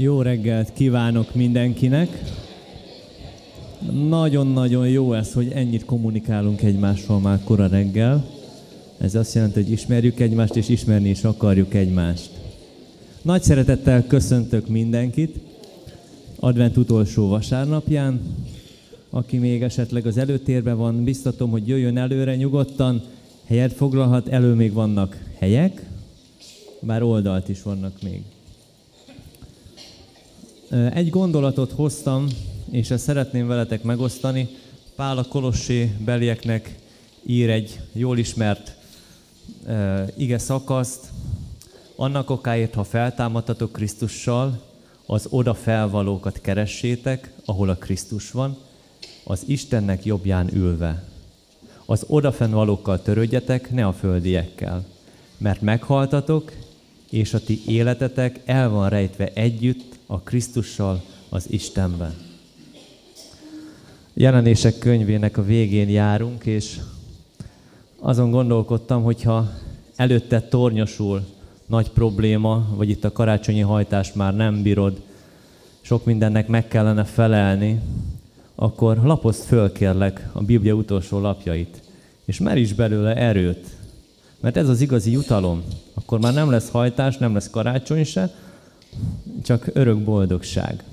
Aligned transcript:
Jó 0.00 0.22
reggelt 0.22 0.72
kívánok 0.72 1.34
mindenkinek! 1.34 2.22
Nagyon-nagyon 4.08 4.88
jó 4.88 5.12
ez, 5.12 5.32
hogy 5.32 5.50
ennyit 5.54 5.84
kommunikálunk 5.84 6.62
egymással 6.62 7.20
már 7.20 7.40
kora 7.44 7.66
reggel. 7.66 8.26
Ez 8.98 9.14
azt 9.14 9.34
jelenti, 9.34 9.62
hogy 9.62 9.70
ismerjük 9.70 10.20
egymást, 10.20 10.56
és 10.56 10.68
ismerni 10.68 11.08
is 11.08 11.24
akarjuk 11.24 11.74
egymást. 11.74 12.30
Nagy 13.22 13.42
szeretettel 13.42 14.06
köszöntök 14.06 14.68
mindenkit 14.68 15.36
advent 16.38 16.76
utolsó 16.76 17.28
vasárnapján. 17.28 18.20
Aki 19.10 19.36
még 19.36 19.62
esetleg 19.62 20.06
az 20.06 20.16
előtérben 20.16 20.76
van, 20.76 21.04
biztatom, 21.04 21.50
hogy 21.50 21.68
jöjjön 21.68 21.96
előre 21.96 22.36
nyugodtan, 22.36 23.02
helyet 23.44 23.72
foglalhat, 23.72 24.28
elő 24.28 24.54
még 24.54 24.72
vannak 24.72 25.18
helyek, 25.38 25.86
bár 26.80 27.02
oldalt 27.02 27.48
is 27.48 27.62
vannak 27.62 28.02
még. 28.02 28.22
Egy 30.70 31.10
gondolatot 31.10 31.72
hoztam, 31.72 32.26
és 32.70 32.90
ezt 32.90 33.04
szeretném 33.04 33.46
veletek 33.46 33.82
megosztani. 33.82 34.48
Pál 34.94 35.18
a 35.18 35.24
Kolossé 35.24 35.92
belieknek 36.04 36.78
ír 37.26 37.50
egy 37.50 37.80
jól 37.92 38.18
ismert 38.18 38.76
uh, 39.66 40.08
ige 40.16 40.38
szakaszt. 40.38 41.08
Annak 41.96 42.30
okáért, 42.30 42.74
ha 42.74 42.84
feltámadtatok 42.84 43.72
Krisztussal, 43.72 44.62
az 45.06 45.26
oda 45.30 45.54
felvalókat 45.54 46.40
keressétek, 46.40 47.32
ahol 47.44 47.68
a 47.68 47.76
Krisztus 47.76 48.30
van, 48.30 48.56
az 49.24 49.42
Istennek 49.46 50.04
jobbján 50.04 50.54
ülve. 50.54 51.04
Az 51.86 52.04
odafennvalókkal 52.08 53.02
törődjetek, 53.02 53.70
ne 53.70 53.86
a 53.86 53.92
földiekkel, 53.92 54.84
mert 55.38 55.60
meghaltatok, 55.60 56.52
és 57.10 57.34
a 57.34 57.40
ti 57.40 57.62
életetek 57.66 58.40
el 58.44 58.68
van 58.68 58.88
rejtve 58.88 59.30
együtt 59.34 59.98
a 60.12 60.20
Krisztussal 60.20 61.02
az 61.28 61.46
Istenben. 61.50 62.14
Jelenések 64.14 64.78
könyvének 64.78 65.36
a 65.36 65.44
végén 65.44 65.88
járunk, 65.88 66.44
és 66.44 66.78
azon 67.98 68.30
gondolkodtam, 68.30 69.02
hogyha 69.02 69.50
előtte 69.96 70.40
tornyosul 70.40 71.26
nagy 71.66 71.90
probléma, 71.90 72.66
vagy 72.74 72.88
itt 72.88 73.04
a 73.04 73.12
karácsonyi 73.12 73.60
hajtást 73.60 74.14
már 74.14 74.36
nem 74.36 74.62
bírod, 74.62 75.00
sok 75.80 76.04
mindennek 76.04 76.48
meg 76.48 76.68
kellene 76.68 77.04
felelni, 77.04 77.80
akkor 78.54 78.96
lapozd 79.02 79.42
föl 79.42 79.72
kérlek 79.72 80.28
a 80.32 80.42
Biblia 80.42 80.74
utolsó 80.74 81.18
lapjait, 81.20 81.82
és 82.24 82.38
meríts 82.38 82.74
belőle 82.74 83.16
erőt, 83.16 83.66
mert 84.40 84.56
ez 84.56 84.68
az 84.68 84.80
igazi 84.80 85.10
jutalom. 85.10 85.62
Akkor 85.94 86.20
már 86.20 86.34
nem 86.34 86.50
lesz 86.50 86.70
hajtás, 86.70 87.16
nem 87.16 87.34
lesz 87.34 87.50
karácsony 87.50 88.04
se, 88.04 88.34
csak 89.42 89.70
örök 89.72 89.98
boldogság. 89.98 90.84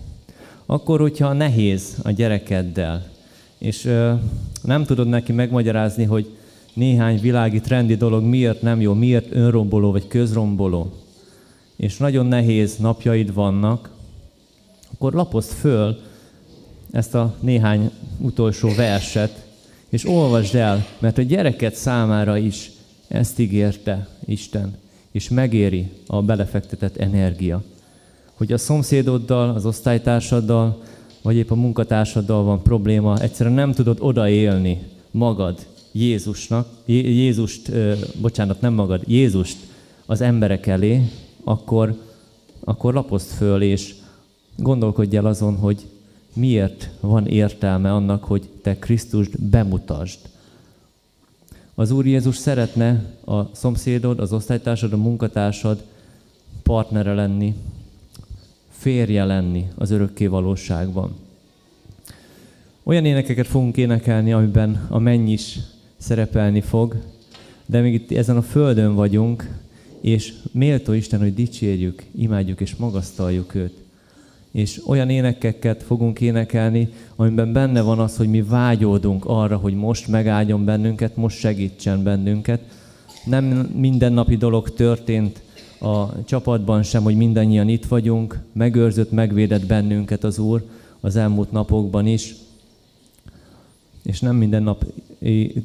Akkor, 0.65 0.99
hogyha 0.99 1.33
nehéz 1.33 1.97
a 2.03 2.11
gyerekeddel, 2.11 3.09
és 3.57 3.85
ö, 3.85 4.13
nem 4.61 4.85
tudod 4.85 5.07
neki 5.07 5.31
megmagyarázni, 5.31 6.03
hogy 6.03 6.37
néhány 6.73 7.19
világi 7.19 7.59
trendi 7.59 7.95
dolog 7.95 8.23
miért 8.23 8.61
nem 8.61 8.81
jó, 8.81 8.93
miért 8.93 9.35
önromboló 9.35 9.91
vagy 9.91 10.07
közromboló, 10.07 10.93
és 11.75 11.97
nagyon 11.97 12.25
nehéz 12.25 12.77
napjaid 12.77 13.33
vannak, 13.33 13.89
akkor 14.93 15.13
lapozd 15.13 15.51
föl 15.51 15.99
ezt 16.91 17.15
a 17.15 17.35
néhány 17.39 17.91
utolsó 18.17 18.69
verset, 18.75 19.45
és 19.89 20.07
olvasd 20.07 20.55
el, 20.55 20.85
mert 20.99 21.17
a 21.17 21.21
gyereket 21.21 21.75
számára 21.75 22.37
is 22.37 22.71
ezt 23.07 23.39
ígérte 23.39 24.07
Isten, 24.25 24.75
és 25.11 25.29
megéri 25.29 25.91
a 26.07 26.21
belefektetett 26.21 26.97
energia. 26.97 27.63
Hogy 28.37 28.53
a 28.53 28.57
szomszédoddal, 28.57 29.49
az 29.49 29.65
osztálytársaddal, 29.65 30.81
vagy 31.21 31.35
épp 31.35 31.51
a 31.51 31.55
munkatársaddal 31.55 32.43
van 32.43 32.61
probléma, 32.61 33.19
egyszerűen 33.19 33.55
nem 33.55 33.71
tudod 33.71 33.97
odaélni 33.99 34.83
magad 35.11 35.65
Jézusnak, 35.91 36.67
Jézust, 36.85 37.71
bocsánat, 38.21 38.61
nem 38.61 38.73
magad, 38.73 39.01
Jézust 39.07 39.57
az 40.05 40.21
emberek 40.21 40.67
elé, 40.67 41.09
akkor, 41.43 41.95
akkor 42.63 42.93
lapozd 42.93 43.27
föl, 43.27 43.61
és 43.61 43.95
gondolkodj 44.57 45.17
el 45.17 45.25
azon, 45.25 45.55
hogy 45.55 45.85
miért 46.33 46.89
van 46.99 47.27
értelme 47.27 47.93
annak, 47.93 48.23
hogy 48.23 48.49
te 48.61 48.79
Krisztust 48.79 49.41
bemutasd. 49.41 50.19
Az 51.75 51.91
Úr 51.91 52.05
Jézus 52.05 52.35
szeretne 52.35 53.05
a 53.25 53.55
szomszédod, 53.55 54.19
az 54.19 54.33
osztálytársad, 54.33 54.93
a 54.93 54.97
munkatársad 54.97 55.83
partnere 56.63 57.13
lenni, 57.13 57.55
férje 58.77 59.25
lenni 59.25 59.67
az 59.75 59.91
örökké 59.91 60.25
valóságban. 60.25 61.15
Olyan 62.83 63.05
énekeket 63.05 63.47
fogunk 63.47 63.77
énekelni, 63.77 64.33
amiben 64.33 64.85
a 64.89 64.99
menny 64.99 65.29
is 65.29 65.59
szerepelni 65.97 66.61
fog, 66.61 66.95
de 67.65 67.81
még 67.81 67.93
itt 67.93 68.11
ezen 68.11 68.37
a 68.37 68.41
földön 68.41 68.95
vagyunk, 68.95 69.49
és 70.01 70.33
méltó 70.51 70.93
Isten, 70.93 71.19
hogy 71.19 71.33
dicsérjük, 71.33 72.03
imádjuk 72.15 72.61
és 72.61 72.75
magasztaljuk 72.75 73.55
őt. 73.55 73.73
És 74.51 74.81
olyan 74.87 75.09
énekeket 75.09 75.83
fogunk 75.83 76.21
énekelni, 76.21 76.89
amiben 77.15 77.53
benne 77.53 77.81
van 77.81 77.99
az, 77.99 78.17
hogy 78.17 78.29
mi 78.29 78.41
vágyódunk 78.41 79.25
arra, 79.25 79.57
hogy 79.57 79.73
most 79.73 80.07
megáldjon 80.07 80.65
bennünket, 80.65 81.15
most 81.15 81.37
segítsen 81.37 82.03
bennünket. 82.03 82.61
Nem 83.25 83.43
mindennapi 83.75 84.37
dolog 84.37 84.73
történt 84.73 85.41
a 85.79 86.23
csapatban 86.25 86.83
sem, 86.83 87.03
hogy 87.03 87.15
mindannyian 87.15 87.69
itt 87.69 87.85
vagyunk, 87.85 88.39
megőrzött, 88.51 89.11
megvédett 89.11 89.65
bennünket 89.65 90.23
az 90.23 90.39
Úr 90.39 90.65
az 90.99 91.15
elmúlt 91.15 91.51
napokban 91.51 92.07
is, 92.07 92.35
és 94.03 94.19
nem 94.19 94.35
minden 94.35 94.63
nap 94.63 94.85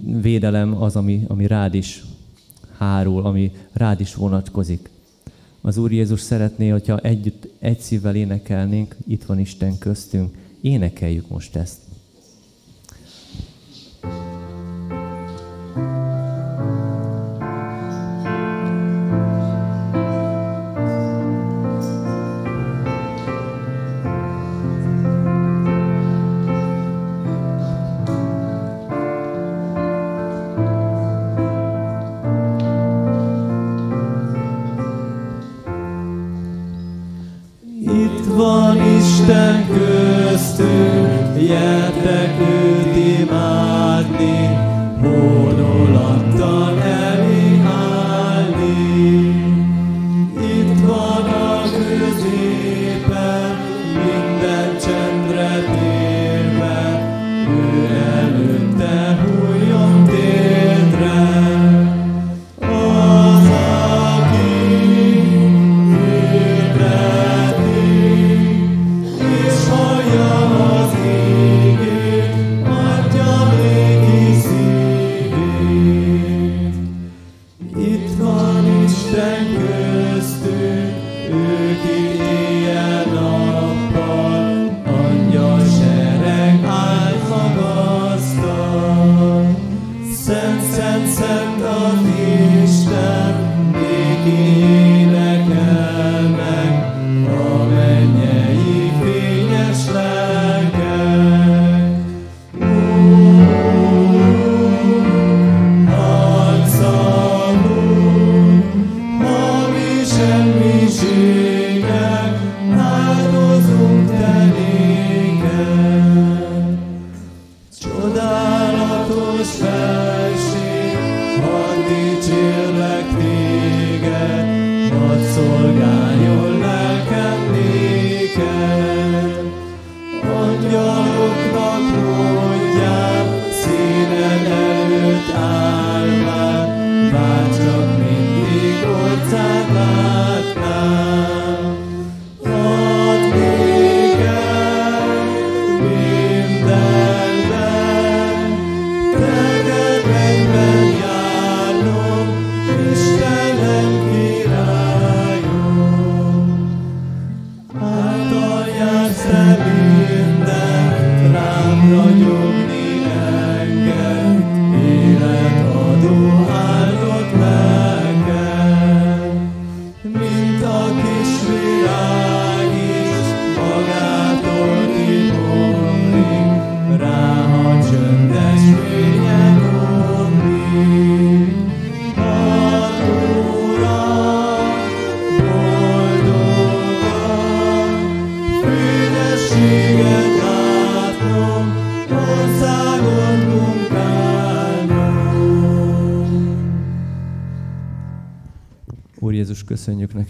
védelem 0.02 0.82
az, 0.82 0.96
ami, 0.96 1.24
ami 1.28 1.46
rád 1.46 1.74
is 1.74 2.04
hárul, 2.78 3.26
ami 3.26 3.52
rád 3.72 4.00
is 4.00 4.14
vonatkozik. 4.14 4.90
Az 5.60 5.76
Úr 5.76 5.92
Jézus 5.92 6.20
szeretné, 6.20 6.68
hogyha 6.68 6.98
együtt, 6.98 7.48
egy 7.58 7.78
szívvel 7.78 8.14
énekelnénk, 8.14 8.96
itt 9.06 9.24
van 9.24 9.38
Isten 9.38 9.78
köztünk, 9.78 10.36
énekeljük 10.60 11.28
most 11.28 11.56
ezt. 11.56 11.81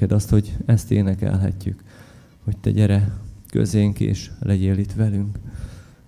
Neked 0.03 0.17
azt, 0.17 0.31
hogy 0.31 0.57
ezt 0.67 0.91
énekelhetjük, 0.91 1.83
hogy 2.45 2.57
te 2.57 2.71
gyere 2.71 3.19
közénk 3.51 4.01
és 4.01 4.31
legyél 4.41 4.79
itt 4.79 4.93
velünk. 4.93 5.39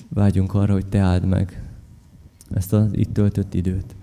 Vágyunk 0.08 0.55
arra, 0.55 0.73
hogy 0.73 0.87
te 0.87 0.99
áld 0.99 1.25
meg 1.25 1.62
ezt 2.50 2.73
az 2.73 2.88
itt 2.93 3.12
töltött 3.12 3.55
időt. 3.55 3.94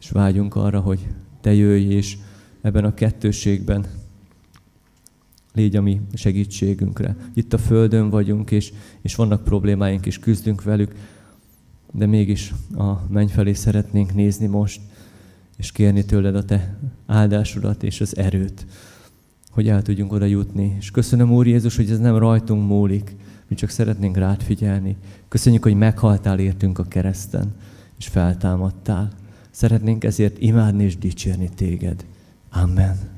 És 0.00 0.10
vágyunk 0.10 0.54
arra, 0.54 0.80
hogy 0.80 1.06
te 1.40 1.54
jöjj, 1.54 1.84
és 1.84 2.16
ebben 2.60 2.84
a 2.84 2.94
kettőségben 2.94 3.86
légy 5.54 5.76
a 5.76 5.82
mi 5.82 6.00
segítségünkre. 6.14 7.16
Itt 7.34 7.52
a 7.52 7.58
Földön 7.58 8.10
vagyunk, 8.10 8.50
és, 8.50 8.72
és 9.00 9.14
vannak 9.14 9.44
problémáink, 9.44 10.06
és 10.06 10.18
küzdünk 10.18 10.62
velük, 10.62 10.94
de 11.92 12.06
mégis 12.06 12.54
a 12.76 12.92
menny 13.08 13.28
felé 13.28 13.52
szeretnénk 13.52 14.14
nézni 14.14 14.46
most, 14.46 14.80
és 15.56 15.72
kérni 15.72 16.04
tőled 16.04 16.36
a 16.36 16.44
te 16.44 16.78
áldásodat 17.06 17.82
és 17.82 18.00
az 18.00 18.16
erőt, 18.16 18.66
hogy 19.56 19.68
el 19.68 19.82
tudjunk 19.82 20.12
oda 20.12 20.24
jutni. 20.24 20.76
És 20.78 20.90
köszönöm, 20.90 21.32
Úr 21.32 21.46
Jézus, 21.46 21.76
hogy 21.76 21.90
ez 21.90 21.98
nem 21.98 22.18
rajtunk 22.18 22.68
múlik, 22.68 23.16
mi 23.48 23.54
csak 23.54 23.70
szeretnénk 23.70 24.16
rád 24.16 24.42
figyelni. 24.42 24.96
Köszönjük, 25.28 25.62
hogy 25.62 25.74
meghaltál 25.74 26.38
értünk 26.38 26.78
a 26.78 26.84
kereszten, 26.84 27.54
és 27.98 28.06
feltámadtál. 28.06 29.10
Szeretnénk 29.50 30.04
ezért 30.04 30.38
imádni 30.38 30.84
és 30.84 30.98
dicsérni 30.98 31.48
téged. 31.54 32.04
Amen. 32.50 33.15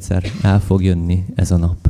Egyszer 0.05 0.33
el 0.43 0.61
fog 0.61 0.83
jönni 0.83 1.25
ez 1.37 1.51
a 1.51 1.57
nap. 1.57 1.84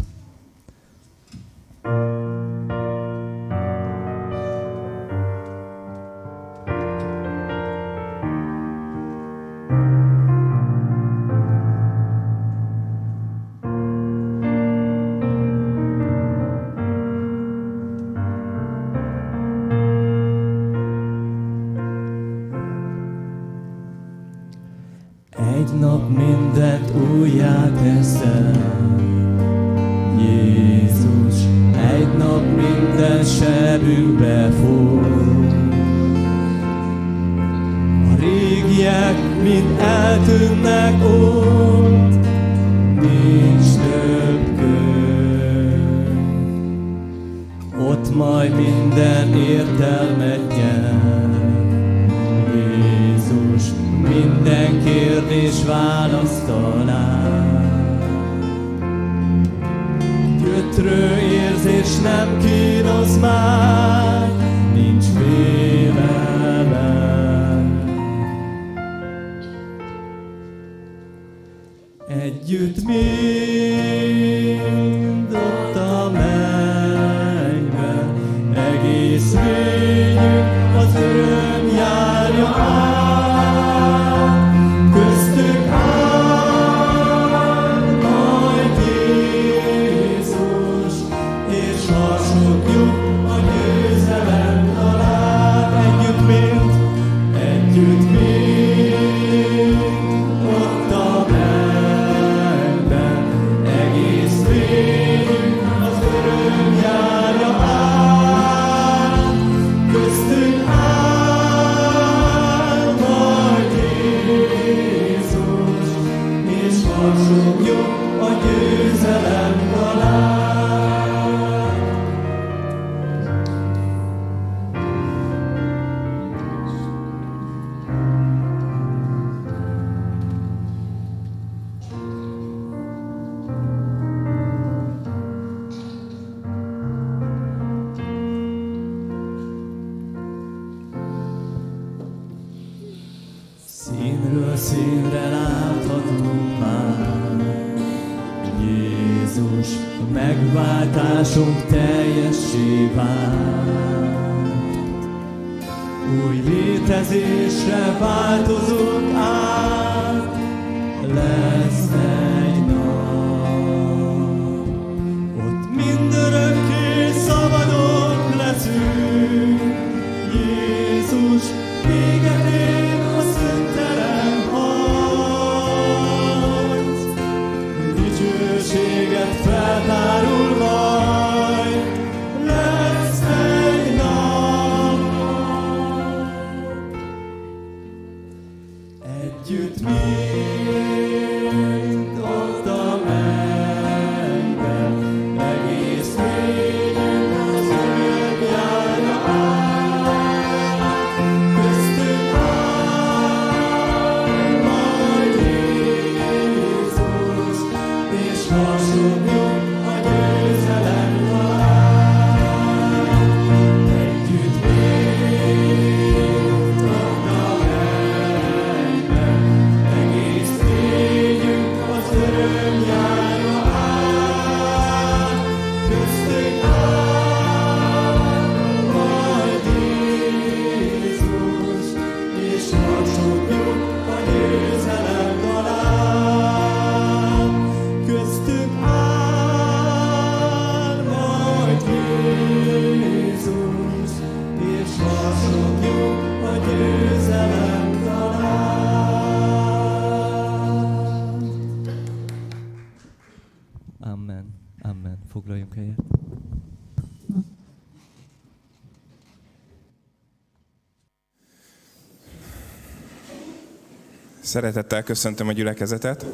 Szeretettel 264.54 265.02
köszöntöm 265.02 265.48
a 265.48 265.52
gyülekezetet, 265.52 266.26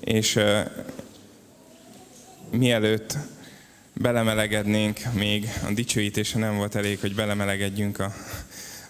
és 0.00 0.36
uh, 0.36 0.60
mielőtt 2.50 3.16
belemelegednénk, 3.92 5.00
még 5.12 5.48
a 5.68 5.72
dicsőítése 5.72 6.38
nem 6.38 6.56
volt 6.56 6.74
elég, 6.74 7.00
hogy 7.00 7.14
belemelegedjünk 7.14 7.98
a, 7.98 8.12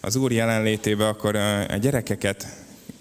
az 0.01 0.17
Úr 0.17 0.33
jelenlétébe, 0.33 1.09
akkor 1.09 1.35
uh, 1.35 1.65
a 1.69 1.77
gyerekeket 1.77 2.47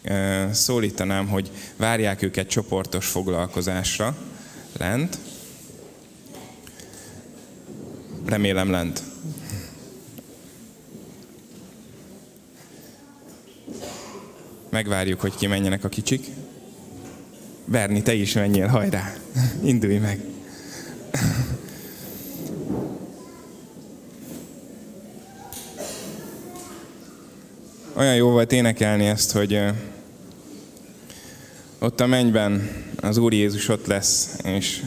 uh, 0.06 0.52
szólítanám, 0.52 1.28
hogy 1.28 1.52
várják 1.78 2.22
őket 2.22 2.48
csoportos 2.48 3.08
foglalkozásra 3.08 4.17
lent. 4.78 5.17
Remélem 8.26 8.72
lent. 8.72 9.12
Megvárjuk, 14.73 15.19
hogy 15.21 15.36
kimenjenek 15.36 15.83
a 15.83 15.89
kicsik. 15.89 16.25
Berni, 17.65 18.01
te 18.01 18.13
is 18.13 18.33
menjél, 18.33 18.67
hajrá! 18.67 19.13
Indulj 19.63 19.97
meg! 19.97 20.21
Olyan 27.93 28.15
jó 28.15 28.29
volt 28.29 28.51
énekelni 28.51 29.05
ezt, 29.05 29.31
hogy 29.31 29.59
ott 31.79 31.99
a 31.99 32.05
mennyben 32.05 32.69
az 33.01 33.17
Úr 33.17 33.33
Jézus 33.33 33.67
ott 33.67 33.86
lesz, 33.86 34.38
és 34.43 34.81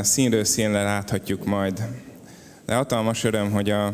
színről 0.00 0.44
színre 0.44 0.82
láthatjuk 0.82 1.44
majd. 1.44 1.82
De 2.66 2.74
hatalmas 2.74 3.24
öröm, 3.24 3.50
hogy 3.50 3.70
a 3.70 3.92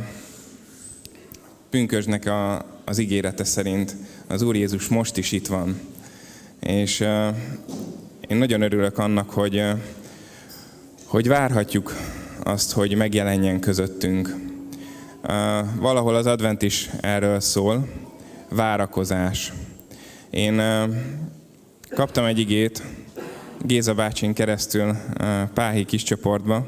pünkösnek 1.70 2.26
a, 2.26 2.66
az 2.84 2.98
ígérete 2.98 3.44
szerint 3.44 3.96
az 4.30 4.42
Úr 4.42 4.56
Jézus 4.56 4.88
most 4.88 5.16
is 5.16 5.32
itt 5.32 5.46
van. 5.46 5.80
És 6.60 7.00
én 8.28 8.36
nagyon 8.36 8.62
örülök 8.62 8.98
annak, 8.98 9.30
hogy, 9.30 9.64
hogy 11.04 11.28
várhatjuk 11.28 11.94
azt, 12.42 12.72
hogy 12.72 12.96
megjelenjen 12.96 13.60
közöttünk. 13.60 14.36
Valahol 15.78 16.14
az 16.14 16.26
advent 16.26 16.62
is 16.62 16.90
erről 17.00 17.40
szól, 17.40 17.88
várakozás. 18.48 19.52
Én 20.30 20.62
kaptam 21.94 22.24
egy 22.24 22.38
igét 22.38 22.82
Géza 23.62 23.94
bácsin 23.94 24.34
keresztül 24.34 24.96
Páhi 25.54 25.84
kis 25.84 26.02
csoportba, 26.02 26.66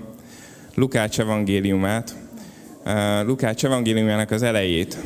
Lukács 0.74 1.20
evangéliumát, 1.20 2.16
Lukács 3.24 3.64
evangéliumának 3.64 4.30
az 4.30 4.42
elejét, 4.42 4.98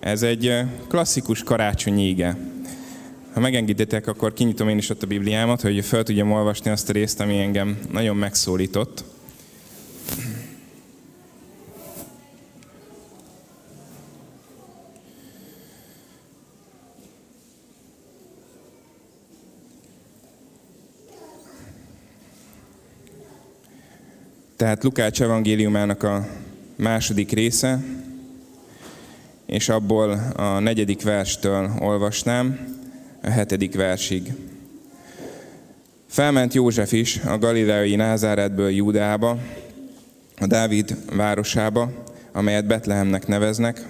ez 0.00 0.22
egy 0.22 0.52
klasszikus 0.88 1.42
karácsonyi 1.42 2.08
ige. 2.08 2.36
Ha 3.32 3.40
megengeditek, 3.40 4.06
akkor 4.06 4.32
kinyitom 4.32 4.68
én 4.68 4.78
is 4.78 4.90
ott 4.90 5.02
a 5.02 5.06
Bibliámat, 5.06 5.60
hogy 5.60 5.84
fel 5.84 6.02
tudjam 6.02 6.32
olvasni 6.32 6.70
azt 6.70 6.88
a 6.88 6.92
részt, 6.92 7.20
ami 7.20 7.38
engem 7.38 7.78
nagyon 7.92 8.16
megszólított. 8.16 9.04
Tehát 24.56 24.84
Lukács 24.84 25.22
evangéliumának 25.22 26.02
a 26.02 26.26
második 26.76 27.32
része, 27.32 27.80
és 29.50 29.68
abból 29.68 30.32
a 30.36 30.58
negyedik 30.58 31.02
verstől 31.02 31.70
olvasnám 31.80 32.76
a 33.22 33.30
hetedik 33.30 33.74
versig. 33.74 34.32
Felment 36.06 36.54
József 36.54 36.92
is 36.92 37.16
a 37.16 37.38
galileai 37.38 37.94
Názáretből 37.94 38.70
Júdába, 38.70 39.38
a 40.38 40.46
Dávid 40.46 40.96
városába, 41.16 41.90
amelyet 42.32 42.66
Betlehemnek 42.66 43.26
neveznek, 43.26 43.84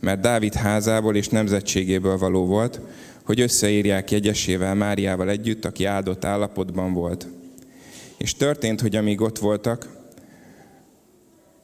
mert 0.00 0.20
Dávid 0.20 0.54
házából 0.54 1.16
és 1.16 1.28
nemzetségéből 1.28 2.18
való 2.18 2.46
volt, 2.46 2.80
hogy 3.22 3.40
összeírják 3.40 4.10
jegyesével 4.10 4.74
Máriával 4.74 5.30
együtt, 5.30 5.64
aki 5.64 5.84
áldott 5.84 6.24
állapotban 6.24 6.92
volt. 6.92 7.26
És 8.16 8.34
történt, 8.34 8.80
hogy 8.80 8.96
amíg 8.96 9.20
ott 9.20 9.38
voltak, 9.38 9.88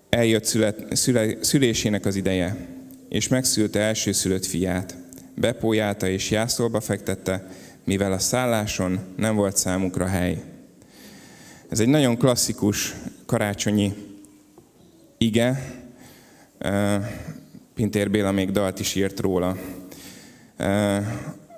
eljött 0.09 0.45
szület, 0.45 0.97
szüle, 0.97 1.27
szülésének 1.41 2.07
az 2.07 2.17
ideje, 2.17 2.76
és 3.09 3.29
megszülte 3.29 3.81
elsőszülött 3.81 4.47
fiát. 4.47 4.97
Bepójálta 5.35 6.09
és 6.09 6.31
jászolba 6.31 6.81
fektette, 6.81 7.49
mivel 7.85 8.13
a 8.13 8.19
szálláson 8.19 9.01
nem 9.17 9.37
volt 9.37 9.57
számukra 9.57 10.07
hely. 10.07 10.43
Ez 11.69 11.81
egy 11.81 11.89
nagyon 11.89 12.17
klasszikus 12.17 12.95
karácsonyi 13.27 13.95
ige, 15.19 15.75
Pintér 17.75 18.11
Béla 18.11 18.31
még 18.31 18.51
dalt 18.51 18.81
is 18.81 18.95
írt 18.95 19.21
róla, 19.21 19.57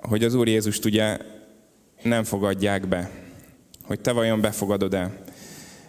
hogy 0.01 0.23
az 0.23 0.33
Úr 0.33 0.47
Jézust 0.47 0.85
ugye 0.85 1.17
nem 2.03 2.23
fogadják 2.23 2.87
be, 2.87 3.09
hogy 3.83 3.99
te 3.99 4.11
vajon 4.11 4.41
befogadod-e. 4.41 5.23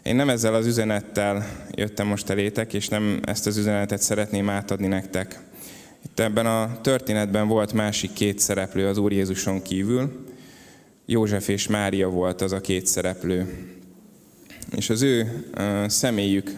Én 0.02 0.16
nem 0.16 0.28
ezzel 0.28 0.54
az 0.54 0.66
üzenettel 0.66 1.66
jöttem 1.70 2.06
most 2.06 2.30
elétek, 2.30 2.72
és 2.72 2.88
nem 2.88 3.20
ezt 3.24 3.46
az 3.46 3.56
üzenetet 3.56 4.02
szeretném 4.02 4.48
átadni 4.48 4.86
nektek. 4.86 5.40
Itt 6.04 6.20
ebben 6.20 6.46
a 6.46 6.80
történetben 6.80 7.48
volt 7.48 7.72
másik 7.72 8.12
két 8.12 8.38
szereplő 8.38 8.86
az 8.86 8.98
Úr 8.98 9.12
Jézuson 9.12 9.62
kívül. 9.62 10.24
József 11.06 11.48
és 11.48 11.66
Mária 11.66 12.08
volt 12.08 12.40
az 12.40 12.52
a 12.52 12.60
két 12.60 12.86
szereplő. 12.86 13.66
És 14.76 14.90
az 14.90 15.02
ő 15.02 15.44
személyük 15.86 16.52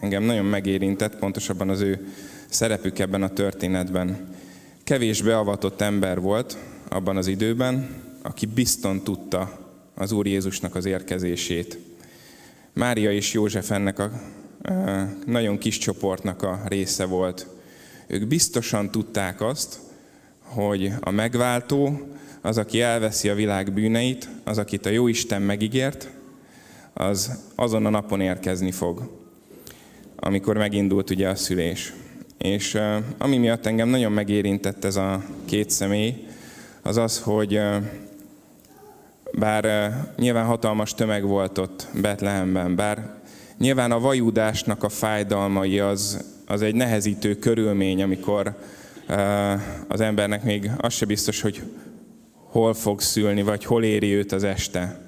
engem 0.00 0.22
nagyon 0.22 0.44
megérintett, 0.44 1.16
pontosabban 1.16 1.68
az 1.68 1.80
ő 1.80 2.06
szerepük 2.48 2.98
ebben 2.98 3.22
a 3.22 3.28
történetben. 3.28 4.28
Kevés 4.84 5.22
beavatott 5.22 5.80
ember 5.80 6.20
volt 6.20 6.56
abban 6.88 7.16
az 7.16 7.26
időben, 7.26 7.88
aki 8.22 8.46
bizton 8.46 9.02
tudta 9.02 9.58
az 9.94 10.12
Úr 10.12 10.26
Jézusnak 10.26 10.74
az 10.74 10.84
érkezését. 10.84 11.78
Mária 12.72 13.12
és 13.12 13.32
József 13.32 13.70
ennek 13.70 13.98
a 13.98 14.10
nagyon 15.26 15.58
kis 15.58 15.78
csoportnak 15.78 16.42
a 16.42 16.62
része 16.66 17.04
volt. 17.04 17.46
Ők 18.06 18.26
biztosan 18.26 18.90
tudták 18.90 19.40
azt, 19.40 19.78
hogy 20.42 20.92
a 21.00 21.10
megváltó, 21.10 22.08
az, 22.40 22.58
aki 22.58 22.80
elveszi 22.80 23.28
a 23.28 23.34
világ 23.34 23.72
bűneit, 23.72 24.28
az, 24.44 24.58
akit 24.58 24.86
a 24.86 24.90
Jóisten 24.90 25.42
megígért, 25.42 26.10
az 26.92 27.38
azon 27.54 27.86
a 27.86 27.90
napon 27.90 28.20
érkezni 28.20 28.70
fog, 28.70 29.10
amikor 30.16 30.56
megindult 30.56 31.10
ugye 31.10 31.28
a 31.28 31.34
szülés. 31.34 31.92
És 32.38 32.78
ami 33.18 33.36
miatt 33.36 33.66
engem 33.66 33.88
nagyon 33.88 34.12
megérintett 34.12 34.84
ez 34.84 34.96
a 34.96 35.24
két 35.44 35.70
személy, 35.70 36.26
az 36.82 36.96
az, 36.96 37.20
hogy 37.20 37.60
bár 39.32 39.92
nyilván 40.16 40.44
hatalmas 40.44 40.94
tömeg 40.94 41.24
volt 41.24 41.58
ott 41.58 41.88
Betlehemben, 42.00 42.76
bár 42.76 43.14
nyilván 43.58 43.92
a 43.92 44.00
vajúdásnak 44.00 44.82
a 44.82 44.88
fájdalmai 44.88 45.78
az, 45.78 46.24
az 46.54 46.62
egy 46.62 46.74
nehezítő 46.74 47.34
körülmény, 47.34 48.02
amikor 48.02 48.56
az 49.88 50.00
embernek 50.00 50.42
még 50.44 50.70
az 50.76 50.92
se 50.92 51.06
biztos, 51.06 51.40
hogy 51.40 51.62
hol 52.34 52.74
fog 52.74 53.00
szülni, 53.00 53.42
vagy 53.42 53.64
hol 53.64 53.84
éri 53.84 54.14
őt 54.14 54.32
az 54.32 54.44
este. 54.44 55.00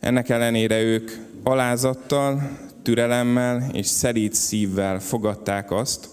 Ennek 0.00 0.28
ellenére 0.28 0.82
ők 0.82 1.10
alázattal, 1.42 2.58
türelemmel 2.82 3.70
és 3.72 3.86
szerít 3.86 4.34
szívvel 4.34 5.00
fogadták 5.00 5.70
azt, 5.70 6.08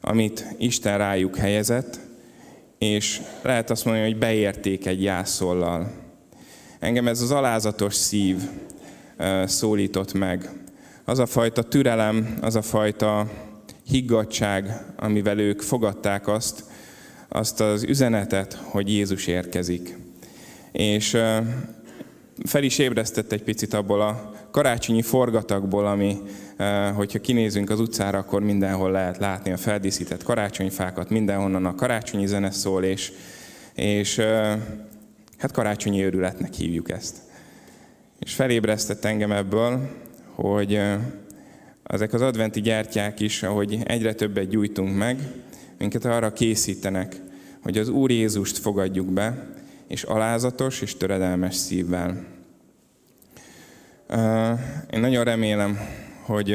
amit 0.00 0.46
Isten 0.58 0.98
rájuk 0.98 1.36
helyezett, 1.36 2.00
és 2.78 3.20
lehet 3.42 3.70
azt 3.70 3.84
mondani, 3.84 4.06
hogy 4.06 4.18
beérték 4.18 4.86
egy 4.86 5.02
jászollal. 5.02 5.90
Engem 6.78 7.08
ez 7.08 7.20
az 7.20 7.30
alázatos 7.30 7.94
szív 7.94 8.36
szólított 9.44 10.12
meg. 10.12 10.50
Az 11.04 11.18
a 11.18 11.26
fajta 11.26 11.62
türelem, 11.62 12.38
az 12.40 12.56
a 12.56 12.62
fajta 12.62 13.26
higgadság, 13.86 14.84
amivel 14.96 15.38
ők 15.38 15.60
fogadták 15.60 16.28
azt, 16.28 16.64
azt 17.28 17.60
az 17.60 17.82
üzenetet, 17.82 18.52
hogy 18.52 18.88
Jézus 18.88 19.26
érkezik. 19.26 19.96
És 20.72 21.16
fel 22.44 22.62
is 22.62 22.78
ébresztett 22.78 23.32
egy 23.32 23.42
picit 23.42 23.74
abból 23.74 24.00
a 24.00 24.32
karácsonyi 24.50 25.02
forgatagból, 25.02 25.86
ami, 25.86 26.16
hogyha 26.94 27.18
kinézünk 27.20 27.70
az 27.70 27.80
utcára, 27.80 28.18
akkor 28.18 28.42
mindenhol 28.42 28.90
lehet 28.90 29.18
látni 29.18 29.52
a 29.52 29.56
feldíszített 29.56 30.22
karácsonyfákat, 30.22 31.10
mindenhonnan 31.10 31.66
a 31.66 31.74
karácsonyi 31.74 32.26
zene 32.26 32.50
szól, 32.50 32.84
és, 32.84 33.12
és 33.74 34.18
hát 35.38 35.52
karácsonyi 35.52 36.04
őrületnek 36.04 36.52
hívjuk 36.52 36.90
ezt. 36.90 37.16
És 38.18 38.34
felébresztett 38.34 39.04
engem 39.04 39.32
ebből, 39.32 39.88
hogy 40.34 40.80
ezek 41.86 42.12
az 42.12 42.22
adventi 42.22 42.60
gyertyák 42.60 43.20
is, 43.20 43.42
ahogy 43.42 43.78
egyre 43.84 44.14
többet 44.14 44.48
gyújtunk 44.48 44.96
meg, 44.96 45.18
minket 45.78 46.04
arra 46.04 46.32
készítenek, 46.32 47.20
hogy 47.62 47.78
az 47.78 47.88
Úr 47.88 48.10
Jézust 48.10 48.58
fogadjuk 48.58 49.12
be, 49.12 49.54
és 49.88 50.02
alázatos 50.02 50.80
és 50.80 50.96
töredelmes 50.96 51.54
szívvel. 51.54 52.24
Én 54.90 55.00
nagyon 55.00 55.24
remélem, 55.24 55.78
hogy 56.22 56.52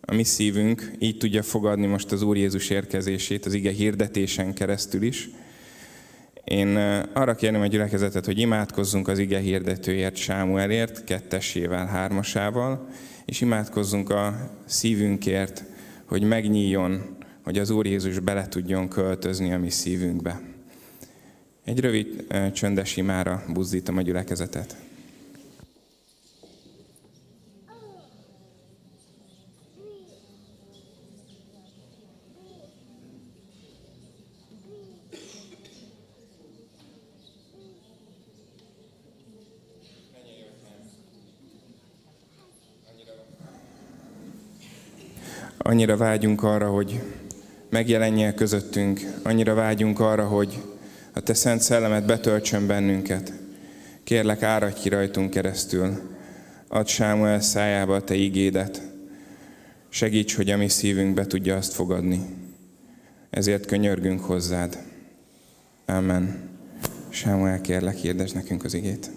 a 0.00 0.14
mi 0.14 0.24
szívünk 0.24 0.92
így 0.98 1.16
tudja 1.18 1.42
fogadni 1.42 1.86
most 1.86 2.12
az 2.12 2.22
Úr 2.22 2.36
Jézus 2.36 2.70
érkezését, 2.70 3.46
az 3.46 3.54
ige 3.54 3.70
hirdetésen 3.70 4.54
keresztül 4.54 5.02
is. 5.02 5.28
Én 6.44 6.76
arra 7.12 7.34
kérném 7.34 7.60
a 7.60 7.66
gyülekezetet, 7.66 8.24
hogy 8.24 8.38
imádkozzunk 8.38 9.08
az 9.08 9.18
ige 9.18 9.38
hirdetőért, 9.38 10.16
Sámuelért, 10.16 11.04
kettesével, 11.04 11.86
hármasával, 11.86 12.88
és 13.26 13.40
imádkozzunk 13.40 14.10
a 14.10 14.50
szívünkért, 14.64 15.64
hogy 16.04 16.22
megnyíljon, 16.22 17.16
hogy 17.42 17.58
az 17.58 17.70
Úr 17.70 17.86
Jézus 17.86 18.18
bele 18.18 18.48
tudjon 18.48 18.88
költözni 18.88 19.52
a 19.52 19.58
mi 19.58 19.70
szívünkbe. 19.70 20.40
Egy 21.64 21.80
rövid 21.80 22.26
csöndes 22.52 22.96
imára 22.96 23.44
buzdítom 23.52 23.96
a 23.96 24.02
gyülekezetet. 24.02 24.76
Annyira 45.66 45.96
vágyunk 45.96 46.42
arra, 46.42 46.68
hogy 46.68 47.02
megjelenjél 47.70 48.34
közöttünk. 48.34 49.00
Annyira 49.22 49.54
vágyunk 49.54 50.00
arra, 50.00 50.26
hogy 50.26 50.62
a 51.12 51.20
Te 51.20 51.34
Szent 51.34 51.60
Szellemet 51.60 52.06
betöltsön 52.06 52.66
bennünket. 52.66 53.32
Kérlek, 54.04 54.42
áradj 54.42 54.80
ki 54.80 54.88
rajtunk 54.88 55.30
keresztül. 55.30 56.16
Add 56.68 56.86
Sámuel 56.86 57.40
szájába 57.40 57.94
a 57.94 58.04
Te 58.04 58.14
ígédet. 58.14 58.82
Segíts, 59.88 60.36
hogy 60.36 60.50
a 60.50 60.56
mi 60.56 60.68
szívünk 60.68 61.14
be 61.14 61.26
tudja 61.26 61.56
azt 61.56 61.72
fogadni. 61.72 62.20
Ezért 63.30 63.66
könyörgünk 63.66 64.20
hozzád. 64.20 64.78
Amen. 65.86 66.50
Sámuel, 67.08 67.60
kérlek, 67.60 67.96
hirdesd 67.96 68.34
nekünk 68.34 68.64
az 68.64 68.74
igét. 68.74 69.10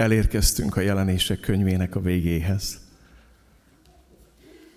Elérkeztünk 0.00 0.76
a 0.76 0.80
jelenések 0.80 1.40
könyvének 1.40 1.94
a 1.94 2.00
végéhez. 2.00 2.80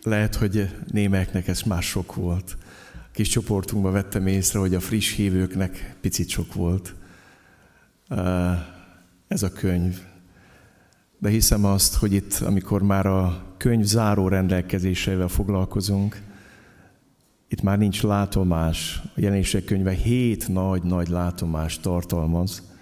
Lehet, 0.02 0.36
hogy 0.36 0.70
némeknek 0.92 1.48
ez 1.48 1.62
már 1.62 1.84
sok 1.84 2.16
volt. 2.16 2.58
A 2.94 3.12
kis 3.12 3.28
csoportunkban 3.28 3.92
vettem 3.92 4.28
észre, 4.28 4.60
hogy 4.60 4.76
a 4.76 4.80
friss 4.80 5.16
hívőknek 5.16 5.96
picit 6.02 6.30
sok 6.30 6.54
volt 6.54 6.96
ez 9.28 9.44
a 9.44 9.52
könyv. 9.54 10.00
De 11.20 11.30
hiszem 11.30 11.66
azt, 11.66 11.96
hogy 11.96 12.14
itt, 12.14 12.34
amikor 12.34 12.82
már 12.82 13.06
a 13.06 13.44
könyv 13.58 13.84
záró 13.84 14.28
rendelkezéseivel 14.28 15.28
foglalkozunk, 15.28 16.22
itt 17.48 17.62
már 17.62 17.78
nincs 17.78 18.02
látomás. 18.02 19.02
A 19.04 19.20
jelenések 19.20 19.64
könyve 19.64 19.92
hét 19.92 20.48
nagy-nagy 20.48 21.08
látomást 21.08 21.82
tartalmaz, 21.82 22.73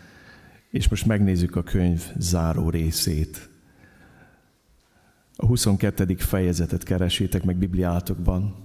és 0.72 0.88
most 0.88 1.06
megnézzük 1.06 1.56
a 1.56 1.64
könyv 1.64 2.04
záró 2.18 2.70
részét. 2.70 3.50
A 5.36 5.46
22. 5.46 6.16
fejezetet 6.16 6.84
keresétek 6.84 7.44
meg 7.44 7.56
Bibliátokban, 7.56 8.56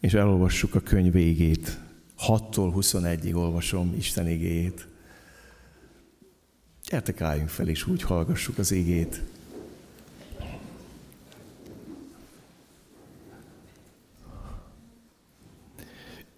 és 0.00 0.14
elolvassuk 0.14 0.74
a 0.74 0.80
könyv 0.80 1.12
végét. 1.12 1.78
6-tól 2.18 2.72
21-ig 2.76 3.34
olvasom 3.34 3.94
Isten 3.96 4.28
igéjét. 4.28 4.86
Gyertek, 6.90 7.20
álljunk 7.20 7.48
fel, 7.48 7.68
és 7.68 7.86
úgy 7.86 8.02
hallgassuk 8.02 8.58
az 8.58 8.72
igét. 8.72 9.22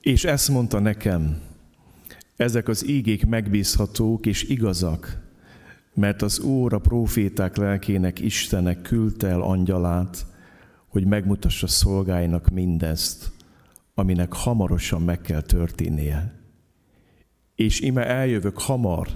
És 0.00 0.24
ezt 0.24 0.48
mondta 0.48 0.78
nekem, 0.78 1.49
ezek 2.40 2.68
az 2.68 2.88
ígék 2.88 3.26
megbízhatók 3.26 4.26
és 4.26 4.42
igazak, 4.42 5.18
mert 5.94 6.22
az 6.22 6.38
Úr 6.38 6.72
a 6.72 6.78
proféták 6.78 7.56
lelkének 7.56 8.20
Istenek 8.20 8.82
küldte 8.82 9.28
el 9.28 9.40
angyalát, 9.40 10.26
hogy 10.88 11.06
megmutassa 11.06 11.66
szolgáinak 11.66 12.48
mindezt, 12.48 13.30
aminek 13.94 14.32
hamarosan 14.32 15.02
meg 15.02 15.20
kell 15.20 15.40
történnie. 15.40 16.40
És 17.54 17.80
ime 17.80 18.06
eljövök 18.06 18.58
hamar, 18.58 19.08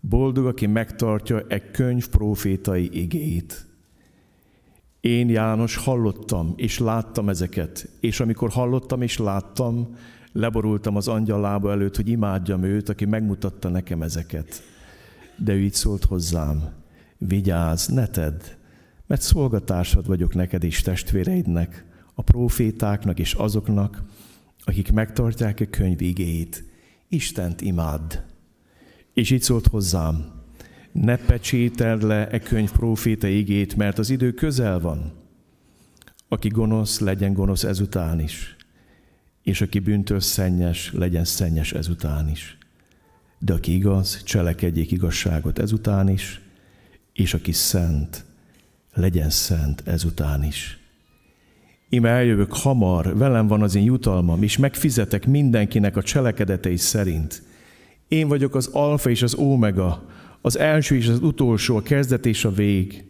boldog, 0.00 0.46
aki 0.46 0.66
megtartja 0.66 1.42
egy 1.48 1.70
könyv 1.70 2.08
profétai 2.08 3.00
igét. 3.00 3.66
Én 5.00 5.28
János 5.28 5.76
hallottam 5.76 6.52
és 6.56 6.78
láttam 6.78 7.28
ezeket, 7.28 7.88
és 8.00 8.20
amikor 8.20 8.50
hallottam 8.50 9.02
és 9.02 9.18
láttam, 9.18 9.96
leborultam 10.34 10.96
az 10.96 11.08
angyal 11.08 11.40
lába 11.40 11.70
előtt, 11.70 11.96
hogy 11.96 12.08
imádjam 12.08 12.62
őt, 12.62 12.88
aki 12.88 13.04
megmutatta 13.04 13.68
nekem 13.68 14.02
ezeket. 14.02 14.62
De 15.36 15.52
ő 15.52 15.60
így 15.60 15.74
szólt 15.74 16.04
hozzám, 16.04 16.68
vigyázz, 17.18 17.88
ne 17.88 18.06
tedd, 18.06 18.40
mert 19.06 19.20
szolgatársad 19.22 20.06
vagyok 20.06 20.34
neked 20.34 20.64
és 20.64 20.82
testvéreidnek, 20.82 21.84
a 22.14 22.22
profétáknak 22.22 23.18
és 23.18 23.32
azoknak, 23.32 24.02
akik 24.64 24.92
megtartják 24.92 25.60
a 25.60 25.70
könyv 25.70 26.00
igéit, 26.00 26.64
Istent 27.08 27.60
imádd. 27.60 28.14
És 29.12 29.30
így 29.30 29.42
szólt 29.42 29.66
hozzám, 29.66 30.24
ne 30.92 31.16
pecsételd 31.16 32.02
le 32.02 32.28
e 32.28 32.38
könyv 32.38 32.72
próféta 32.72 33.26
igét, 33.26 33.76
mert 33.76 33.98
az 33.98 34.10
idő 34.10 34.32
közel 34.32 34.80
van. 34.80 35.12
Aki 36.28 36.48
gonosz, 36.48 36.98
legyen 36.98 37.32
gonosz 37.32 37.64
ezután 37.64 38.20
is, 38.20 38.56
és 39.44 39.60
aki 39.60 39.78
bűntől 39.78 40.20
szennyes, 40.20 40.92
legyen 40.92 41.24
szennyes 41.24 41.72
ezután 41.72 42.28
is. 42.28 42.58
De 43.38 43.52
aki 43.52 43.74
igaz, 43.74 44.22
cselekedjék 44.22 44.90
igazságot 44.90 45.58
ezután 45.58 46.08
is, 46.08 46.40
és 47.12 47.34
aki 47.34 47.52
szent, 47.52 48.24
legyen 48.94 49.30
szent 49.30 49.82
ezután 49.86 50.44
is. 50.44 50.78
Ime 51.88 52.08
eljövök 52.08 52.52
hamar, 52.52 53.16
velem 53.16 53.46
van 53.46 53.62
az 53.62 53.74
én 53.74 53.84
jutalmam, 53.84 54.42
és 54.42 54.56
megfizetek 54.56 55.26
mindenkinek 55.26 55.96
a 55.96 56.02
cselekedetei 56.02 56.76
szerint. 56.76 57.42
Én 58.08 58.28
vagyok 58.28 58.54
az 58.54 58.66
alfa 58.66 59.10
és 59.10 59.22
az 59.22 59.34
ómega, 59.34 60.08
az 60.40 60.58
első 60.58 60.96
és 60.96 61.08
az 61.08 61.18
utolsó, 61.18 61.76
a 61.76 61.82
kezdet 61.82 62.26
és 62.26 62.44
a 62.44 62.50
vég. 62.50 63.04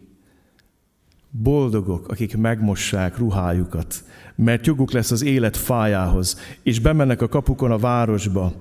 Boldogok, 1.41 2.07
akik 2.07 2.37
megmossák 2.37 3.17
ruhájukat, 3.17 4.03
mert 4.35 4.65
joguk 4.65 4.91
lesz 4.91 5.11
az 5.11 5.23
élet 5.23 5.57
fájához, 5.57 6.39
és 6.63 6.79
bemennek 6.79 7.21
a 7.21 7.27
kapukon 7.27 7.71
a 7.71 7.77
városba. 7.77 8.53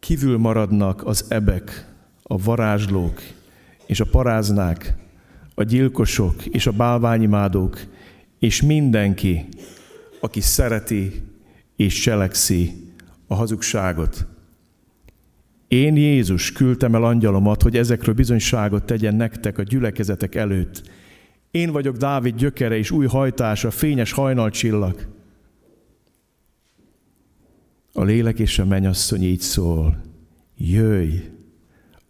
Kívül 0.00 0.38
maradnak 0.38 1.06
az 1.06 1.24
ebek, 1.28 1.88
a 2.22 2.38
varázslók 2.38 3.20
és 3.86 4.00
a 4.00 4.04
paráznák, 4.04 4.94
a 5.54 5.62
gyilkosok 5.62 6.46
és 6.46 6.66
a 6.66 6.72
bálványimádók, 6.72 7.80
és 8.38 8.62
mindenki, 8.62 9.48
aki 10.20 10.40
szereti 10.40 11.22
és 11.76 12.00
cselekszi 12.00 12.92
a 13.26 13.34
hazugságot. 13.34 14.26
Én 15.70 15.96
Jézus 15.96 16.52
küldtem 16.52 16.94
el 16.94 17.04
angyalomat, 17.04 17.62
hogy 17.62 17.76
ezekről 17.76 18.14
bizonyságot 18.14 18.84
tegyen 18.84 19.14
nektek 19.14 19.58
a 19.58 19.62
gyülekezetek 19.62 20.34
előtt. 20.34 20.82
Én 21.50 21.70
vagyok 21.70 21.96
Dávid 21.96 22.36
gyökere 22.36 22.76
és 22.76 22.90
új 22.90 23.06
hajtása, 23.06 23.70
fényes 23.70 24.12
hajnalcsillag. 24.12 25.06
A 27.92 28.02
lélek 28.02 28.38
és 28.38 28.58
a 28.58 28.64
mennyasszony 28.64 29.22
így 29.22 29.40
szól, 29.40 30.00
jöjj! 30.56 31.14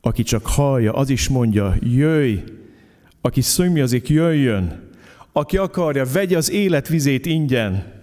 Aki 0.01 0.23
csak 0.23 0.47
hallja, 0.47 0.93
az 0.93 1.11
is 1.11 1.29
mondja, 1.29 1.75
jöjj! 1.81 2.37
Aki 3.21 3.41
szomjazik, 3.41 4.09
jöjjön! 4.09 4.89
Aki 5.33 5.57
akarja, 5.57 6.05
vegye 6.13 6.37
az 6.37 6.51
élet 6.51 6.89
vizét 6.89 7.27
ingyen. 7.27 8.00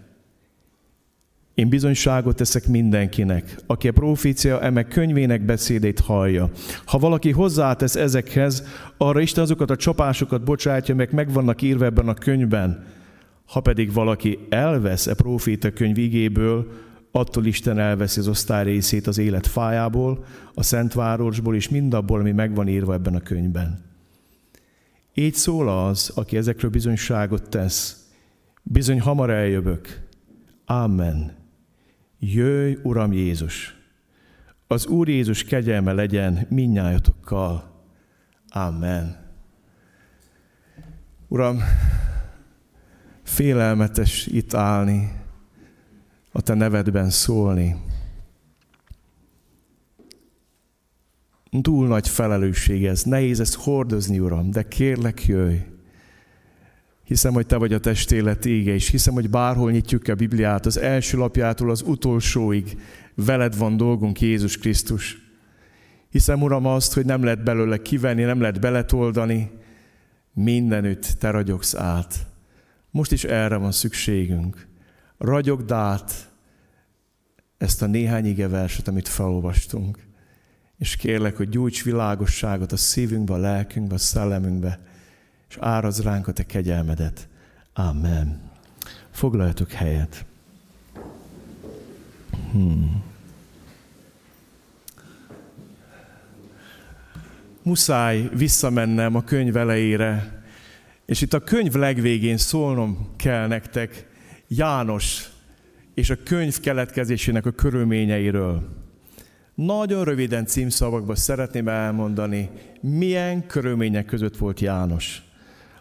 Én 1.58 1.70
bizonyságot 1.70 2.36
teszek 2.36 2.68
mindenkinek, 2.68 3.56
aki 3.66 3.88
a 3.88 3.92
profécia 3.92 4.62
eme 4.62 4.84
könyvének 4.84 5.46
beszédét 5.46 6.00
hallja. 6.00 6.50
Ha 6.86 6.98
valaki 6.98 7.32
hozzátesz 7.32 7.96
ezekhez, 7.96 8.64
arra 8.98 9.20
Isten 9.20 9.44
azokat 9.44 9.70
a 9.70 9.76
csapásokat 9.76 10.44
bocsátja, 10.44 10.96
meg 10.96 11.14
meg 11.14 11.32
vannak 11.32 11.62
írva 11.62 11.86
ebben 11.86 12.08
a 12.08 12.14
könyvben. 12.14 12.86
Ha 13.46 13.60
pedig 13.60 13.94
valaki 13.94 14.40
elvesz 14.50 15.08
e 15.08 15.14
proféta 15.14 15.72
könyv 15.72 15.98
igéből, 15.98 16.72
attól 17.12 17.46
Isten 17.46 17.80
elveszi 17.80 18.20
az 18.20 18.28
osztály 18.28 18.64
részét 18.64 19.08
az 19.08 19.18
élet 19.18 19.48
fájából, 19.48 20.26
a 20.54 20.64
Szentvárosból 20.64 21.56
és 21.56 21.70
mindabból, 21.70 22.20
ami 22.20 22.32
megvan 22.32 22.68
írva 22.68 22.94
ebben 22.94 23.16
a 23.16 23.22
könyvben. 23.22 23.86
Így 25.14 25.36
szól 25.36 25.70
az, 25.70 26.12
aki 26.16 26.38
ezekről 26.38 26.72
bizonyságot 26.72 27.50
tesz. 27.50 28.10
Bizony 28.64 29.00
hamar 29.00 29.30
eljövök. 29.30 30.06
Amen. 30.66 31.37
Jöjj, 32.20 32.78
Uram 32.84 33.14
Jézus! 33.14 33.76
Az 34.68 34.86
Úr 34.86 35.08
Jézus 35.10 35.44
kegyelme 35.44 35.94
legyen 35.94 36.46
minnyájatokkal. 36.50 37.84
Amen. 38.50 39.26
Uram, 41.28 41.60
félelmetes 43.24 44.26
itt 44.26 44.54
állni, 44.54 45.12
a 46.32 46.42
Te 46.42 46.54
nevedben 46.54 47.10
szólni. 47.10 47.76
Túl 51.62 51.88
nagy 51.88 52.08
felelősség 52.08 52.86
ez, 52.86 53.04
nehéz 53.04 53.40
ezt 53.40 53.56
hordozni, 53.56 54.20
Uram, 54.20 54.52
de 54.52 54.68
kérlek, 54.68 55.26
jöjj. 55.26 55.58
Hiszem, 57.08 57.34
hogy 57.34 57.46
Te 57.46 57.56
vagy 57.56 57.74
a 57.74 57.80
testélet 57.80 58.46
ége, 58.46 58.74
és 58.74 58.90
hiszem, 58.90 59.14
hogy 59.14 59.30
bárhol 59.30 59.72
nyitjuk 59.72 60.08
a 60.08 60.16
Bibliát, 60.16 60.66
az 60.66 60.78
első 60.78 61.18
lapjától 61.18 61.70
az 61.70 61.82
utolsóig 61.82 62.78
veled 63.16 63.58
van 63.58 63.78
dolgunk, 63.78 64.22
Jézus 64.22 64.58
Krisztus. 64.58 65.18
Hiszem, 66.10 66.42
Uram, 66.42 66.66
azt, 66.66 66.94
hogy 66.94 67.06
nem 67.06 67.24
lehet 67.24 67.44
belőle 67.44 67.82
kivenni, 67.82 68.24
nem 68.24 68.42
lehet 68.42 68.60
beletoldani, 68.60 69.52
mindenütt 70.34 71.06
Te 71.20 71.30
ragyogsz 71.30 71.76
át. 71.76 72.28
Most 72.92 73.12
is 73.12 73.24
erre 73.24 73.56
van 73.56 73.72
szükségünk. 73.72 74.68
Ragyogd 75.18 75.72
át 75.72 76.30
ezt 77.58 77.82
a 77.82 77.86
néhány 77.86 78.26
ige 78.26 78.48
verset, 78.48 78.88
amit 78.88 79.08
felolvastunk 79.08 80.08
és 80.78 80.96
kérlek, 80.96 81.38
hogy 81.38 81.50
gyújts 81.50 81.84
világosságot 81.84 82.72
a 82.72 82.78
szívünkbe, 82.78 83.34
a 83.34 83.38
lelkünkbe, 83.38 83.94
a 83.96 83.98
szellemünkbe, 83.98 84.80
és 85.50 85.58
áraz 85.60 86.02
ránk 86.02 86.28
a 86.28 86.32
te 86.32 86.44
kegyelmedet. 86.44 87.28
Amen. 87.74 88.42
Foglaljatok 89.12 89.72
helyet. 89.72 90.26
Hmm. 92.52 93.04
Muszáj 97.62 98.30
visszamennem 98.34 99.16
a 99.16 99.24
könyv 99.24 99.58
elejére, 99.58 100.42
és 101.06 101.22
itt 101.22 101.34
a 101.34 101.44
könyv 101.44 101.74
legvégén 101.74 102.38
szólnom 102.38 103.14
kell 103.16 103.48
nektek 103.48 104.08
János 104.48 105.30
és 105.94 106.10
a 106.10 106.24
könyv 106.24 106.60
keletkezésének 106.60 107.46
a 107.46 107.52
körülményeiről. 107.52 108.76
Nagyon 109.56 110.04
röviden 110.04 110.46
címszavakban 110.46 111.16
szeretném 111.16 111.68
elmondani, 111.68 112.50
milyen 112.82 113.48
körülmények 113.48 114.06
között 114.06 114.38
volt 114.38 114.60
János. 114.60 115.27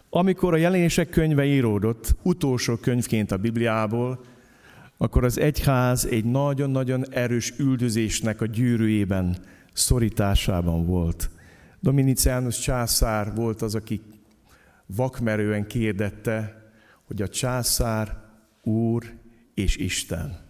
Amikor 0.09 0.53
a 0.53 0.57
jelenések 0.57 1.09
könyve 1.09 1.45
íródott, 1.45 2.15
utolsó 2.23 2.75
könyvként 2.75 3.31
a 3.31 3.37
Bibliából, 3.37 4.19
akkor 4.97 5.23
az 5.23 5.39
egyház 5.39 6.05
egy 6.05 6.25
nagyon-nagyon 6.25 7.05
erős 7.09 7.53
üldözésnek 7.57 8.41
a 8.41 8.45
gyűrűjében, 8.45 9.37
szorításában 9.73 10.85
volt. 10.85 11.29
Dominiciánus 11.79 12.59
császár 12.59 13.35
volt 13.35 13.61
az, 13.61 13.75
aki 13.75 14.01
vakmerően 14.85 15.67
kérdette, 15.67 16.65
hogy 17.05 17.21
a 17.21 17.27
császár, 17.27 18.25
úr 18.63 19.03
és 19.53 19.77
Isten. 19.77 20.45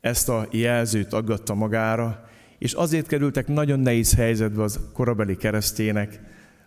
Ezt 0.00 0.28
a 0.28 0.46
jelzőt 0.50 1.12
aggatta 1.12 1.54
magára, 1.54 2.28
és 2.58 2.72
azért 2.72 3.06
kerültek 3.06 3.48
nagyon 3.48 3.80
nehéz 3.80 4.14
helyzetbe 4.14 4.62
az 4.62 4.80
korabeli 4.92 5.36
keresztények, 5.36 6.20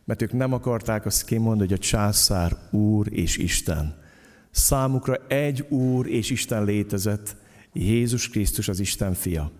mert 0.05 0.21
ők 0.21 0.33
nem 0.33 0.53
akarták 0.53 1.05
azt 1.05 1.25
kimondani, 1.25 1.69
hogy 1.69 1.77
a 1.77 1.83
császár 1.83 2.57
úr 2.71 3.07
és 3.11 3.37
Isten. 3.37 4.03
Számukra 4.51 5.15
egy 5.27 5.65
úr 5.69 6.07
és 6.07 6.29
Isten 6.29 6.63
létezett, 6.63 7.35
Jézus 7.73 8.29
Krisztus 8.29 8.67
az 8.67 8.79
Isten 8.79 9.13
fia. 9.13 9.51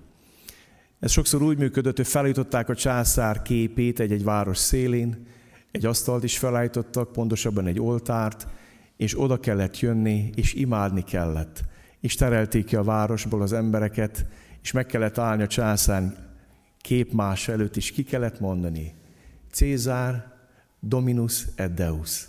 Ez 0.99 1.11
sokszor 1.11 1.41
úgy 1.41 1.57
működött, 1.57 1.95
hogy 1.95 2.07
felállították 2.07 2.69
a 2.69 2.75
császár 2.75 3.41
képét 3.41 3.99
egy-egy 3.99 4.23
város 4.23 4.57
szélén, 4.57 5.27
egy 5.71 5.85
asztalt 5.85 6.23
is 6.23 6.37
felállítottak, 6.37 7.11
pontosabban 7.11 7.67
egy 7.67 7.79
oltárt, 7.79 8.47
és 8.97 9.19
oda 9.19 9.39
kellett 9.39 9.79
jönni, 9.79 10.29
és 10.35 10.53
imádni 10.53 11.03
kellett. 11.03 11.63
És 11.99 12.15
terelték 12.15 12.65
ki 12.65 12.75
a 12.75 12.83
városból 12.83 13.41
az 13.41 13.53
embereket, 13.53 14.25
és 14.61 14.71
meg 14.71 14.85
kellett 14.85 15.17
állni 15.17 15.43
a 15.43 15.47
császár 15.47 16.15
képmás 16.81 17.47
előtt 17.47 17.75
is 17.75 17.91
ki 17.91 18.03
kellett 18.03 18.39
mondani, 18.39 18.93
Cézár 19.51 20.34
Dominus 20.79 21.45
et 21.55 21.73
Deus. 21.73 22.27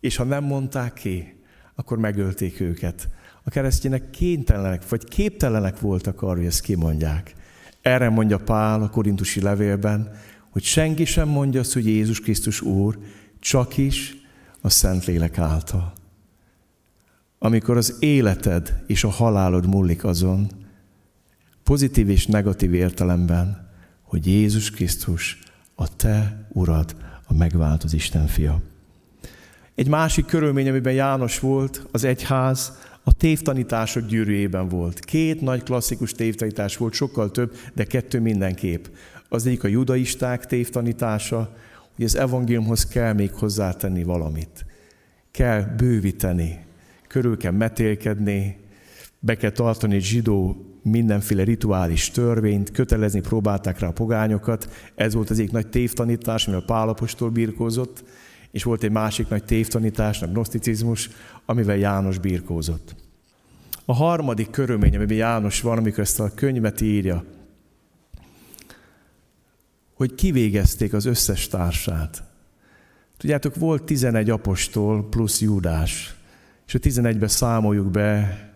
És 0.00 0.16
ha 0.16 0.24
nem 0.24 0.44
mondták 0.44 0.92
ki, 0.92 1.42
akkor 1.74 1.98
megölték 1.98 2.60
őket. 2.60 3.08
A 3.42 3.50
keresztények 3.50 4.10
kénytelenek, 4.10 4.88
vagy 4.88 5.04
képtelenek 5.04 5.80
voltak 5.80 6.22
arra, 6.22 6.36
hogy 6.36 6.46
ezt 6.46 6.60
kimondják. 6.60 7.34
Erre 7.80 8.08
mondja 8.08 8.38
Pál 8.38 8.82
a 8.82 8.90
korintusi 8.90 9.40
levélben, 9.40 10.12
hogy 10.50 10.62
senki 10.62 11.04
sem 11.04 11.28
mondja 11.28 11.60
azt, 11.60 11.72
hogy 11.72 11.86
Jézus 11.86 12.20
Krisztus 12.20 12.60
Úr, 12.60 12.98
csak 13.38 13.76
is 13.76 14.16
a 14.60 14.68
Szentlélek 14.68 15.38
által. 15.38 15.92
Amikor 17.38 17.76
az 17.76 17.96
életed 17.98 18.82
és 18.86 19.04
a 19.04 19.08
halálod 19.08 19.66
múlik 19.66 20.04
azon, 20.04 20.50
pozitív 21.62 22.08
és 22.08 22.26
negatív 22.26 22.74
értelemben, 22.74 23.70
hogy 24.02 24.26
Jézus 24.26 24.70
Krisztus 24.70 25.38
a 25.74 25.96
te 25.96 26.46
urad, 26.52 26.96
a 27.30 27.34
megváltoz 27.34 27.92
Isten 27.92 28.26
fia. 28.26 28.60
Egy 29.74 29.88
másik 29.88 30.26
körülmény, 30.26 30.68
amiben 30.68 30.92
János 30.92 31.38
volt, 31.38 31.86
az 31.90 32.04
egyház, 32.04 32.78
a 33.04 33.12
tévtanítások 33.12 34.06
gyűrűjében 34.06 34.68
volt. 34.68 35.00
Két 35.00 35.40
nagy 35.40 35.62
klasszikus 35.62 36.12
tévtanítás 36.12 36.76
volt, 36.76 36.92
sokkal 36.92 37.30
több, 37.30 37.56
de 37.74 37.84
kettő 37.84 38.20
mindenképp. 38.20 38.84
Az 39.28 39.46
egyik 39.46 39.64
a 39.64 39.68
judaisták 39.68 40.46
tévtanítása, 40.46 41.56
hogy 41.96 42.04
az 42.04 42.16
evangéliumhoz 42.16 42.86
kell 42.86 43.12
még 43.12 43.32
hozzátenni 43.32 44.02
valamit. 44.02 44.66
Kell 45.30 45.62
bővíteni, 45.62 46.64
körül 47.08 47.36
kell 47.36 47.52
metélkedni, 47.52 48.56
be 49.18 49.36
kell 49.36 49.50
tartani 49.50 49.94
egy 49.94 50.04
zsidó 50.04 50.69
mindenféle 50.82 51.44
rituális 51.44 52.10
törvényt, 52.10 52.70
kötelezni 52.70 53.20
próbálták 53.20 53.78
rá 53.78 53.88
a 53.88 53.92
pogányokat. 53.92 54.68
Ez 54.94 55.14
volt 55.14 55.30
az 55.30 55.38
egyik 55.38 55.52
nagy 55.52 55.68
tévtanítás, 55.68 56.46
amivel 56.46 56.64
Pálapostól 56.64 57.30
birkózott, 57.30 58.04
és 58.50 58.62
volt 58.62 58.82
egy 58.82 58.90
másik 58.90 59.28
nagy 59.28 59.44
tévtanítás, 59.44 60.22
a 60.22 60.26
gnoszticizmus, 60.26 61.10
amivel 61.46 61.76
János 61.76 62.18
birkózott. 62.18 62.94
A 63.84 63.94
harmadik 63.94 64.50
körülmény, 64.50 64.96
amiben 64.96 65.16
János 65.16 65.60
van, 65.60 65.78
amikor 65.78 65.98
ezt 65.98 66.20
a 66.20 66.34
könyvet 66.34 66.80
írja, 66.80 67.24
hogy 69.94 70.14
kivégezték 70.14 70.92
az 70.92 71.04
összes 71.04 71.48
társát. 71.48 72.22
Tudjátok, 73.16 73.54
volt 73.54 73.82
11 73.82 74.30
apostol 74.30 75.08
plusz 75.08 75.40
Júdás, 75.40 76.14
és 76.66 76.74
a 76.74 76.78
11-be 76.78 77.28
számoljuk 77.28 77.90
be 77.90 78.49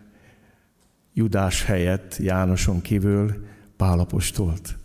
Judás 1.17 1.63
helyett, 1.63 2.17
Jánoson 2.17 2.81
kívül 2.81 3.45
Pálapostolt. 3.77 4.77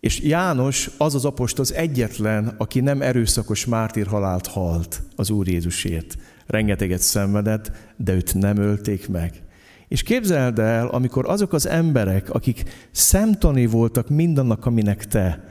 És 0.00 0.20
János 0.20 0.90
az 0.98 1.14
az 1.14 1.24
apostol 1.24 1.64
az 1.64 1.74
egyetlen, 1.74 2.54
aki 2.58 2.80
nem 2.80 3.02
erőszakos 3.02 3.66
mártírhalált 3.66 4.46
halt 4.46 5.02
az 5.16 5.30
Úr 5.30 5.48
Jézusért. 5.48 6.16
Rengeteget 6.46 7.00
szenvedett, 7.00 7.70
de 7.96 8.12
őt 8.14 8.34
nem 8.34 8.56
ölték 8.56 9.08
meg. 9.08 9.42
És 9.88 10.02
képzeld 10.02 10.58
el, 10.58 10.86
amikor 10.88 11.28
azok 11.28 11.52
az 11.52 11.66
emberek, 11.66 12.30
akik 12.30 12.62
szemtani 12.90 13.66
voltak 13.66 14.08
mindannak, 14.08 14.66
aminek 14.66 15.06
te, 15.06 15.44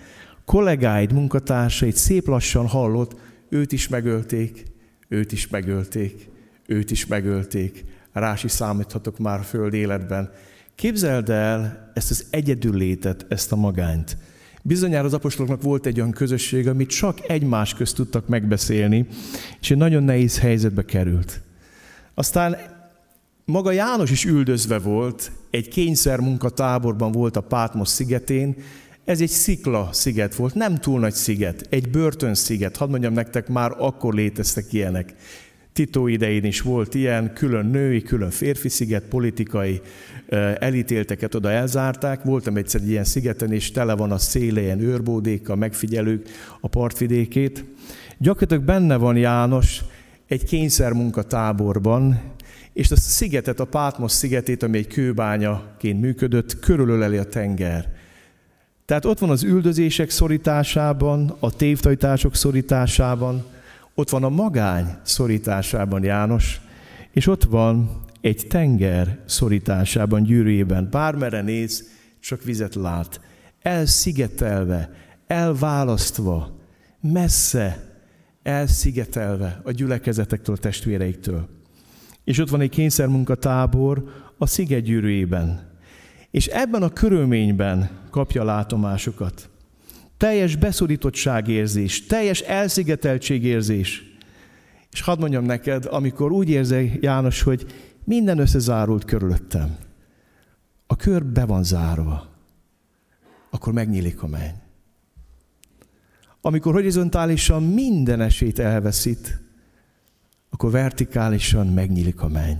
kollégáid, 0.45 1.13
munkatársaid 1.13 1.95
szép 1.95 2.27
lassan 2.27 2.67
hallott, 2.67 3.19
őt 3.49 3.71
is 3.71 3.87
megölték, 3.87 4.63
őt 5.07 5.31
is 5.31 5.47
megölték, 5.47 6.29
őt 6.67 6.91
is 6.91 7.05
megölték. 7.05 7.83
Rási 8.13 8.47
számíthatok 8.47 9.17
már 9.17 9.39
a 9.39 9.43
föld 9.43 9.73
életben. 9.73 10.31
Képzeld 10.75 11.29
el 11.29 11.91
ezt 11.93 12.11
az 12.11 12.25
egyedül 12.29 12.75
létet, 12.75 13.25
ezt 13.29 13.51
a 13.51 13.55
magányt. 13.55 14.17
Bizonyára 14.61 15.05
az 15.05 15.13
apostoloknak 15.13 15.61
volt 15.61 15.85
egy 15.85 15.99
olyan 15.99 16.11
közösség, 16.11 16.67
amit 16.67 16.89
csak 16.89 17.29
egymás 17.29 17.73
közt 17.73 17.95
tudtak 17.95 18.27
megbeszélni, 18.27 19.07
és 19.61 19.71
egy 19.71 19.77
nagyon 19.77 20.03
nehéz 20.03 20.39
helyzetbe 20.39 20.85
került. 20.85 21.41
Aztán 22.13 22.57
maga 23.45 23.71
János 23.71 24.11
is 24.11 24.25
üldözve 24.25 24.79
volt, 24.79 25.31
egy 25.49 25.67
kényszer 25.67 26.19
munkatáborban 26.19 27.11
volt 27.11 27.37
a 27.37 27.41
Pátmos 27.41 27.87
szigetén, 27.87 28.55
ez 29.05 29.21
egy 29.21 29.29
szikla 29.29 29.89
sziget 29.91 30.35
volt, 30.35 30.53
nem 30.53 30.77
túl 30.77 30.99
nagy 30.99 31.13
sziget, 31.13 31.67
egy 31.69 31.89
börtönsziget. 31.89 32.77
Hadd 32.77 32.89
mondjam 32.89 33.13
nektek, 33.13 33.47
már 33.47 33.71
akkor 33.77 34.13
léteztek 34.13 34.73
ilyenek. 34.73 35.15
Tito 35.73 36.07
idején 36.07 36.43
is 36.43 36.61
volt 36.61 36.93
ilyen, 36.93 37.33
külön 37.33 37.65
női, 37.65 38.01
külön 38.01 38.29
férfi 38.29 38.69
sziget, 38.69 39.03
politikai 39.03 39.81
elítélteket 40.59 41.35
oda 41.35 41.51
elzárták. 41.51 42.23
Voltam 42.23 42.57
egyszer 42.57 42.81
egy 42.81 42.89
ilyen 42.89 43.03
szigeten, 43.03 43.53
és 43.53 43.71
tele 43.71 43.95
van 43.95 44.11
a 44.11 44.17
szélén 44.17 44.79
őrbódékkal, 44.79 45.55
megfigyelők 45.55 46.29
a 46.59 46.67
partvidékét. 46.67 47.65
Gyakorlatilag 48.17 48.63
benne 48.63 48.95
van 48.95 49.17
János 49.17 49.81
egy 50.27 50.43
kényszermunkatáborban, 50.43 52.21
és 52.73 52.91
azt 52.91 53.05
a 53.05 53.09
szigetet, 53.09 53.59
a 53.59 53.65
Pátmos 53.65 54.11
szigetét, 54.11 54.63
ami 54.63 54.77
egy 54.77 54.87
kőbányaként 54.87 56.01
működött, 56.01 56.59
körülöleli 56.59 57.17
a 57.17 57.23
tenger. 57.23 57.93
Tehát 58.85 59.05
ott 59.05 59.19
van 59.19 59.29
az 59.29 59.43
üldözések 59.43 60.09
szorításában, 60.09 61.35
a 61.39 61.55
tévtajtások 61.55 62.35
szorításában, 62.35 63.43
ott 63.95 64.09
van 64.09 64.23
a 64.23 64.29
magány 64.29 64.85
szorításában 65.03 66.03
János, 66.03 66.61
és 67.11 67.27
ott 67.27 67.43
van 67.43 68.01
egy 68.21 68.45
tenger 68.49 69.19
szorításában, 69.25 70.23
gyűrűjében. 70.23 70.87
Bármere 70.91 71.41
néz, 71.41 71.89
csak 72.19 72.43
vizet 72.43 72.75
lát. 72.75 73.21
Elszigetelve, 73.61 74.89
elválasztva, 75.27 76.59
messze, 77.01 77.91
elszigetelve 78.43 79.61
a 79.63 79.71
gyülekezetektől, 79.71 80.55
a 80.55 80.59
testvéreiktől. 80.59 81.47
És 82.23 82.39
ott 82.39 82.49
van 82.49 82.61
egy 82.61 82.69
kényszermunkatábor 82.69 84.03
a 84.37 84.45
sziget 84.45 84.83
gyűrűjében. 84.83 85.69
És 86.31 86.47
ebben 86.47 86.83
a 86.83 86.89
körülményben 86.89 87.89
kapja 88.09 88.43
látomásokat 88.43 89.49
teljes 90.21 90.55
beszorítottságérzés, 90.55 92.05
teljes 92.05 92.39
elszigeteltségérzés. 92.39 94.03
És 94.91 95.01
hadd 95.01 95.19
mondjam 95.19 95.43
neked, 95.43 95.85
amikor 95.85 96.31
úgy 96.31 96.49
érzi 96.49 96.97
János, 97.01 97.41
hogy 97.41 97.65
minden 98.03 98.39
összezárult 98.39 99.05
körülöttem, 99.05 99.77
a 100.87 100.95
kör 100.95 101.25
be 101.25 101.45
van 101.45 101.63
zárva, 101.63 102.27
akkor 103.49 103.73
megnyílik 103.73 104.21
a 104.21 104.27
menny. 104.27 104.55
Amikor 106.41 106.73
horizontálisan 106.73 107.63
minden 107.63 108.21
esélyt 108.21 108.59
elveszít, 108.59 109.41
akkor 110.49 110.71
vertikálisan 110.71 111.67
megnyílik 111.67 112.21
a 112.21 112.27
menny, 112.27 112.57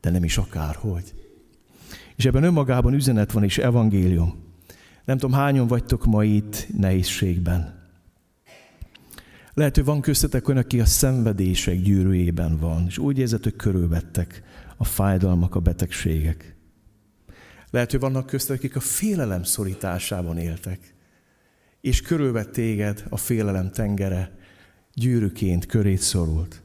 de 0.00 0.10
nem 0.10 0.24
is 0.24 0.38
akárhogy. 0.38 1.14
És 2.16 2.24
ebben 2.24 2.42
önmagában 2.42 2.94
üzenet 2.94 3.32
van 3.32 3.44
és 3.44 3.58
evangélium. 3.58 4.41
Nem 5.04 5.18
tudom, 5.18 5.36
hányan 5.36 5.66
vagytok 5.66 6.04
ma 6.04 6.24
itt 6.24 6.66
nehézségben. 6.76 7.80
Lehet, 9.54 9.74
hogy 9.74 9.84
van 9.84 10.00
köztetek 10.00 10.48
olyan, 10.48 10.60
aki 10.60 10.80
a 10.80 10.84
szenvedések 10.84 11.80
gyűrűjében 11.80 12.56
van, 12.56 12.84
és 12.86 12.98
úgy 12.98 13.18
érzed, 13.18 13.42
hogy 13.42 13.56
körülvettek 13.56 14.42
a 14.76 14.84
fájdalmak, 14.84 15.54
a 15.54 15.60
betegségek. 15.60 16.56
Lehet, 17.70 17.90
hogy 17.90 18.00
vannak 18.00 18.26
köztetek, 18.26 18.58
akik 18.58 18.76
a 18.76 18.80
félelem 18.80 19.42
szorításában 19.42 20.38
éltek, 20.38 20.94
és 21.80 22.00
körülvett 22.00 22.52
téged 22.52 23.04
a 23.08 23.16
félelem 23.16 23.70
tengere, 23.70 24.38
gyűrűként 24.94 25.66
körét 25.66 26.00
szorult. 26.00 26.62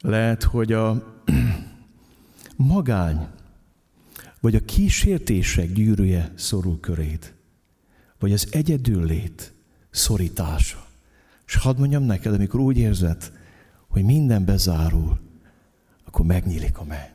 Lehet, 0.00 0.42
hogy 0.42 0.72
a 0.72 1.14
magány 2.56 3.28
vagy 4.40 4.54
a 4.54 4.64
kísértések 4.64 5.72
gyűrűje 5.72 6.32
szorul 6.34 6.80
körét, 6.80 7.34
vagy 8.18 8.32
az 8.32 8.48
egyedüllét 8.50 9.52
szorítása. 9.90 10.86
És 11.46 11.54
hadd 11.54 11.78
mondjam 11.78 12.02
neked, 12.02 12.34
amikor 12.34 12.60
úgy 12.60 12.78
érzed, 12.78 13.32
hogy 13.88 14.02
minden 14.02 14.44
bezárul, 14.44 15.18
akkor 16.04 16.26
megnyílik 16.26 16.78
a 16.78 16.84
menny. 16.84 17.10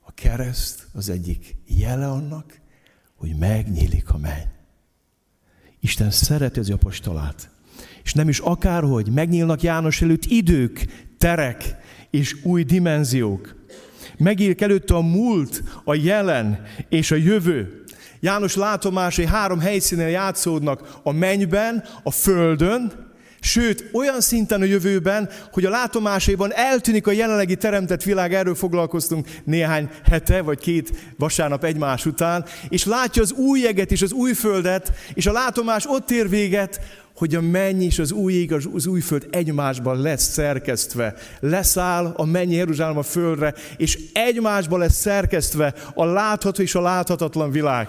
A 0.00 0.12
kereszt 0.14 0.86
az 0.92 1.08
egyik 1.08 1.56
jele 1.66 2.08
annak, 2.08 2.60
hogy 3.14 3.36
megnyílik 3.36 4.10
a 4.10 4.18
menny. 4.18 4.46
Isten 5.80 6.10
szereti 6.10 6.58
az 6.58 6.70
apostolát. 6.70 7.50
És 8.02 8.14
nem 8.14 8.28
is 8.28 8.38
akárhogy, 8.38 9.08
megnyílnak 9.08 9.62
János 9.62 10.02
előtt 10.02 10.24
idők, 10.24 10.86
terek 11.18 11.76
és 12.10 12.44
új 12.44 12.62
dimenziók. 12.62 13.61
Megír 14.22 14.54
előtte 14.58 14.94
a 14.94 15.00
múlt, 15.00 15.62
a 15.84 15.94
jelen 15.94 16.62
és 16.88 17.10
a 17.10 17.16
jövő. 17.16 17.84
János 18.20 18.56
látomásai 18.56 19.26
három 19.26 19.60
helyszínen 19.60 20.10
játszódnak 20.10 21.00
a 21.02 21.12
mennyben, 21.12 21.84
a 22.02 22.10
földön, 22.10 23.10
Sőt, 23.44 23.88
olyan 23.92 24.20
szinten 24.20 24.60
a 24.60 24.64
jövőben, 24.64 25.28
hogy 25.52 25.64
a 25.64 25.70
látomásaiban 25.70 26.52
eltűnik 26.54 27.06
a 27.06 27.12
jelenlegi 27.12 27.56
teremtett 27.56 28.02
világ, 28.02 28.34
erről 28.34 28.54
foglalkoztunk 28.54 29.28
néhány 29.44 29.88
hete, 30.04 30.42
vagy 30.42 30.58
két 30.58 30.92
vasárnap 31.18 31.64
egymás 31.64 32.06
után, 32.06 32.44
és 32.68 32.84
látja 32.84 33.22
az 33.22 33.32
új 33.32 33.60
jeget 33.60 33.90
és 33.92 34.02
az 34.02 34.12
új 34.12 34.32
földet, 34.32 34.92
és 35.14 35.26
a 35.26 35.32
látomás 35.32 35.86
ott 35.86 36.10
ér 36.10 36.28
véget, 36.28 36.80
hogy 37.22 37.34
a 37.34 37.40
menny 37.40 37.82
és 37.82 37.98
az 37.98 38.12
új 38.12 38.32
ég, 38.32 38.52
az 38.52 38.86
új 38.86 39.00
föld 39.00 39.26
egymásban 39.30 40.00
lesz 40.00 40.32
szerkesztve. 40.32 41.14
Leszáll 41.40 42.12
a 42.16 42.24
mennyi 42.24 42.54
Jeruzsálem 42.54 42.98
a 42.98 43.02
földre, 43.02 43.54
és 43.76 43.98
egymásban 44.12 44.78
lesz 44.78 45.00
szerkesztve 45.00 45.74
a 45.94 46.04
látható 46.04 46.62
és 46.62 46.74
a 46.74 46.80
láthatatlan 46.80 47.50
világ. 47.50 47.88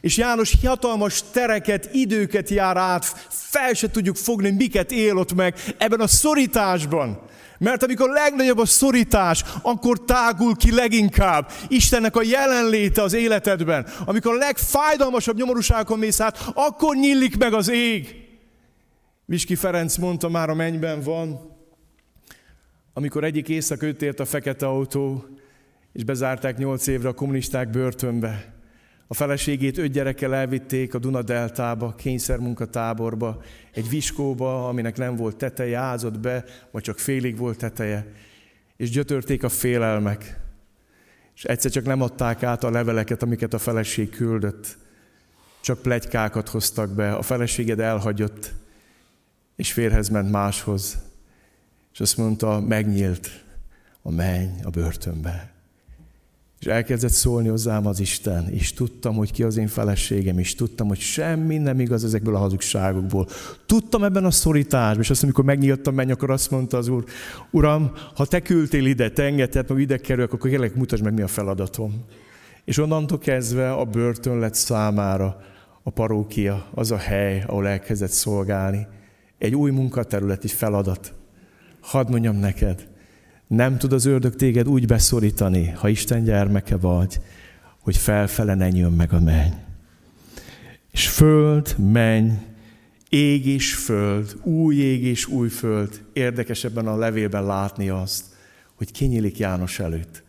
És 0.00 0.16
János 0.16 0.54
hatalmas 0.64 1.22
tereket, 1.32 1.88
időket 1.92 2.48
jár 2.48 2.76
át, 2.76 3.04
fel 3.28 3.72
se 3.72 3.90
tudjuk 3.90 4.16
fogni, 4.16 4.50
miket 4.50 4.92
él 4.92 5.16
ott 5.16 5.34
meg 5.34 5.54
ebben 5.78 6.00
a 6.00 6.06
szorításban. 6.06 7.20
Mert 7.58 7.82
amikor 7.82 8.10
legnagyobb 8.10 8.58
a 8.58 8.66
szorítás, 8.66 9.44
akkor 9.62 10.04
tágul 10.04 10.56
ki 10.56 10.74
leginkább 10.74 11.50
Istennek 11.68 12.16
a 12.16 12.22
jelenléte 12.22 13.02
az 13.02 13.12
életedben. 13.12 13.86
Amikor 14.04 14.34
a 14.34 14.38
legfájdalmasabb 14.38 15.36
nyomorúságokon 15.36 15.98
mész 15.98 16.20
át, 16.20 16.50
akkor 16.54 16.96
nyílik 16.96 17.38
meg 17.38 17.52
az 17.52 17.70
ég. 17.70 18.24
Viski 19.28 19.54
Ferenc 19.54 19.96
mondta 19.96 20.28
már 20.28 20.50
a 20.50 20.54
mennyben 20.54 21.00
van, 21.00 21.54
amikor 22.92 23.24
egyik 23.24 23.48
éjszak 23.48 23.82
őt 23.82 24.02
ért 24.02 24.20
a 24.20 24.24
fekete 24.24 24.66
autó, 24.66 25.24
és 25.92 26.04
bezárták 26.04 26.56
nyolc 26.58 26.86
évre 26.86 27.08
a 27.08 27.14
kommunisták 27.14 27.70
börtönbe. 27.70 28.54
A 29.06 29.14
feleségét 29.14 29.78
öt 29.78 29.92
gyerekkel 29.92 30.34
elvitték 30.34 30.94
a 30.94 30.98
Duna-deltába, 30.98 31.94
kényszermunkatáborba, 31.94 33.42
egy 33.72 33.88
viskóba, 33.88 34.68
aminek 34.68 34.96
nem 34.96 35.16
volt 35.16 35.36
teteje, 35.36 35.78
ázott 35.78 36.20
be, 36.20 36.44
vagy 36.70 36.82
csak 36.82 36.98
félig 36.98 37.36
volt 37.36 37.58
teteje, 37.58 38.12
és 38.76 38.90
gyötörték 38.90 39.42
a 39.42 39.48
félelmek. 39.48 40.40
És 41.34 41.44
egyszer 41.44 41.70
csak 41.70 41.84
nem 41.84 42.02
adták 42.02 42.42
át 42.42 42.64
a 42.64 42.70
leveleket, 42.70 43.22
amiket 43.22 43.54
a 43.54 43.58
feleség 43.58 44.10
küldött. 44.10 44.76
Csak 45.60 45.82
plegykákat 45.82 46.48
hoztak 46.48 46.94
be, 46.94 47.14
a 47.14 47.22
feleséged 47.22 47.80
elhagyott, 47.80 48.54
és 49.56 49.72
férhez 49.72 50.08
ment 50.08 50.30
máshoz. 50.30 50.98
És 51.92 52.00
azt 52.00 52.16
mondta, 52.16 52.60
megnyílt 52.60 53.28
a 54.02 54.10
menny 54.10 54.62
a 54.62 54.70
börtönbe. 54.70 55.54
És 56.60 56.66
elkezdett 56.66 57.10
szólni 57.10 57.48
hozzám 57.48 57.86
az 57.86 58.00
Isten, 58.00 58.48
és 58.48 58.72
tudtam, 58.72 59.14
hogy 59.14 59.32
ki 59.32 59.42
az 59.42 59.56
én 59.56 59.66
feleségem, 59.66 60.38
és 60.38 60.54
tudtam, 60.54 60.88
hogy 60.88 60.98
semmi 60.98 61.56
nem 61.56 61.80
igaz 61.80 62.04
ezekből 62.04 62.34
a 62.34 62.38
hazugságokból. 62.38 63.28
Tudtam 63.66 64.04
ebben 64.04 64.24
a 64.24 64.30
szorításban, 64.30 65.02
és 65.02 65.10
azt, 65.10 65.22
amikor 65.22 65.44
megnyíltam 65.44 65.94
menj, 65.94 66.10
akkor 66.10 66.30
azt 66.30 66.50
mondta 66.50 66.76
az 66.76 66.88
Úr, 66.88 67.04
Uram, 67.50 67.92
ha 68.14 68.26
te 68.26 68.40
küldtél 68.40 68.86
ide, 68.86 69.10
te 69.10 69.22
engedted, 69.22 69.68
meg 69.70 69.80
ide 69.80 69.96
kerülök, 69.96 70.32
akkor 70.32 70.50
kérlek, 70.50 70.74
mutasd 70.74 71.02
meg, 71.02 71.14
mi 71.14 71.22
a 71.22 71.28
feladatom. 71.28 72.04
És 72.64 72.78
onnantól 72.78 73.18
kezdve 73.18 73.72
a 73.72 73.84
börtön 73.84 74.38
lett 74.38 74.54
számára 74.54 75.40
a 75.82 75.90
parókia, 75.90 76.66
az 76.74 76.90
a 76.90 76.96
hely, 76.96 77.44
ahol 77.46 77.68
elkezdett 77.68 78.10
szolgálni. 78.10 78.86
Egy 79.38 79.54
új 79.54 79.70
munkaterület, 79.70 80.44
egy 80.44 80.52
feladat. 80.52 81.14
Hadd 81.80 82.10
mondjam 82.10 82.36
neked, 82.36 82.88
nem 83.46 83.78
tud 83.78 83.92
az 83.92 84.04
ördög 84.04 84.34
téged 84.34 84.68
úgy 84.68 84.86
beszorítani, 84.86 85.68
ha 85.70 85.88
Isten 85.88 86.24
gyermeke 86.24 86.76
vagy, 86.76 87.20
hogy 87.80 87.96
felfele 87.96 88.54
ne 88.54 88.68
jön 88.68 88.92
meg 88.92 89.12
a 89.12 89.20
menny. 89.20 89.52
És 90.90 91.08
föld, 91.08 91.74
menny, 91.92 92.30
ég 93.08 93.46
és 93.46 93.74
föld, 93.74 94.36
új 94.42 94.76
ég 94.76 95.04
és 95.04 95.26
új 95.26 95.48
föld. 95.48 96.04
Érdekes 96.12 96.64
ebben 96.64 96.86
a 96.86 96.96
levélben 96.96 97.44
látni 97.44 97.88
azt, 97.88 98.24
hogy 98.74 98.92
kinyílik 98.92 99.38
János 99.38 99.78
előtt. 99.78 100.22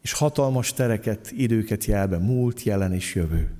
És 0.00 0.12
hatalmas 0.12 0.72
tereket, 0.72 1.32
időket 1.36 1.84
jelbe, 1.84 2.18
múlt, 2.18 2.62
jelen 2.62 2.92
és 2.92 3.14
jövő. 3.14 3.50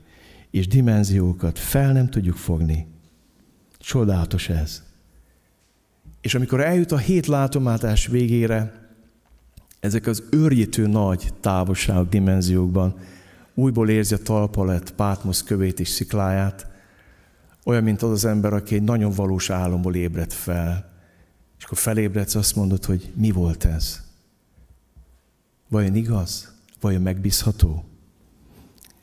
És 0.50 0.66
dimenziókat 0.66 1.58
fel 1.58 1.92
nem 1.92 2.08
tudjuk 2.08 2.36
fogni. 2.36 2.86
Csodálatos 3.78 4.48
ez. 4.48 4.83
És 6.24 6.34
amikor 6.34 6.60
eljut 6.60 6.92
a 6.92 6.96
hét 6.96 7.26
látomátás 7.26 8.06
végére, 8.06 8.72
ezek 9.80 10.06
az 10.06 10.22
őrjítő 10.30 10.86
nagy 10.86 11.32
távolságok, 11.40 12.08
dimenziókban 12.08 12.96
újból 13.54 13.88
érzi 13.88 14.14
a 14.14 14.18
talpalet, 14.18 14.90
Pátmosz 14.90 15.42
kövét 15.42 15.80
és 15.80 15.88
szikláját, 15.88 16.66
olyan, 17.64 17.82
mint 17.82 18.02
az 18.02 18.10
az 18.10 18.24
ember, 18.24 18.52
aki 18.52 18.74
egy 18.74 18.82
nagyon 18.82 19.12
valós 19.12 19.50
álomból 19.50 19.94
ébredt 19.94 20.32
fel. 20.32 20.90
És 21.58 21.64
akkor 21.64 21.78
felébredsz, 21.78 22.34
azt 22.34 22.56
mondod, 22.56 22.84
hogy 22.84 23.12
mi 23.14 23.30
volt 23.30 23.64
ez? 23.64 24.02
Vajon 25.68 25.94
igaz? 25.94 26.54
Vajon 26.80 27.02
megbízható? 27.02 27.84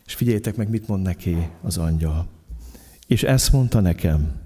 És 0.06 0.14
figyeljétek 0.14 0.56
meg, 0.56 0.70
mit 0.70 0.88
mond 0.88 1.04
neki 1.04 1.50
az 1.62 1.78
angyal. 1.78 2.28
És 3.08 3.24
ezt 3.24 3.52
mondta 3.52 3.80
nekem, 3.80 4.41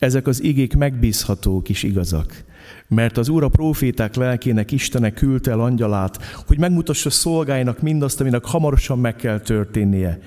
ezek 0.00 0.26
az 0.26 0.42
igék 0.42 0.76
megbízhatók 0.76 1.68
és 1.68 1.82
igazak. 1.82 2.44
Mert 2.88 3.16
az 3.16 3.28
Úr 3.28 3.44
a 3.44 3.48
proféták 3.48 4.14
lelkének 4.14 4.72
Istene 4.72 5.10
küldte 5.10 5.50
el 5.50 5.60
angyalát, 5.60 6.22
hogy 6.46 6.58
megmutassa 6.58 7.10
szolgáinak 7.10 7.80
mindazt, 7.80 8.20
aminek 8.20 8.44
hamarosan 8.44 8.98
meg 8.98 9.16
kell 9.16 9.40
történnie. 9.40 10.18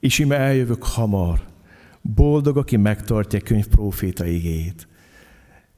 És 0.00 0.18
ime 0.18 0.36
eljövök 0.36 0.84
hamar. 0.84 1.40
Boldog, 2.02 2.56
aki 2.56 2.76
megtartja 2.76 3.40
könyv 3.40 3.66
proféta 3.66 4.26
igéjét. 4.26 4.88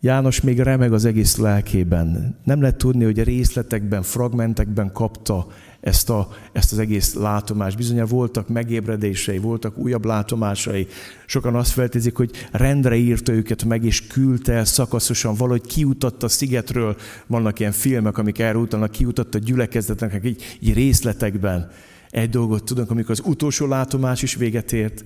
János 0.00 0.40
még 0.40 0.58
remeg 0.58 0.92
az 0.92 1.04
egész 1.04 1.36
lelkében. 1.36 2.38
Nem 2.44 2.60
lehet 2.60 2.76
tudni, 2.76 3.04
hogy 3.04 3.18
a 3.18 3.24
részletekben, 3.24 4.02
fragmentekben 4.02 4.92
kapta 4.92 5.46
ezt, 5.80 6.10
a, 6.10 6.28
ezt 6.52 6.72
az 6.72 6.78
egész 6.78 7.14
látomást. 7.14 7.76
Bizonyára 7.76 8.06
voltak 8.06 8.48
megébredései, 8.48 9.38
voltak 9.38 9.78
újabb 9.78 10.04
látomásai. 10.04 10.86
Sokan 11.26 11.54
azt 11.54 11.70
feltézik, 11.70 12.16
hogy 12.16 12.30
rendre 12.52 12.96
írta 12.96 13.32
őket 13.32 13.64
meg, 13.64 13.84
és 13.84 14.06
küldte 14.06 14.52
el 14.52 14.64
szakaszosan, 14.64 15.34
valahogy 15.34 15.66
kiutatta 15.66 16.26
a 16.26 16.28
szigetről. 16.28 16.96
Vannak 17.26 17.58
ilyen 17.58 17.72
filmek, 17.72 18.18
amik 18.18 18.38
erre 18.38 18.58
utalnak, 18.58 18.90
kiutatta 18.90 19.38
a 19.38 19.40
gyülekezetnek 19.40 20.24
így, 20.24 20.58
így 20.60 20.74
részletekben. 20.74 21.70
Egy 22.10 22.30
dolgot 22.30 22.64
tudunk, 22.64 22.90
amikor 22.90 23.10
az 23.10 23.22
utolsó 23.24 23.66
látomás 23.66 24.22
is 24.22 24.34
véget 24.34 24.72
ért, 24.72 25.04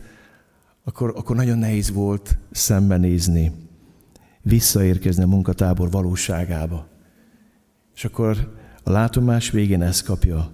akkor, 0.84 1.12
akkor 1.16 1.36
nagyon 1.36 1.58
nehéz 1.58 1.92
volt 1.92 2.38
szembenézni, 2.50 3.52
visszaérkezni 4.42 5.22
a 5.22 5.26
munkatábor 5.26 5.90
valóságába. 5.90 6.88
És 7.94 8.04
akkor 8.04 8.52
a 8.82 8.90
látomás 8.90 9.50
végén 9.50 9.82
ezt 9.82 10.04
kapja. 10.04 10.50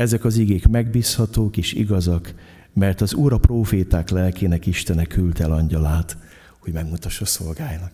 Ezek 0.00 0.24
az 0.24 0.36
igék 0.36 0.66
megbízhatók 0.66 1.56
és 1.56 1.72
igazak, 1.72 2.34
mert 2.72 3.00
az 3.00 3.14
Úr 3.14 3.32
a 3.32 3.38
proféták 3.38 4.10
lelkének 4.10 4.66
Istene 4.66 5.04
küldte 5.04 5.42
el 5.42 5.52
angyalát, 5.52 6.16
hogy 6.58 6.72
megmutassa 6.72 7.24
szolgájnak. 7.24 7.92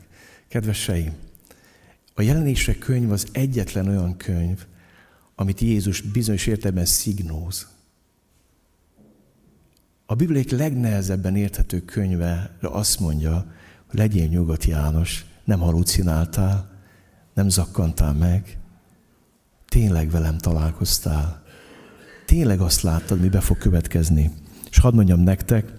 Kedveseim, 0.49 1.13
a 2.15 2.23
jelenések 2.23 2.79
könyv 2.79 3.11
az 3.11 3.27
egyetlen 3.33 3.89
olyan 3.89 4.17
könyv, 4.17 4.67
amit 5.35 5.61
Jézus 5.61 6.01
bizonyos 6.01 6.47
értelemben 6.47 6.85
szignóz. 6.85 7.69
A 10.07 10.15
Bibliák 10.15 10.51
legnehezebben 10.51 11.37
érthető 11.37 11.81
könyve 11.81 12.57
azt 12.61 13.01
mondja, 13.01 13.53
hogy 13.87 13.99
legyél 13.99 14.27
nyugodt 14.27 14.65
János, 14.65 15.25
nem 15.45 15.61
halucináltál, 15.61 16.71
nem 17.35 17.49
zakkantál 17.49 18.13
meg, 18.13 18.59
tényleg 19.69 20.11
velem 20.11 20.39
találkoztál, 20.39 21.45
tényleg 22.27 22.61
azt 22.61 22.83
láttad, 22.83 23.21
mi 23.21 23.29
be 23.29 23.41
fog 23.41 23.59
következni. 23.59 24.31
És 24.71 24.79
hadd 24.79 24.95
mondjam 24.95 25.21
nektek, 25.21 25.73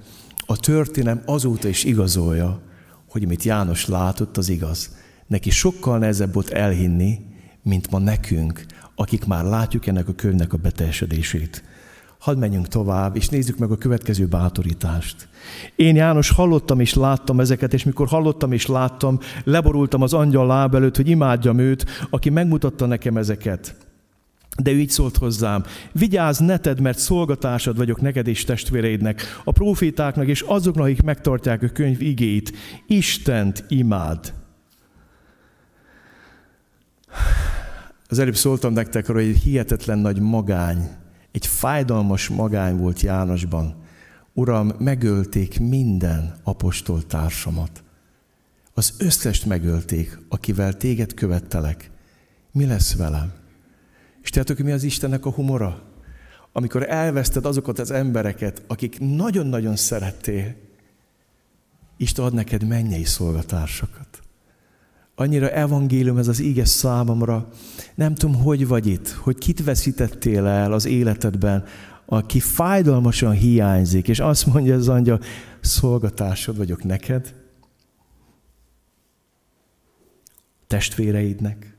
a 0.45 0.57
történelem 0.57 1.21
azóta 1.25 1.67
is 1.67 1.83
igazolja, 1.83 2.61
hogy 3.09 3.23
amit 3.23 3.43
János 3.43 3.87
látott, 3.87 4.37
az 4.37 4.49
igaz. 4.49 4.95
Neki 5.27 5.49
sokkal 5.49 5.97
nehezebb 5.97 6.33
volt 6.33 6.49
elhinni, 6.49 7.19
mint 7.63 7.91
ma 7.91 7.99
nekünk, 7.99 8.65
akik 8.95 9.25
már 9.25 9.43
látjuk 9.43 9.87
ennek 9.87 10.07
a 10.07 10.13
könyvnek 10.13 10.53
a 10.53 10.57
beteljesedését. 10.57 11.63
Hadd 12.19 12.37
menjünk 12.37 12.67
tovább, 12.67 13.15
és 13.15 13.29
nézzük 13.29 13.57
meg 13.57 13.71
a 13.71 13.77
következő 13.77 14.25
bátorítást. 14.25 15.27
Én 15.75 15.95
János 15.95 16.29
hallottam 16.29 16.79
és 16.79 16.93
láttam 16.93 17.39
ezeket, 17.39 17.73
és 17.73 17.83
mikor 17.83 18.07
hallottam 18.07 18.51
és 18.51 18.65
láttam, 18.65 19.19
leborultam 19.43 20.01
az 20.01 20.13
angyal 20.13 20.47
láb 20.47 20.75
előtt, 20.75 20.95
hogy 20.95 21.09
imádjam 21.09 21.59
őt, 21.59 21.85
aki 22.09 22.29
megmutatta 22.29 22.85
nekem 22.85 23.17
ezeket. 23.17 23.86
De 24.57 24.71
ő 24.71 24.79
így 24.79 24.89
szólt 24.89 25.17
hozzám, 25.17 25.63
vigyázz, 25.91 26.39
ne 26.39 26.57
tedd, 26.57 26.81
mert 26.81 26.99
szolgatásod 26.99 27.77
vagyok 27.77 28.01
neked 28.01 28.27
és 28.27 28.43
testvéreidnek, 28.43 29.41
a 29.43 29.51
profétáknak 29.51 30.27
és 30.27 30.41
azoknak, 30.41 30.85
akik 30.85 31.01
megtartják 31.01 31.63
a 31.63 31.67
könyv 31.67 32.01
igéit. 32.01 32.53
Istent 32.87 33.63
imád. 33.67 34.33
Az 38.07 38.19
előbb 38.19 38.35
szóltam 38.35 38.73
nektek 38.73 39.09
arra, 39.09 39.19
hogy 39.19 39.27
egy 39.27 39.41
hihetetlen 39.41 39.99
nagy 39.99 40.19
magány, 40.19 40.89
egy 41.31 41.45
fájdalmas 41.45 42.27
magány 42.27 42.77
volt 42.77 43.01
Jánosban. 43.01 43.75
Uram, 44.33 44.71
megölték 44.79 45.59
minden 45.59 46.35
apostol 46.43 47.05
társamat. 47.05 47.83
Az 48.73 48.93
összest 48.99 49.45
megölték, 49.45 50.19
akivel 50.29 50.73
téged 50.73 51.13
követtelek. 51.13 51.91
Mi 52.51 52.65
lesz 52.65 52.95
velem? 52.95 53.31
És 54.27 54.33
tudjátok, 54.33 54.65
mi 54.65 54.71
az 54.71 54.83
Istennek 54.83 55.25
a 55.25 55.31
humora? 55.31 55.81
Amikor 56.51 56.89
elveszted 56.89 57.45
azokat 57.45 57.79
az 57.79 57.91
embereket, 57.91 58.63
akik 58.67 58.99
nagyon-nagyon 58.99 59.75
szerettél, 59.75 60.55
Isten 61.97 62.25
ad 62.25 62.33
neked 62.33 62.67
mennyei 62.67 63.03
szolgatársakat. 63.03 64.21
Annyira 65.15 65.49
evangélium 65.49 66.17
ez 66.17 66.27
az 66.27 66.39
íges 66.39 66.69
számomra. 66.69 67.49
Nem 67.95 68.15
tudom, 68.15 68.35
hogy 68.35 68.67
vagy 68.67 68.87
itt, 68.87 69.09
hogy 69.09 69.37
kit 69.37 69.63
veszítettél 69.63 70.45
el 70.45 70.73
az 70.73 70.85
életedben, 70.85 71.63
aki 72.05 72.39
fájdalmasan 72.39 73.31
hiányzik, 73.31 74.07
és 74.07 74.19
azt 74.19 74.45
mondja 74.45 74.75
az 74.75 74.87
angyal, 74.87 75.21
szolgatásod 75.61 76.57
vagyok 76.57 76.83
neked, 76.83 77.33
testvéreidnek, 80.67 81.77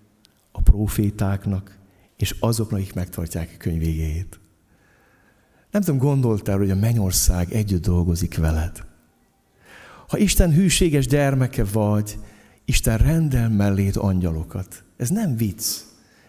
a 0.52 0.60
profétáknak, 0.60 1.77
és 2.18 2.34
azoknak, 2.40 2.80
akik 2.80 2.94
megtartják 2.94 3.50
a 3.54 3.56
könyv 3.58 3.78
végéjét. 3.78 4.40
Nem 5.70 5.82
tudom, 5.82 6.00
gondoltál, 6.00 6.58
hogy 6.58 6.70
a 6.70 6.74
mennyország 6.74 7.52
együtt 7.52 7.82
dolgozik 7.82 8.36
veled. 8.36 8.84
Ha 10.08 10.18
Isten 10.18 10.52
hűséges 10.52 11.06
gyermeke 11.06 11.64
vagy, 11.64 12.18
Isten 12.64 12.98
rendel 12.98 13.48
melléd 13.48 13.96
angyalokat. 13.96 14.84
Ez 14.96 15.08
nem 15.08 15.36
vicc. 15.36 15.64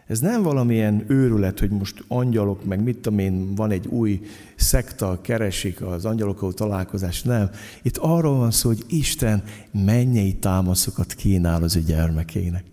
Ez 0.08 0.20
nem 0.20 0.44
valamilyen 0.44 1.06
őrület, 1.08 1.60
hogy 1.60 1.70
most 1.70 2.04
angyalok, 2.08 2.66
meg 2.66 2.84
mit 2.84 2.98
tudom 2.98 3.20
én, 3.20 3.56
van 3.56 3.72
egy 3.72 3.88
új 3.88 4.22
szekta, 4.56 5.20
keresik 5.22 5.82
az 5.82 6.06
angyalokkal 6.06 6.54
találkozást. 6.54 7.26
Nem. 7.26 7.50
Itt 7.82 7.98
arról 7.98 8.38
van 8.38 8.52
szó, 8.52 8.70
hogy 8.70 8.84
Isten 8.88 9.44
mennyei 9.72 10.36
támaszokat 10.36 11.14
kínál 11.14 11.64
az 11.64 11.76
ő 11.76 11.82
gyermekének. 11.82 12.64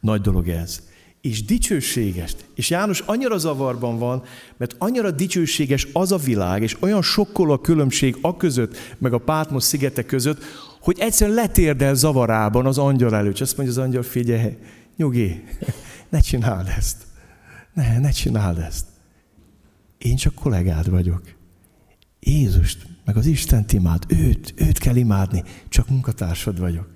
Nagy 0.00 0.20
dolog 0.20 0.48
ez. 0.48 0.82
És 1.24 1.44
dicsőséges. 1.44 2.36
És 2.54 2.70
János 2.70 3.00
annyira 3.00 3.38
zavarban 3.38 3.98
van, 3.98 4.22
mert 4.56 4.74
annyira 4.78 5.10
dicsőséges 5.10 5.88
az 5.92 6.12
a 6.12 6.16
világ, 6.16 6.62
és 6.62 6.76
olyan 6.80 7.02
sokkoló 7.02 7.52
a 7.52 7.60
különbség 7.60 8.16
a 8.20 8.36
között, 8.36 8.76
meg 8.98 9.12
a 9.12 9.18
Pátmos 9.18 9.62
szigete 9.62 10.04
között, 10.04 10.42
hogy 10.80 10.98
egyszerűen 10.98 11.36
letérdel 11.36 11.94
zavarában 11.94 12.66
az 12.66 12.78
angyal 12.78 13.14
előtt. 13.14 13.34
És 13.34 13.40
azt 13.40 13.56
mondja 13.56 13.74
az 13.74 13.86
angyal, 13.86 14.02
figyelj, 14.02 14.56
nyugi, 14.96 15.44
ne 16.08 16.20
csináld 16.20 16.68
ezt. 16.76 16.96
Ne, 17.72 17.98
ne 17.98 18.10
csináld 18.10 18.58
ezt. 18.58 18.86
Én 19.98 20.16
csak 20.16 20.34
kollégád 20.34 20.90
vagyok. 20.90 21.22
Jézust, 22.20 22.86
meg 23.04 23.16
az 23.16 23.26
Isten 23.26 23.64
imád, 23.72 24.04
őt, 24.08 24.54
őt 24.56 24.78
kell 24.78 24.96
imádni, 24.96 25.44
csak 25.68 25.88
munkatársad 25.88 26.58
vagyok. 26.58 26.88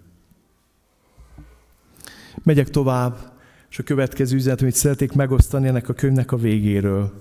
Megyek 2.43 2.71
tovább, 2.71 3.37
és 3.71 3.79
a 3.79 3.83
következő 3.83 4.37
üzenet, 4.37 4.61
amit 4.61 4.75
szeretnék 4.75 5.13
megosztani 5.13 5.69
ennek 5.69 5.89
a 5.89 5.93
könyvnek 5.93 6.33
a 6.33 6.37
végéről, 6.37 7.13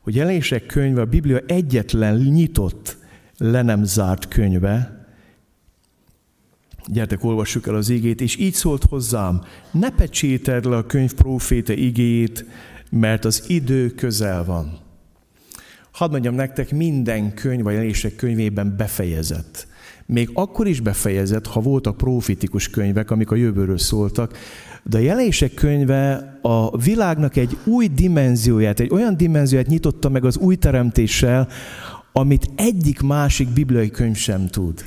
hogy 0.00 0.14
jelenések 0.14 0.66
könyve 0.66 1.00
a 1.00 1.04
Biblia 1.04 1.38
egyetlen 1.46 2.16
nyitott, 2.16 2.96
le 3.36 3.62
nem 3.62 3.84
zárt 3.84 4.28
könyve, 4.28 5.00
Gyertek, 6.86 7.24
olvassuk 7.24 7.66
el 7.66 7.74
az 7.74 7.88
igét, 7.88 8.20
és 8.20 8.36
így 8.36 8.54
szólt 8.54 8.84
hozzám, 8.84 9.42
ne 9.70 9.90
pecséted 9.90 10.64
le 10.64 10.76
a 10.76 10.86
könyv 10.86 11.12
próféte 11.12 11.72
igét, 11.72 12.44
mert 12.90 13.24
az 13.24 13.44
idő 13.46 13.90
közel 13.90 14.44
van. 14.44 14.78
Hadd 15.92 16.10
mondjam 16.10 16.34
nektek, 16.34 16.70
minden 16.70 17.34
könyv 17.34 17.66
a 17.66 17.70
jelenések 17.70 18.16
könyvében 18.16 18.74
befejezett. 18.76 19.66
Még 20.12 20.30
akkor 20.32 20.66
is 20.66 20.80
befejezett, 20.80 21.46
ha 21.46 21.60
voltak 21.60 21.96
profitikus 21.96 22.68
könyvek, 22.68 23.10
amik 23.10 23.30
a 23.30 23.34
jövőről 23.34 23.78
szóltak, 23.78 24.38
de 24.82 24.96
a 24.96 25.00
jelenések 25.00 25.54
könyve 25.54 26.38
a 26.42 26.78
világnak 26.78 27.36
egy 27.36 27.56
új 27.64 27.86
dimenzióját, 27.86 28.80
egy 28.80 28.90
olyan 28.92 29.16
dimenzióját 29.16 29.68
nyitotta 29.68 30.08
meg 30.08 30.24
az 30.24 30.38
új 30.38 30.56
teremtéssel, 30.56 31.48
amit 32.12 32.50
egyik 32.56 33.00
másik 33.00 33.48
bibliai 33.48 33.90
könyv 33.90 34.16
sem 34.16 34.46
tud. 34.46 34.84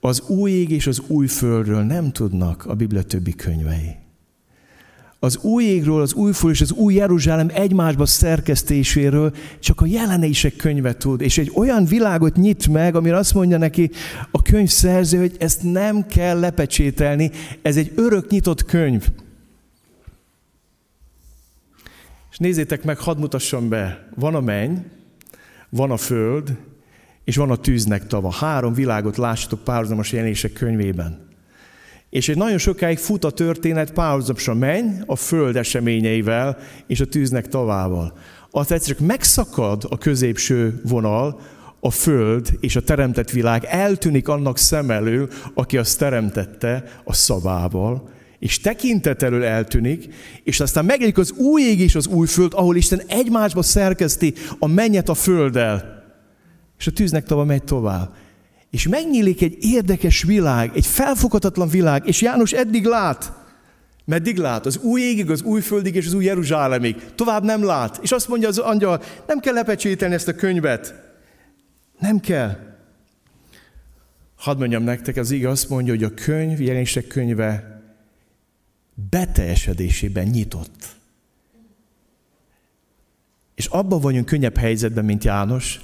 Az 0.00 0.20
új 0.28 0.50
ég 0.50 0.70
és 0.70 0.86
az 0.86 1.02
új 1.06 1.26
földről 1.26 1.82
nem 1.82 2.12
tudnak 2.12 2.66
a 2.66 2.74
Biblia 2.74 3.02
többi 3.02 3.34
könyvei. 3.34 4.01
Az 5.24 5.36
új 5.36 5.64
égről, 5.64 6.00
az 6.00 6.12
új 6.12 6.32
és 6.50 6.60
az 6.60 6.72
új 6.72 6.94
Jeruzsálem 6.94 7.50
egymásba 7.54 8.06
szerkesztéséről 8.06 9.34
csak 9.60 9.80
a 9.80 9.86
jelenések 9.86 10.56
könyve 10.56 10.96
tud. 10.96 11.20
És 11.20 11.38
egy 11.38 11.52
olyan 11.54 11.84
világot 11.84 12.36
nyit 12.36 12.68
meg, 12.68 12.94
amire 12.94 13.16
azt 13.16 13.34
mondja 13.34 13.58
neki 13.58 13.90
a 14.30 14.42
könyv 14.42 14.68
szerző, 14.68 15.18
hogy 15.18 15.36
ezt 15.38 15.62
nem 15.62 16.06
kell 16.06 16.38
lepecsételni, 16.38 17.30
ez 17.62 17.76
egy 17.76 17.92
örök 17.94 18.30
nyitott 18.30 18.64
könyv. 18.64 19.08
És 22.30 22.38
nézzétek 22.38 22.84
meg, 22.84 22.98
hadd 22.98 23.18
mutassam 23.18 23.68
be, 23.68 24.08
van 24.14 24.34
a 24.34 24.40
menny, 24.40 24.76
van 25.68 25.90
a 25.90 25.96
föld, 25.96 26.56
és 27.24 27.36
van 27.36 27.50
a 27.50 27.56
tűznek 27.56 28.06
tava. 28.06 28.32
Három 28.32 28.72
világot 28.72 29.16
lássatok 29.16 29.64
párhuzamos 29.64 30.12
jelenések 30.12 30.52
könyvében. 30.52 31.31
És 32.12 32.28
egy 32.28 32.36
nagyon 32.36 32.58
sokáig 32.58 32.98
fut 32.98 33.24
a 33.24 33.30
történet 33.30 33.92
párhuzamosan 33.92 34.56
menny 34.56 35.00
a 35.06 35.16
föld 35.16 35.56
eseményeivel 35.56 36.58
és 36.86 37.00
a 37.00 37.06
tűznek 37.06 37.48
tavával. 37.48 38.18
Aztán 38.50 38.78
egyszer 38.78 38.96
megszakad 39.00 39.86
a 39.88 39.98
középső 39.98 40.80
vonal, 40.84 41.40
a 41.80 41.90
föld 41.90 42.48
és 42.60 42.76
a 42.76 42.82
teremtett 42.82 43.30
világ 43.30 43.64
eltűnik 43.64 44.28
annak 44.28 44.58
szem 44.58 44.90
elől, 44.90 45.28
aki 45.54 45.78
azt 45.78 45.98
teremtette 45.98 46.84
a 47.04 47.12
szavával, 47.12 48.08
és 48.38 48.60
tekintet 48.60 49.22
elől 49.22 49.44
eltűnik, 49.44 50.14
és 50.44 50.60
aztán 50.60 50.84
megjelenik 50.84 51.18
az 51.18 51.32
új 51.32 51.62
ég 51.62 51.80
és 51.80 51.94
az 51.94 52.06
új 52.06 52.26
föld, 52.26 52.52
ahol 52.54 52.76
Isten 52.76 53.02
egymásba 53.06 53.62
szerkeszti 53.62 54.34
a 54.58 54.66
mennyet 54.66 55.08
a 55.08 55.14
földdel 55.14 56.04
és 56.78 56.86
a 56.86 56.90
tűznek 56.90 57.24
tava 57.24 57.44
megy 57.44 57.64
tovább. 57.64 58.14
És 58.72 58.88
megnyílik 58.88 59.42
egy 59.42 59.56
érdekes 59.60 60.22
világ, 60.22 60.70
egy 60.74 60.86
felfoghatatlan 60.86 61.68
világ, 61.68 62.06
és 62.06 62.20
János 62.20 62.52
eddig 62.52 62.84
lát. 62.84 63.32
Meddig 64.04 64.36
lát? 64.36 64.66
Az 64.66 64.76
új 64.76 65.00
égig, 65.00 65.30
az 65.30 65.42
új 65.42 65.60
földig 65.60 65.94
és 65.94 66.06
az 66.06 66.14
új 66.14 66.24
Jeruzsálemig. 66.24 66.96
Tovább 67.14 67.44
nem 67.44 67.64
lát. 67.64 67.98
És 68.02 68.12
azt 68.12 68.28
mondja 68.28 68.48
az 68.48 68.58
angyal, 68.58 69.02
nem 69.26 69.38
kell 69.38 69.54
lepecsételni 69.54 70.14
ezt 70.14 70.28
a 70.28 70.34
könyvet. 70.34 70.94
Nem 71.98 72.20
kell. 72.20 72.56
Hadd 74.36 74.58
mondjam 74.58 74.82
nektek, 74.82 75.16
az 75.16 75.30
igaz 75.30 75.52
azt 75.52 75.68
mondja, 75.68 75.92
hogy 75.92 76.04
a 76.04 76.14
könyv, 76.14 76.60
jelenések 76.60 77.06
könyve 77.06 77.82
beteljesedésében 79.10 80.26
nyitott. 80.26 80.86
És 83.54 83.66
abban 83.66 84.00
vagyunk 84.00 84.26
könnyebb 84.26 84.56
helyzetben, 84.56 85.04
mint 85.04 85.24
János, 85.24 85.80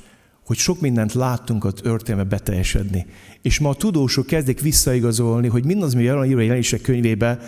hogy 0.49 0.57
sok 0.57 0.81
mindent 0.81 1.13
láttunk 1.13 1.65
a 1.65 1.71
történelme 1.71 2.29
beteljesedni. 2.29 3.07
És 3.43 3.59
ma 3.59 3.69
a 3.69 3.75
tudósok 3.75 4.27
kezdik 4.27 4.61
visszaigazolni, 4.61 5.49
hogy 5.49 5.65
mindaz, 5.65 5.95
ami 5.95 6.03
jelen 6.03 6.25
írva 6.25 6.41
a 6.41 6.43
jelenések 6.43 6.81
könyvébe, 6.81 7.39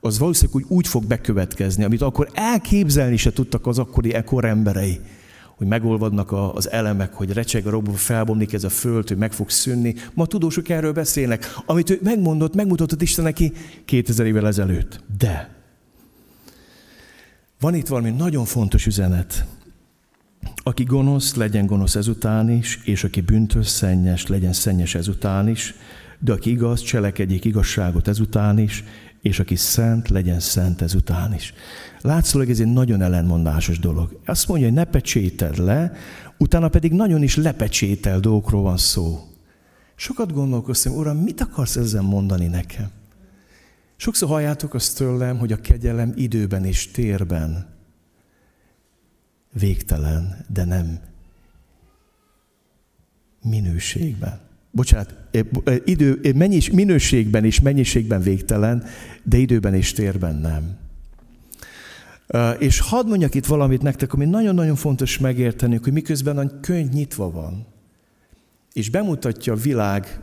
az 0.00 0.18
valószínűleg 0.18 0.56
úgy, 0.56 0.76
úgy 0.76 0.86
fog 0.86 1.04
bekövetkezni, 1.04 1.84
amit 1.84 2.02
akkor 2.02 2.28
elképzelni 2.32 3.16
se 3.16 3.32
tudtak 3.32 3.66
az 3.66 3.78
akkori 3.78 4.14
ekkor 4.14 4.44
emberei, 4.44 5.00
hogy 5.56 5.66
megolvadnak 5.66 6.32
az 6.54 6.70
elemek, 6.70 7.12
hogy 7.12 7.32
recseg 7.32 7.66
a 7.66 7.70
robban, 7.70 7.94
felbomlik 7.94 8.52
ez 8.52 8.64
a 8.64 8.70
föld, 8.70 9.08
hogy 9.08 9.18
meg 9.18 9.32
fog 9.32 9.50
szűnni. 9.50 9.94
Ma 10.14 10.26
tudósok 10.26 10.68
erről 10.68 10.92
beszélnek, 10.92 11.54
amit 11.66 11.90
ő 11.90 11.98
megmondott, 12.02 12.54
megmutatott 12.54 13.02
Isten 13.02 13.24
neki 13.24 13.52
2000 13.84 14.26
évvel 14.26 14.46
ezelőtt. 14.46 15.00
De 15.18 15.54
van 17.60 17.74
itt 17.74 17.86
valami 17.86 18.10
nagyon 18.10 18.44
fontos 18.44 18.86
üzenet. 18.86 19.46
Aki 20.62 20.84
gonosz, 20.84 21.34
legyen 21.34 21.66
gonosz 21.66 21.94
ezután 21.94 22.50
is, 22.50 22.80
és 22.84 23.04
aki 23.04 23.20
bűntös, 23.20 23.66
szennyes, 23.66 24.26
legyen 24.26 24.52
szennyes 24.52 24.94
ezután 24.94 25.48
is, 25.48 25.74
de 26.18 26.32
aki 26.32 26.50
igaz, 26.50 26.80
cselekedjék 26.80 27.44
igazságot 27.44 28.08
ezután 28.08 28.58
is, 28.58 28.84
és 29.22 29.38
aki 29.38 29.56
szent, 29.56 30.08
legyen 30.08 30.40
szent 30.40 30.82
ezután 30.82 31.34
is. 31.34 31.54
Látszólag 32.00 32.50
ez 32.50 32.60
egy 32.60 32.72
nagyon 32.72 33.02
ellenmondásos 33.02 33.78
dolog. 33.78 34.20
Azt 34.26 34.48
mondja, 34.48 34.66
hogy 34.66 34.76
ne 34.76 34.84
pecséted 34.84 35.58
le, 35.58 35.92
utána 36.38 36.68
pedig 36.68 36.92
nagyon 36.92 37.22
is 37.22 37.36
lepecsétel 37.36 38.20
dolgokról 38.20 38.62
van 38.62 38.76
szó. 38.76 39.28
Sokat 39.96 40.32
gondolkoztam, 40.32 40.94
Uram, 40.94 41.16
mit 41.16 41.40
akarsz 41.40 41.76
ezzel 41.76 42.02
mondani 42.02 42.46
nekem? 42.46 42.90
Sokszor 43.96 44.28
halljátok 44.28 44.74
azt 44.74 44.96
tőlem, 44.96 45.38
hogy 45.38 45.52
a 45.52 45.60
kegyelem 45.60 46.12
időben 46.16 46.64
és 46.64 46.90
térben 46.90 47.66
végtelen, 49.52 50.44
de 50.52 50.64
nem 50.64 50.98
minőségben. 53.42 54.40
Bocsánat, 54.70 55.14
idő, 55.84 56.32
mennyis, 56.34 56.70
minőségben 56.70 57.44
és 57.44 57.60
mennyiségben 57.60 58.20
végtelen, 58.20 58.84
de 59.22 59.36
időben 59.36 59.74
és 59.74 59.92
térben 59.92 60.36
nem. 60.36 60.78
És 62.58 62.80
hadd 62.80 63.06
mondjak 63.06 63.34
itt 63.34 63.46
valamit 63.46 63.82
nektek, 63.82 64.12
ami 64.12 64.24
nagyon-nagyon 64.24 64.76
fontos 64.76 65.18
megérteni, 65.18 65.78
hogy 65.82 65.92
miközben 65.92 66.38
a 66.38 66.60
könyv 66.60 66.88
nyitva 66.88 67.30
van, 67.30 67.66
és 68.72 68.90
bemutatja 68.90 69.52
a 69.52 69.56
világ 69.56 70.20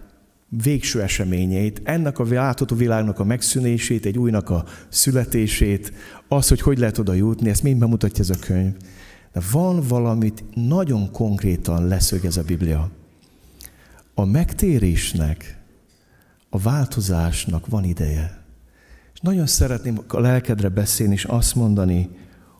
végső 0.49 1.01
eseményeit, 1.01 1.81
ennek 1.83 2.19
a 2.19 2.25
látható 2.29 2.75
világnak 2.75 3.19
a 3.19 3.23
megszűnését, 3.23 4.05
egy 4.05 4.17
újnak 4.17 4.49
a 4.49 4.65
születését, 4.89 5.93
az, 6.27 6.47
hogy 6.47 6.61
hogy 6.61 6.77
lehet 6.77 6.97
oda 6.97 7.13
jutni, 7.13 7.49
ezt 7.49 7.63
mind 7.63 7.79
bemutatja 7.79 8.23
ez 8.23 8.29
a 8.29 8.39
könyv. 8.39 8.73
Van 9.51 9.81
valamit 9.87 10.43
nagyon 10.53 11.11
konkrétan 11.11 11.87
leszögez 11.87 12.37
a 12.37 12.43
Biblia. 12.43 12.91
A 14.13 14.25
megtérésnek, 14.25 15.61
a 16.49 16.57
változásnak 16.57 17.67
van 17.67 17.83
ideje. 17.83 18.43
És 19.13 19.19
nagyon 19.19 19.45
szeretném 19.45 19.99
a 20.07 20.19
lelkedre 20.19 20.69
beszélni, 20.69 21.13
és 21.13 21.25
azt 21.25 21.55
mondani, 21.55 22.09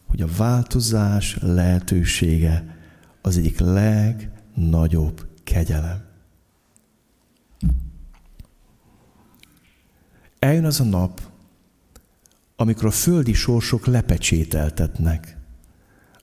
hogy 0.07 0.21
a 0.21 0.27
változás 0.37 1.37
lehetősége 1.41 2.77
az 3.21 3.37
egyik 3.37 3.59
legnagyobb 3.59 5.27
kegyelem. 5.43 6.05
Eljön 10.39 10.65
az 10.65 10.79
a 10.79 10.83
nap, 10.83 11.21
amikor 12.55 12.85
a 12.85 12.91
földi 12.91 13.33
sorsok 13.33 13.85
lepecsételtetnek. 13.85 15.36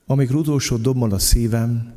Amikor 0.05 0.35
utolsó 0.35 0.77
dobban 0.77 1.11
a 1.11 1.19
szívem, 1.19 1.93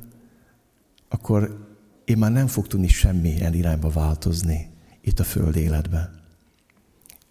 akkor 1.09 1.67
én 2.05 2.19
már 2.19 2.33
nem 2.33 2.47
fog 2.47 2.67
tudni 2.67 2.89
semmilyen 2.89 3.55
irányba 3.55 3.91
változni 3.91 4.71
itt 5.01 5.21
a 5.21 5.25
föld 5.25 5.57
életben. 5.57 6.21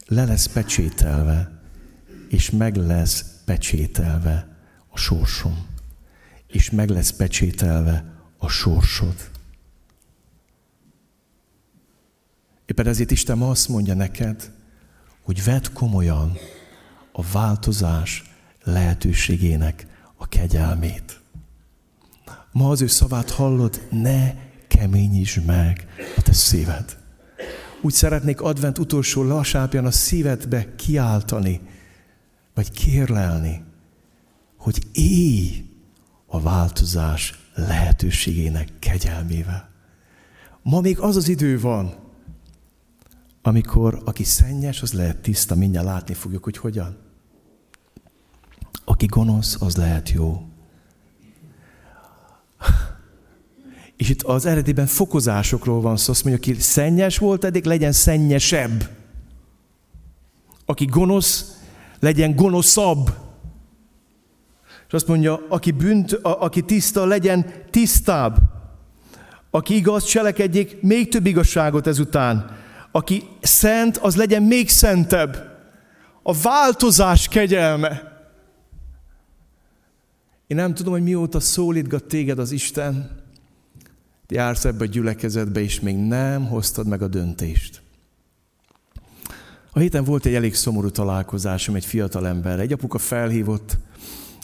Le 0.08 0.26
lesz 0.26 0.46
pecsételve 0.46 1.58
és 2.30 2.50
meg 2.50 2.76
lesz 2.76 3.26
pecsételve 3.46 4.58
a 4.90 4.98
sorsom. 4.98 5.66
És 6.48 6.70
meg 6.70 6.90
lesz 6.90 7.12
pecsételve 7.12 8.06
a 8.38 8.48
sorsod. 8.48 9.16
Éppen 12.66 12.88
ezért 12.88 13.12
Isten 13.12 13.42
azt 13.42 13.68
mondja 13.68 13.94
neked, 13.94 14.52
hogy 15.22 15.44
vedd 15.44 15.74
komolyan 15.74 16.38
a 17.12 17.24
változás 17.32 18.24
lehetőségének 18.64 19.88
a 20.18 20.28
kegyelmét. 20.28 21.20
Ma 22.52 22.70
az 22.70 22.82
ő 22.82 22.88
szavát 22.88 23.30
hallod, 23.30 23.88
ne 23.92 24.34
keményítsd 24.68 25.46
meg 25.46 25.88
a 26.18 26.22
te 26.22 26.32
szíved. 26.32 26.98
Úgy 27.82 27.94
szeretnék 27.94 28.42
advent 28.42 28.78
utolsó 28.78 29.24
lasápján 29.24 29.86
a 29.86 29.92
szívedbe 29.92 30.76
kiáltani, 30.76 31.62
vagy 32.54 32.72
kérlelni, 32.72 33.64
hogy 34.58 34.80
élj 34.92 35.66
a 36.26 36.42
változás 36.42 37.40
lehetőségének 37.56 38.70
kegyelmével. 38.80 39.70
Ma 40.62 40.82
még 40.82 41.00
az 41.00 41.16
az 41.16 41.28
idő 41.28 41.60
van, 41.60 41.94
amikor 43.42 44.02
aki 44.06 44.24
szennyes, 44.24 44.82
az 44.82 44.94
lehet 44.94 45.18
tiszta, 45.18 45.56
mindjárt 45.56 45.86
látni 45.86 46.14
fogjuk, 46.14 46.44
hogy 46.44 46.58
hogyan. 46.58 47.07
Aki 48.86 49.06
gonosz, 49.06 49.58
az 49.62 49.76
lehet 49.76 50.10
jó. 50.10 50.48
És 53.98 54.10
itt 54.10 54.22
az 54.22 54.46
eredetiben 54.46 54.86
fokozásokról 54.86 55.82
van 55.82 55.98
szó. 55.98 56.12
Azt 56.12 56.24
mondja, 56.24 56.52
aki 56.52 56.62
szennyes 56.62 57.18
volt 57.18 57.44
eddig, 57.44 57.66
legyen 57.66 57.92
szennyesebb. 57.92 58.90
Aki 60.66 60.86
gonosz, 60.86 61.58
legyen 62.00 62.36
gonoszabb. 62.36 63.10
És 64.88 64.94
azt 64.94 65.08
mondja, 65.08 65.46
aki, 65.50 65.72
bűnt, 65.72 66.12
a, 66.12 66.42
aki 66.42 66.62
tiszta, 66.62 67.06
legyen 67.06 67.46
tisztább. 67.70 68.38
Aki 69.52 69.76
igaz, 69.76 70.04
cselekedjék 70.04 70.82
még 70.82 71.10
több 71.10 71.26
igazságot 71.26 71.88
ezután. 71.88 72.58
Aki 72.92 73.24
szent, 73.42 73.98
az 73.98 74.16
legyen 74.16 74.44
még 74.44 74.70
szentebb. 74.70 75.56
A 76.24 76.34
változás 76.34 77.28
kegyelme. 77.28 78.17
Én 80.48 80.58
nem 80.58 80.74
tudom, 80.74 80.94
hogy 80.94 81.04
mióta 81.04 81.40
szólítgat 81.40 82.04
téged 82.04 82.40
az 82.40 82.52
Isten, 82.52 83.10
jársz 84.28 84.66
ebbe 84.66 84.84
a 84.84 84.88
gyülekezetbe, 84.88 85.60
és 85.60 85.80
még 85.80 85.98
nem 85.98 86.46
hoztad 86.46 86.88
meg 86.88 87.02
a 87.02 87.08
döntést. 87.08 87.82
A 89.72 89.80
héten 89.80 90.04
volt 90.04 90.26
egy 90.26 90.34
elég 90.34 90.56
szomorú 90.56 90.90
találkozásom 90.90 91.76
egy 91.76 91.86
fiatal 91.86 92.28
ember. 92.28 92.60
Egy 92.60 92.72
apuka 92.72 92.98
felhívott, 92.98 93.78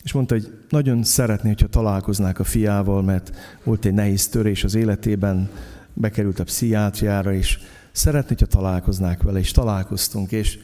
és 0.03 0.11
mondta, 0.11 0.33
hogy 0.33 0.57
nagyon 0.69 1.03
szeretné, 1.03 1.47
hogyha 1.47 1.67
találkoznák 1.67 2.39
a 2.39 2.43
fiával, 2.43 3.01
mert 3.01 3.31
volt 3.63 3.85
egy 3.85 3.93
nehéz 3.93 4.27
törés 4.27 4.63
az 4.63 4.75
életében, 4.75 5.49
bekerült 5.93 6.39
a 6.39 6.43
pszichiátriára, 6.43 7.33
és 7.33 7.59
szeretné, 7.91 8.27
hogyha 8.27 8.57
találkoznák 8.57 9.23
vele, 9.23 9.39
és 9.39 9.51
találkoztunk, 9.51 10.31
és 10.31 10.59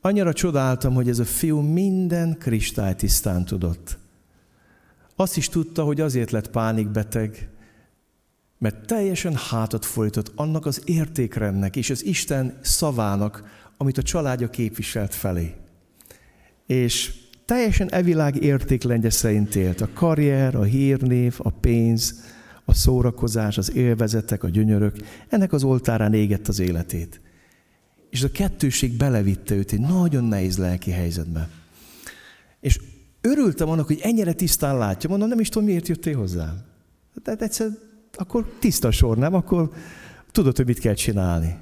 annyira 0.00 0.32
csodáltam, 0.32 0.94
hogy 0.94 1.08
ez 1.08 1.18
a 1.18 1.24
fiú 1.24 1.60
minden 1.60 2.36
kristálytisztán 2.38 3.44
tudott. 3.44 3.98
Azt 5.20 5.36
is 5.36 5.48
tudta, 5.48 5.84
hogy 5.84 6.00
azért 6.00 6.30
lett 6.30 6.50
pánikbeteg, 6.50 7.48
mert 8.58 8.86
teljesen 8.86 9.34
hátat 9.34 9.84
folytott 9.84 10.32
annak 10.34 10.66
az 10.66 10.82
értékrendnek 10.84 11.76
és 11.76 11.90
az 11.90 12.04
Isten 12.04 12.58
szavának, 12.62 13.44
amit 13.76 13.98
a 13.98 14.02
családja 14.02 14.50
képviselt 14.50 15.14
felé. 15.14 15.54
És 16.66 17.14
teljesen 17.44 17.92
evilág 17.92 18.42
értéklendje 18.42 19.10
szerint 19.10 19.54
élt. 19.54 19.80
A 19.80 19.88
karrier, 19.94 20.54
a 20.54 20.62
hírnév, 20.62 21.34
a 21.38 21.50
pénz, 21.50 22.24
a 22.64 22.74
szórakozás, 22.74 23.58
az 23.58 23.74
élvezetek, 23.74 24.42
a 24.42 24.48
gyönyörök, 24.48 24.96
ennek 25.28 25.52
az 25.52 25.62
oltárán 25.62 26.14
égett 26.14 26.48
az 26.48 26.58
életét. 26.58 27.20
És 28.10 28.22
a 28.22 28.30
kettőség 28.30 28.96
belevitte 28.96 29.54
őt 29.54 29.72
egy 29.72 29.80
nagyon 29.80 30.24
nehéz 30.24 30.58
lelki 30.58 30.90
helyzetbe. 30.90 31.48
És 32.60 32.78
örültem 33.20 33.68
annak, 33.68 33.86
hogy 33.86 34.00
ennyire 34.02 34.32
tisztán 34.32 34.78
látja. 34.78 35.10
Mondom, 35.10 35.28
nem 35.28 35.40
is 35.40 35.48
tudom, 35.48 35.68
miért 35.68 35.88
jöttél 35.88 36.16
hozzám. 36.16 36.64
Tehát 37.22 37.42
egyszer, 37.42 37.68
akkor 38.12 38.56
tiszta 38.58 38.90
sor, 38.90 39.16
nem? 39.16 39.34
Akkor 39.34 39.72
tudod, 40.30 40.56
hogy 40.56 40.66
mit 40.66 40.78
kell 40.78 40.94
csinálni. 40.94 41.56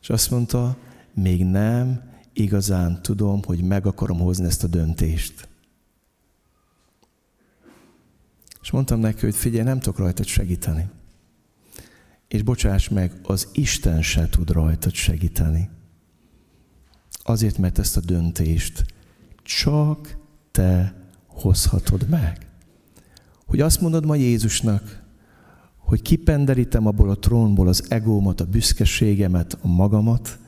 És 0.00 0.10
azt 0.10 0.30
mondta, 0.30 0.76
még 1.14 1.44
nem 1.44 2.02
igazán 2.32 3.02
tudom, 3.02 3.42
hogy 3.44 3.62
meg 3.62 3.86
akarom 3.86 4.18
hozni 4.18 4.46
ezt 4.46 4.64
a 4.64 4.66
döntést. 4.66 5.48
És 8.62 8.70
mondtam 8.70 9.00
neki, 9.00 9.24
hogy 9.24 9.34
figyelj, 9.34 9.64
nem 9.64 9.80
tudok 9.80 9.98
rajtad 9.98 10.26
segíteni. 10.26 10.88
És 12.28 12.42
bocsáss 12.42 12.88
meg, 12.88 13.12
az 13.22 13.48
Isten 13.52 14.02
se 14.02 14.28
tud 14.28 14.50
rajtad 14.50 14.92
segíteni. 14.92 15.70
Azért, 17.22 17.58
mert 17.58 17.78
ezt 17.78 17.96
a 17.96 18.00
döntést 18.00 18.84
csak 19.42 20.16
te 20.56 20.94
hozhatod 21.26 22.08
meg. 22.08 22.46
Hogy 23.46 23.60
azt 23.60 23.80
mondod 23.80 24.06
ma 24.06 24.14
Jézusnak, 24.14 25.02
hogy 25.78 26.02
kipenderítem 26.02 26.86
abból 26.86 27.10
a 27.10 27.18
trónból 27.18 27.68
az 27.68 27.84
egómat, 27.88 28.40
a 28.40 28.44
büszkeségemet, 28.44 29.58
a 29.62 29.66
magamat, 29.66 30.38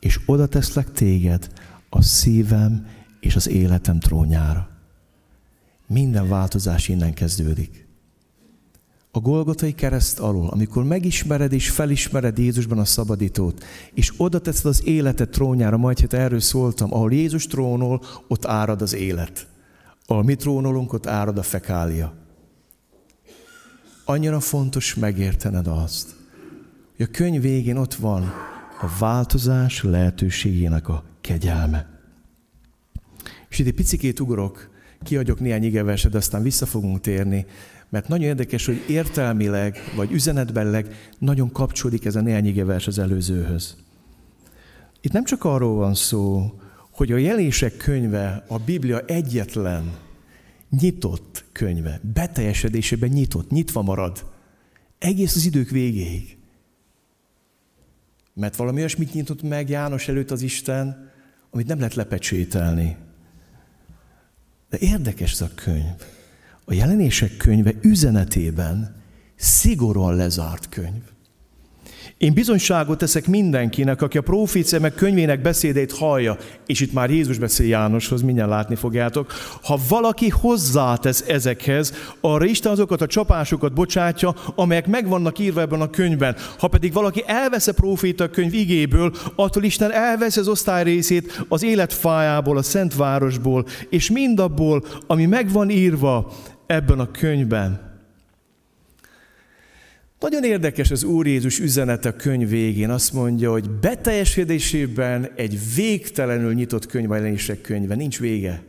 és 0.00 0.20
oda 0.26 0.46
teszlek 0.46 0.92
téged 0.92 1.48
a 1.90 2.02
szívem 2.02 2.86
és 3.20 3.36
az 3.36 3.48
életem 3.48 3.98
trónjára. 3.98 4.68
Minden 5.86 6.28
változás 6.28 6.88
innen 6.88 7.14
kezdődik. 7.14 7.85
A 9.16 9.20
Golgotai 9.20 9.74
kereszt 9.74 10.18
alól, 10.18 10.48
amikor 10.48 10.84
megismered 10.84 11.52
és 11.52 11.70
felismered 11.70 12.38
Jézusban 12.38 12.78
a 12.78 12.84
szabadítót, 12.84 13.64
és 13.94 14.12
oda 14.16 14.38
teszed 14.38 14.66
az 14.66 14.86
életet 14.86 15.30
trónjára, 15.30 15.76
majd 15.76 16.00
hát 16.00 16.12
erről 16.12 16.40
szóltam, 16.40 16.94
ahol 16.94 17.12
Jézus 17.12 17.46
trónol, 17.46 18.02
ott 18.28 18.46
árad 18.46 18.82
az 18.82 18.94
élet. 18.94 19.46
Ahol 20.06 20.22
mi 20.22 20.34
trónolunk, 20.34 20.92
ott 20.92 21.06
árad 21.06 21.38
a 21.38 21.42
fekália. 21.42 22.14
Annyira 24.04 24.40
fontos 24.40 24.94
megértened 24.94 25.66
azt, 25.66 26.16
hogy 26.96 27.06
a 27.06 27.16
könyv 27.16 27.42
végén 27.42 27.76
ott 27.76 27.94
van 27.94 28.22
a 28.80 28.86
változás 28.98 29.82
lehetőségének 29.82 30.88
a 30.88 31.04
kegyelme. 31.20 32.00
És 33.48 33.58
itt 33.58 33.66
egy 33.66 33.74
picikét 33.74 34.20
ugrok, 34.20 34.70
kiadjuk 35.06 35.40
néhány 35.40 35.64
igeverset, 35.64 36.14
aztán 36.14 36.42
vissza 36.42 36.66
fogunk 36.66 37.00
térni, 37.00 37.46
mert 37.88 38.08
nagyon 38.08 38.26
érdekes, 38.26 38.66
hogy 38.66 38.84
értelmileg, 38.88 39.78
vagy 39.96 40.12
üzenetbelileg 40.12 41.12
nagyon 41.18 41.52
kapcsolódik 41.52 42.04
ez 42.04 42.16
a 42.16 42.20
néhány 42.20 42.46
igevers 42.46 42.86
az 42.86 42.98
előzőhöz. 42.98 43.76
Itt 45.00 45.12
nem 45.12 45.24
csak 45.24 45.44
arról 45.44 45.74
van 45.74 45.94
szó, 45.94 46.52
hogy 46.90 47.12
a 47.12 47.16
jelések 47.16 47.76
könyve 47.76 48.44
a 48.48 48.58
Biblia 48.58 49.00
egyetlen 49.00 49.92
nyitott 50.70 51.44
könyve, 51.52 52.00
beteljesedésében 52.12 53.08
nyitott, 53.08 53.50
nyitva 53.50 53.82
marad, 53.82 54.24
egész 54.98 55.36
az 55.36 55.44
idők 55.44 55.70
végéig. 55.70 56.36
Mert 58.34 58.56
valami 58.56 58.78
olyasmit 58.78 59.14
nyitott 59.14 59.42
meg 59.42 59.68
János 59.68 60.08
előtt 60.08 60.30
az 60.30 60.42
Isten, 60.42 61.10
amit 61.50 61.66
nem 61.66 61.78
lehet 61.78 61.94
lepecsételni. 61.94 62.96
De 64.78 64.86
érdekes 64.86 65.32
ez 65.32 65.40
a 65.40 65.50
könyv. 65.54 66.02
A 66.64 66.72
jelenések 66.72 67.36
könyve 67.36 67.72
üzenetében 67.80 69.02
szigorúan 69.36 70.14
lezárt 70.14 70.68
könyv. 70.68 71.02
Én 72.18 72.32
bizonyságot 72.32 72.98
teszek 72.98 73.26
mindenkinek, 73.26 74.02
aki 74.02 74.18
a 74.18 74.22
profécia 74.22 74.80
meg 74.80 74.94
könyvének 74.94 75.42
beszédét 75.42 75.92
hallja, 75.92 76.36
és 76.66 76.80
itt 76.80 76.92
már 76.92 77.10
Jézus 77.10 77.38
beszél 77.38 77.66
Jánoshoz, 77.66 78.22
mindjárt 78.22 78.50
látni 78.50 78.74
fogjátok. 78.74 79.32
Ha 79.62 79.78
valaki 79.88 80.28
hozzátesz 80.28 81.24
ezekhez, 81.28 81.92
arra 82.20 82.44
Isten 82.44 82.72
azokat 82.72 83.00
a 83.00 83.06
csapásokat 83.06 83.72
bocsátja, 83.72 84.34
amelyek 84.54 84.86
meg 84.86 85.08
vannak 85.08 85.38
írva 85.38 85.60
ebben 85.60 85.80
a 85.80 85.90
könyvben. 85.90 86.36
Ha 86.58 86.68
pedig 86.68 86.92
valaki 86.92 87.22
elvesz 87.26 87.66
a 87.66 87.74
proféta 87.74 88.30
könyv 88.30 88.54
igéből, 88.54 89.12
attól 89.34 89.62
Isten 89.62 89.92
elvesz 89.92 90.36
az 90.36 90.48
osztály 90.48 90.84
részét 90.84 91.44
az 91.48 91.62
életfájából, 91.62 92.56
a 92.56 92.62
szent 92.62 92.94
városból, 92.94 93.66
és 93.90 94.10
mindabból, 94.10 94.84
ami 95.06 95.26
meg 95.26 95.50
van 95.50 95.70
írva 95.70 96.32
ebben 96.66 97.00
a 97.00 97.10
könyvben. 97.10 97.85
Nagyon 100.20 100.44
érdekes 100.44 100.90
az 100.90 101.02
Úr 101.02 101.26
Jézus 101.26 101.58
üzenete 101.58 102.08
a 102.08 102.16
könyv 102.16 102.48
végén. 102.48 102.90
Azt 102.90 103.12
mondja, 103.12 103.50
hogy 103.50 103.70
beteljesedésében 103.70 105.30
egy 105.36 105.58
végtelenül 105.74 106.54
nyitott 106.54 106.86
könyv, 106.86 107.10
a 107.10 107.14
jelenések 107.14 107.60
könyve. 107.60 107.94
Nincs 107.94 108.18
vége 108.18 108.62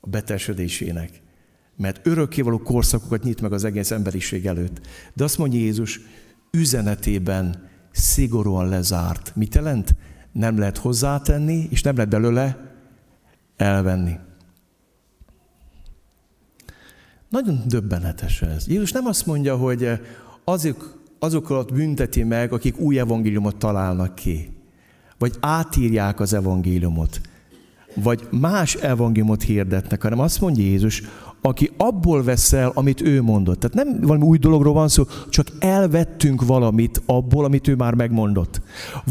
a 0.00 0.08
beteljesedésének. 0.08 1.10
Mert 1.76 2.06
örökkévaló 2.06 2.58
korszakokat 2.58 3.22
nyit 3.22 3.40
meg 3.40 3.52
az 3.52 3.64
egész 3.64 3.90
emberiség 3.90 4.46
előtt. 4.46 4.80
De 5.14 5.24
azt 5.24 5.38
mondja 5.38 5.58
Jézus, 5.58 6.00
üzenetében 6.50 7.68
szigorúan 7.90 8.68
lezárt. 8.68 9.32
Mit 9.36 9.54
jelent? 9.54 9.94
Nem 10.32 10.58
lehet 10.58 10.78
hozzátenni, 10.78 11.66
és 11.70 11.82
nem 11.82 11.94
lehet 11.94 12.10
belőle 12.10 12.74
elvenni. 13.56 14.12
Nagyon 17.28 17.62
döbbenetes 17.66 18.42
ez. 18.42 18.68
Jézus 18.68 18.92
nem 18.92 19.06
azt 19.06 19.26
mondja, 19.26 19.56
hogy 19.56 20.00
azok, 20.44 20.98
azokat 21.18 21.72
bünteti 21.72 22.22
meg, 22.22 22.52
akik 22.52 22.78
új 22.78 22.98
evangéliumot 22.98 23.56
találnak 23.56 24.14
ki, 24.14 24.52
vagy 25.18 25.32
átírják 25.40 26.20
az 26.20 26.32
evangéliumot, 26.32 27.20
vagy 27.94 28.28
más 28.30 28.74
evangéliumot 28.74 29.42
hirdetnek, 29.42 30.02
hanem 30.02 30.18
azt 30.18 30.40
mondja 30.40 30.64
Jézus, 30.64 31.02
aki 31.46 31.70
abból 31.76 32.22
vesz 32.22 32.52
amit 32.72 33.00
ő 33.00 33.22
mondott. 33.22 33.60
Tehát 33.60 33.86
nem 33.86 34.00
valami 34.00 34.24
új 34.24 34.38
dologról 34.38 34.72
van 34.72 34.88
szó, 34.88 35.04
csak 35.28 35.46
elvettünk 35.58 36.46
valamit 36.46 37.02
abból, 37.06 37.44
amit 37.44 37.68
ő 37.68 37.74
már 37.74 37.94
megmondott. 37.94 38.60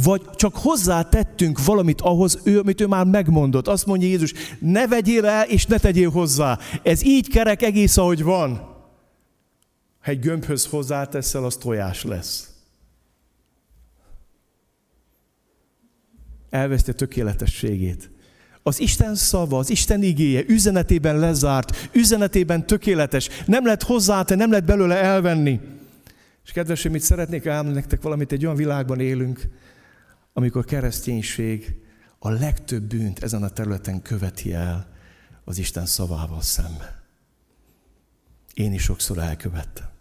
Vagy 0.04 0.22
csak 0.36 0.56
hozzátettünk 0.56 1.66
valamit 1.66 2.02
ahhoz, 2.02 2.40
ő, 2.44 2.60
amit 2.60 2.82
ő 2.82 2.88
már 2.88 3.06
megmondott. 3.06 3.68
Azt 3.68 3.86
mondja 3.86 4.08
Jézus, 4.08 4.34
ne 4.60 4.88
vegyél 4.88 5.26
el, 5.26 5.46
és 5.48 5.66
ne 5.66 5.78
tegyél 5.78 6.10
hozzá. 6.10 6.58
Ez 6.84 7.06
így 7.06 7.30
kerek 7.30 7.62
egész, 7.62 7.98
ahogy 7.98 8.24
van. 8.24 8.73
Ha 10.04 10.12
egy 10.12 10.20
gömbhöz 10.20 10.66
hozzáteszel, 10.66 11.44
az 11.44 11.56
tojás 11.56 12.04
lesz. 12.04 12.52
Elveszti 16.50 16.92
a 16.92 16.94
tökéletességét. 16.94 18.12
Az 18.64 18.80
Isten 18.80 19.16
szava, 19.16 19.58
az 19.58 19.70
Isten 19.70 20.04
igéje 20.04 20.44
üzenetében 20.48 21.20
lezárt, 21.20 21.90
üzenetében 21.94 22.68
tökéletes. 22.68 23.30
Nem 23.46 23.66
lehet 23.66 23.84
hozzátenni, 23.84 24.40
nem 24.40 24.50
lehet 24.50 24.66
belőle 24.66 24.96
elvenni. 24.96 25.60
És 26.44 26.52
kedves, 26.52 26.84
mit 26.84 27.02
szeretnék 27.02 27.46
elmondani 27.46 27.76
nektek 27.76 28.02
valamit, 28.02 28.32
egy 28.32 28.46
olyan 28.46 28.58
világban 28.58 29.00
élünk, 29.00 29.42
amikor 30.34 30.66
kereszténység 30.66 31.76
a 32.20 32.30
legtöbb 32.30 32.84
bűnt 32.84 33.24
ezen 33.24 33.44
a 33.44 33.50
területen 33.50 34.02
követi 34.02 34.54
el 34.54 34.88
az 35.44 35.58
Isten 35.58 35.86
szavával 35.86 36.42
szemben. 36.42 37.02
Én 38.54 38.74
is 38.74 38.82
sokszor 38.82 39.18
elkövettem. 39.18 39.93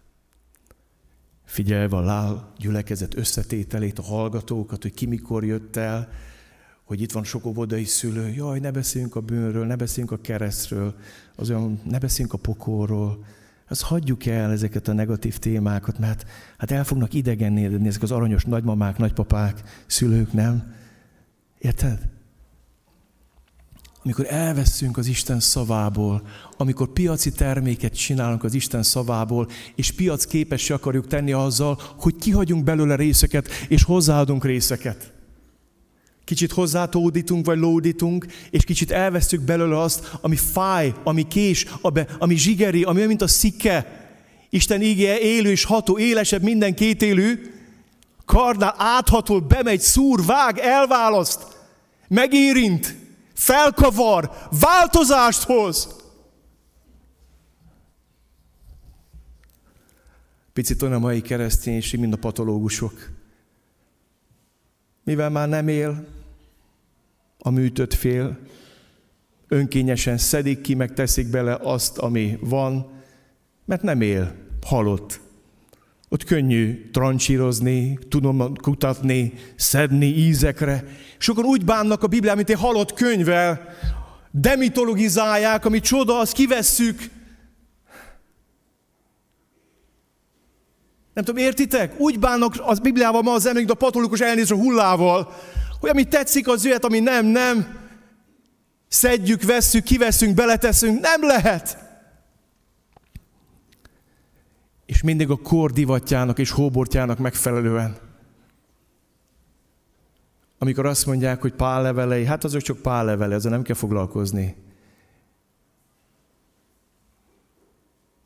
Figyelve 1.52 1.96
a 1.96 2.00
lál 2.00 2.52
gyülekezet 2.58 3.16
összetételét, 3.16 3.98
a 3.98 4.02
hallgatókat, 4.02 4.82
hogy 4.82 4.94
ki 4.94 5.06
mikor 5.06 5.44
jött 5.44 5.76
el, 5.76 6.08
hogy 6.84 7.00
itt 7.00 7.12
van 7.12 7.24
sok 7.24 7.46
óvodai 7.46 7.84
szülő, 7.84 8.28
jaj, 8.28 8.58
ne 8.58 8.70
beszéljünk 8.70 9.16
a 9.16 9.20
bűnről, 9.20 9.66
ne 9.66 9.76
beszéljünk 9.76 10.18
a 10.18 10.20
keresztről, 10.20 10.94
az 11.36 11.50
olyan, 11.50 11.80
ne 11.84 11.98
beszéljünk 11.98 12.34
a 12.34 12.38
pokorról. 12.38 13.24
Azt 13.68 13.82
hagyjuk 13.82 14.26
el 14.26 14.50
ezeket 14.50 14.88
a 14.88 14.92
negatív 14.92 15.38
témákat, 15.38 15.98
mert 15.98 16.26
hát 16.58 16.70
el 16.70 16.84
fognak 16.84 17.14
idegennédni 17.14 17.88
ezek 17.88 18.02
az 18.02 18.10
aranyos 18.10 18.44
nagymamák, 18.44 18.98
nagypapák, 18.98 19.62
szülők, 19.86 20.32
nem? 20.32 20.74
Érted? 21.58 22.11
Amikor 24.04 24.26
elveszünk 24.28 24.96
az 24.96 25.06
Isten 25.06 25.40
szavából, 25.40 26.22
amikor 26.56 26.88
piaci 26.88 27.32
terméket 27.32 27.96
csinálunk 27.96 28.44
az 28.44 28.54
Isten 28.54 28.82
szavából, 28.82 29.48
és 29.74 29.92
piac 29.92 30.24
képessé 30.24 30.72
akarjuk 30.72 31.06
tenni 31.06 31.32
azzal, 31.32 31.80
hogy 31.98 32.16
kihagyunk 32.16 32.64
belőle 32.64 32.96
részeket, 32.96 33.48
és 33.68 33.82
hozzáadunk 33.82 34.44
részeket. 34.44 35.12
Kicsit 36.24 36.52
hozzátódítunk, 36.52 37.46
vagy 37.46 37.58
lódítunk, 37.58 38.26
és 38.50 38.64
kicsit 38.64 38.90
elvesztük 38.90 39.40
belőle 39.40 39.80
azt, 39.80 40.18
ami 40.20 40.36
fáj, 40.36 40.94
ami 41.04 41.28
kés, 41.28 41.66
ami 42.18 42.36
zsigeri, 42.36 42.82
ami 42.82 42.96
olyan, 42.96 43.08
mint 43.08 43.22
a 43.22 43.26
szikke. 43.26 44.00
Isten 44.50 44.82
ígéje 44.82 45.18
élő 45.18 45.50
és 45.50 45.64
ható, 45.64 45.98
élesebb 45.98 46.42
minden 46.42 46.74
kétélű, 46.74 47.42
kardnál 48.24 48.74
áthatol, 48.78 49.40
bemegy, 49.40 49.80
szúr, 49.80 50.24
vág, 50.24 50.58
elválaszt, 50.58 51.46
megérint, 52.08 52.96
felkavar, 53.32 54.30
változást 54.60 55.42
hoz. 55.42 56.00
Picit 60.52 60.82
olyan 60.82 60.94
a 60.94 60.98
mai 60.98 61.20
kereszténység, 61.20 62.00
mint 62.00 62.14
a 62.14 62.18
patológusok 62.18 63.10
mivel 65.04 65.30
már 65.30 65.48
nem 65.48 65.68
él 65.68 66.06
a 67.38 67.50
műtött 67.50 67.94
fél, 67.94 68.38
önkényesen 69.48 70.18
szedik 70.18 70.60
ki, 70.60 70.74
meg 70.74 70.94
teszik 70.94 71.30
bele 71.30 71.58
azt, 71.60 71.98
ami 71.98 72.38
van, 72.40 72.90
mert 73.64 73.82
nem 73.82 74.00
él, 74.00 74.34
halott. 74.66 75.20
Ott 76.12 76.24
könnyű 76.24 76.90
trancsírozni, 76.90 77.98
tudom 78.08 78.54
kutatni, 78.54 79.32
szedni 79.56 80.06
ízekre. 80.06 80.84
Sokan 81.18 81.44
úgy 81.44 81.64
bánnak 81.64 82.02
a 82.02 82.06
Bibliát, 82.06 82.36
mint 82.36 82.50
egy 82.50 82.58
halott 82.58 82.92
könyvvel, 82.92 83.68
demitologizálják, 84.30 85.64
ami 85.64 85.80
csoda, 85.80 86.18
azt 86.18 86.32
kivesszük, 86.32 87.10
Nem 91.14 91.24
tudom, 91.24 91.42
értitek? 91.42 92.00
Úgy 92.00 92.18
bánnak 92.18 92.54
az 92.58 92.78
Bibliával 92.78 93.22
ma 93.22 93.32
az 93.32 93.46
emberek, 93.46 93.70
a 93.70 93.74
patolikus 93.74 94.20
elnézés 94.20 94.50
a 94.50 94.56
hullával, 94.56 95.32
hogy 95.80 95.90
ami 95.90 96.04
tetszik, 96.04 96.48
az 96.48 96.64
jöhet, 96.64 96.84
ami 96.84 97.00
nem, 97.00 97.26
nem. 97.26 97.78
Szedjük, 98.88 99.42
vesszük, 99.42 99.84
kiveszünk, 99.84 100.34
beleteszünk. 100.34 101.00
Nem 101.00 101.22
lehet. 101.22 101.91
És 104.92 105.02
mindig 105.02 105.30
a 105.30 105.36
kor 105.36 105.70
divatjának 105.70 106.38
és 106.38 106.50
hóbortjának 106.50 107.18
megfelelően. 107.18 107.96
Amikor 110.58 110.86
azt 110.86 111.06
mondják, 111.06 111.40
hogy 111.40 111.52
pál 111.52 111.82
levelei, 111.82 112.24
hát 112.24 112.44
azok 112.44 112.60
csak 112.60 112.78
pál 112.78 113.04
levele, 113.04 113.34
ezzel 113.34 113.50
nem 113.50 113.62
kell 113.62 113.76
foglalkozni. 113.76 114.56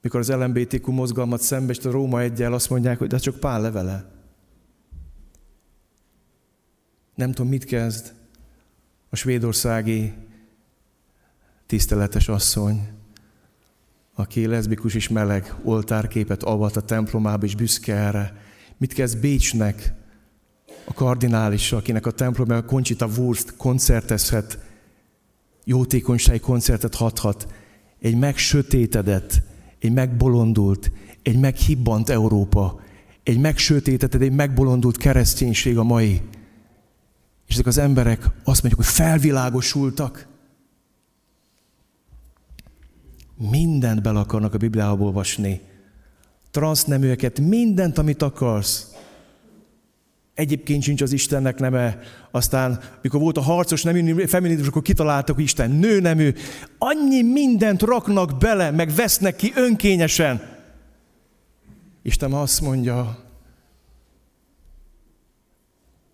mikor 0.07 0.21
az 0.21 0.31
LMBTQ 0.31 0.93
mozgalmat 0.93 1.41
szembest 1.41 1.87
a 1.87 1.91
Róma 1.91 2.21
egyel 2.21 2.53
azt 2.53 2.71
mondják, 2.71 2.99
hogy 2.99 3.09
de 3.09 3.19
csak 3.19 3.41
pár 3.41 3.61
levele. 3.61 4.11
Nem 7.15 7.33
tudom, 7.33 7.51
mit 7.51 7.65
kezd 7.65 8.15
a 9.09 9.17
svédországi 9.17 10.15
tiszteletes 11.67 12.29
asszony, 12.29 12.96
aki 14.19 14.47
leszbikus 14.47 14.95
és 14.95 15.09
meleg 15.09 15.55
oltárképet 15.63 16.43
avat 16.43 16.77
a 16.77 16.81
templomába, 16.81 17.45
és 17.45 17.55
büszke 17.55 17.95
erre. 17.95 18.37
Mit 18.77 18.93
kezd 18.93 19.21
Bécsnek, 19.21 19.95
a 20.85 20.93
kardinális, 20.93 21.73
akinek 21.73 22.07
a 22.07 22.11
templomban 22.11 22.67
Conchita 22.67 23.09
Wurst 23.17 23.57
koncertezhet, 23.57 24.59
jótékonysági 25.65 26.39
koncertet 26.39 26.95
hathat, 26.95 27.47
egy 28.01 28.17
megsötétedett, 28.17 29.43
egy 29.79 29.93
megbolondult, 29.93 30.93
egy 31.23 31.39
meghibbant 31.39 32.09
Európa, 32.09 32.81
egy 33.23 33.39
megsötétetett, 33.39 34.21
egy 34.21 34.33
megbolondult 34.33 34.97
kereszténység 34.97 35.79
a 35.79 35.83
mai. 35.83 36.23
És 37.47 37.55
ezek 37.55 37.67
az 37.67 37.79
emberek 37.79 38.31
azt 38.45 38.63
mondjuk, 38.63 38.85
hogy 38.85 38.95
felvilágosultak. 38.95 40.27
Mindent 43.37 44.03
bele 44.03 44.19
akarnak 44.19 44.55
a 44.55 44.59
Bibliába 44.59 45.05
olvasni. 45.05 45.61
Transzneműeket, 46.51 47.41
mindent, 47.41 47.99
amit 47.99 48.23
akarsz. 48.23 48.91
Egyébként 50.35 50.83
sincs 50.83 51.03
az 51.03 51.13
Istennek 51.13 51.59
neme. 51.59 51.99
Aztán, 52.31 52.81
mikor 53.03 53.21
volt 53.21 53.37
a 53.37 53.41
harcos 53.41 53.83
nemű 53.83 54.27
feminizmus, 54.27 54.69
akkor 54.69 54.83
kitaláltak, 54.83 55.35
hogy 55.35 55.45
Isten 55.45 55.71
nő 55.71 56.01
nemű. 56.01 56.33
Annyi 56.79 57.23
mindent 57.23 57.83
raknak 57.83 58.39
bele, 58.39 58.71
meg 58.71 58.95
vesznek 58.95 59.37
ki 59.37 59.53
önkényesen. 59.55 60.43
Isten 62.03 62.33
azt 62.33 62.61
mondja, 62.61 63.19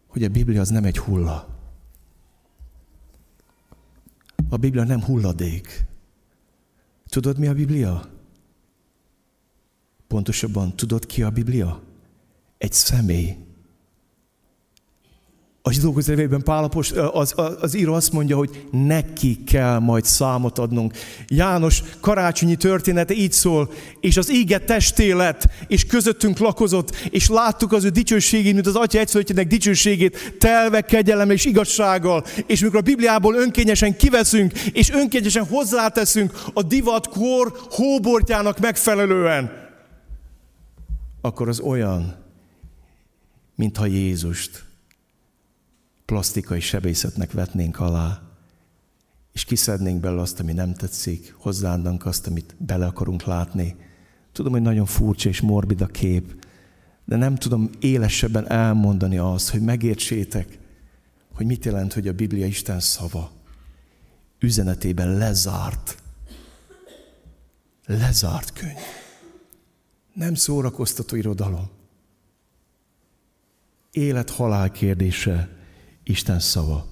hogy 0.07 0.25
a 0.25 0.29
Biblia 0.29 0.61
az 0.61 0.69
nem 0.69 0.85
egy 0.85 0.99
hulla. 0.99 1.49
A 4.49 4.57
Biblia 4.57 4.85
nem 4.85 5.03
hulladék. 5.03 5.85
Tudod, 7.13 7.39
mi 7.39 7.47
a 7.47 7.53
Biblia? 7.53 8.11
Pontosabban, 10.07 10.77
tudod 10.77 11.07
ki 11.07 11.23
a 11.23 11.31
Biblia? 11.31 11.83
Egy 12.59 12.73
személy 12.73 13.37
a 15.65 15.73
zsidókhoz 15.73 16.09
levélben 16.09 16.43
Pálapos, 16.43 16.93
az, 16.93 17.33
az, 17.37 17.57
az 17.61 17.75
író 17.75 17.95
azt 17.95 18.13
mondja, 18.13 18.37
hogy 18.37 18.67
neki 18.71 19.45
kell 19.45 19.79
majd 19.79 20.05
számot 20.05 20.59
adnunk. 20.59 20.95
János 21.29 21.83
karácsonyi 22.01 22.57
története 22.57 23.15
így 23.15 23.33
szól, 23.33 23.73
és 24.01 24.17
az 24.17 24.31
ége 24.31 24.59
testé 24.59 25.13
lett, 25.13 25.49
és 25.67 25.87
közöttünk 25.87 26.39
lakozott, 26.39 26.97
és 27.11 27.29
láttuk 27.29 27.73
az 27.73 27.85
ő 27.85 27.89
dicsőségét, 27.89 28.55
mint 28.55 28.67
az 28.67 28.75
Atya 28.75 28.99
egyszerűtjének 28.99 29.47
dicsőségét, 29.47 30.37
telve 30.39 30.81
kegyelem 30.81 31.31
és 31.31 31.45
igazsággal. 31.45 32.25
És 32.47 32.61
mikor 32.61 32.79
a 32.79 32.83
Bibliából 32.83 33.35
önkényesen 33.35 33.97
kiveszünk, 33.97 34.59
és 34.59 34.91
önkényesen 34.91 35.47
hozzáteszünk 35.47 36.43
a 36.53 36.63
divatkor 36.63 37.53
hóbortjának 37.71 38.59
megfelelően, 38.59 39.61
akkor 41.21 41.49
az 41.49 41.61
olyan, 41.61 42.17
mintha 43.55 43.87
Jézust 43.87 44.72
plastikai 46.13 46.61
sebészetnek 46.61 47.33
vetnénk 47.33 47.81
alá. 47.81 48.23
és 49.33 49.45
kiszednénk 49.45 50.01
belőle 50.01 50.21
azt, 50.21 50.41
ami 50.41 50.53
nem 50.53 50.75
tetszik, 50.75 51.35
hozzáadnánk 51.37 52.07
azt, 52.07 52.27
amit 52.27 52.55
bele 52.59 52.87
akarunk 52.87 53.23
látni. 53.23 53.77
Tudom, 54.33 54.53
hogy 54.53 54.63
nagyon 54.63 54.87
furcsa 54.87 55.29
és 55.29 55.41
morbid 55.41 55.81
a 55.81 55.87
kép, 55.87 56.47
de 57.05 57.17
nem 57.17 57.35
tudom 57.35 57.71
élesebben 57.81 58.51
elmondani 58.51 59.19
azt, 59.19 59.51
hogy 59.51 59.61
megértsétek, 59.61 60.59
hogy 61.35 61.47
mit 61.47 61.65
jelent, 61.65 61.93
hogy 61.93 62.09
a 62.09 62.13
Biblia 62.13 62.47
Isten 62.47 62.81
szava 62.81 63.31
üzenetében 64.39 65.17
lezárt, 65.17 66.03
lezárt 67.87 68.53
könyv. 68.53 68.77
Nem 70.15 70.35
szórakoztató 70.35 71.17
irodalom. 71.17 71.71
Élet-halál 73.91 74.71
kérdése 74.71 75.61
Isten 76.05 76.41
szava. 76.41 76.87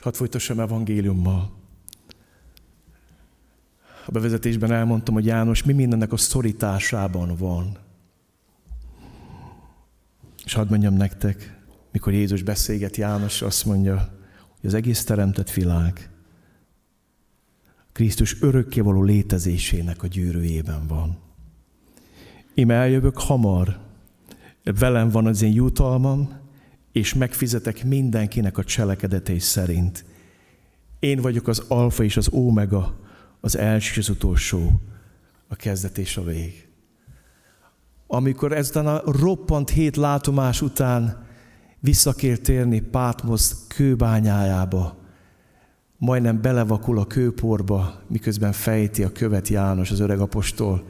Hadd 0.00 0.12
folytassam 0.12 0.60
evangéliummal. 0.60 1.52
A 4.06 4.10
bevezetésben 4.10 4.72
elmondtam, 4.72 5.14
hogy 5.14 5.26
János 5.26 5.62
mi 5.62 5.72
mindennek 5.72 6.12
a 6.12 6.16
szorításában 6.16 7.36
van. 7.36 7.78
És 10.44 10.52
hadd 10.52 10.68
mondjam 10.68 10.94
nektek, 10.94 11.60
mikor 11.92 12.12
Jézus 12.12 12.42
beszélget 12.42 12.96
János, 12.96 13.42
azt 13.42 13.64
mondja, 13.64 14.18
hogy 14.60 14.68
az 14.68 14.74
egész 14.74 15.04
teremtett 15.04 15.50
világ 15.50 16.10
Krisztus 17.94 18.42
örökkévaló 18.42 19.02
létezésének 19.02 20.02
a 20.02 20.06
gyűrűjében 20.06 20.86
van. 20.86 21.18
Én 22.54 22.70
eljövök 22.70 23.18
hamar, 23.18 23.78
velem 24.72 25.08
van 25.08 25.26
az 25.26 25.42
én 25.42 25.52
jutalmam, 25.52 26.42
és 26.92 27.14
megfizetek 27.14 27.84
mindenkinek 27.84 28.58
a 28.58 28.64
cselekedetei 28.64 29.38
szerint. 29.38 30.04
Én 30.98 31.20
vagyok 31.20 31.48
az 31.48 31.64
alfa 31.68 32.04
és 32.04 32.16
az 32.16 32.30
ómega, 32.32 32.98
az 33.40 33.56
első 33.56 33.90
és 33.90 33.98
az 33.98 34.08
utolsó, 34.08 34.80
a 35.48 35.54
kezdet 35.54 35.98
és 35.98 36.16
a 36.16 36.22
vég. 36.22 36.68
Amikor 38.06 38.52
ezután 38.52 38.86
a 38.86 39.02
roppant 39.04 39.70
hét 39.70 39.96
látomás 39.96 40.62
után 40.62 41.26
vissza 41.80 42.12
kér 42.12 42.40
térni 42.40 42.80
Pátmosz 42.80 43.66
kőbányájába, 43.68 44.96
majdnem 45.96 46.40
belevakul 46.40 46.98
a 46.98 47.06
kőporba, 47.06 48.02
miközben 48.08 48.52
fejti 48.52 49.02
a 49.02 49.12
követ 49.12 49.48
János, 49.48 49.90
az 49.90 50.00
öreg 50.00 50.20
apostol, 50.20 50.88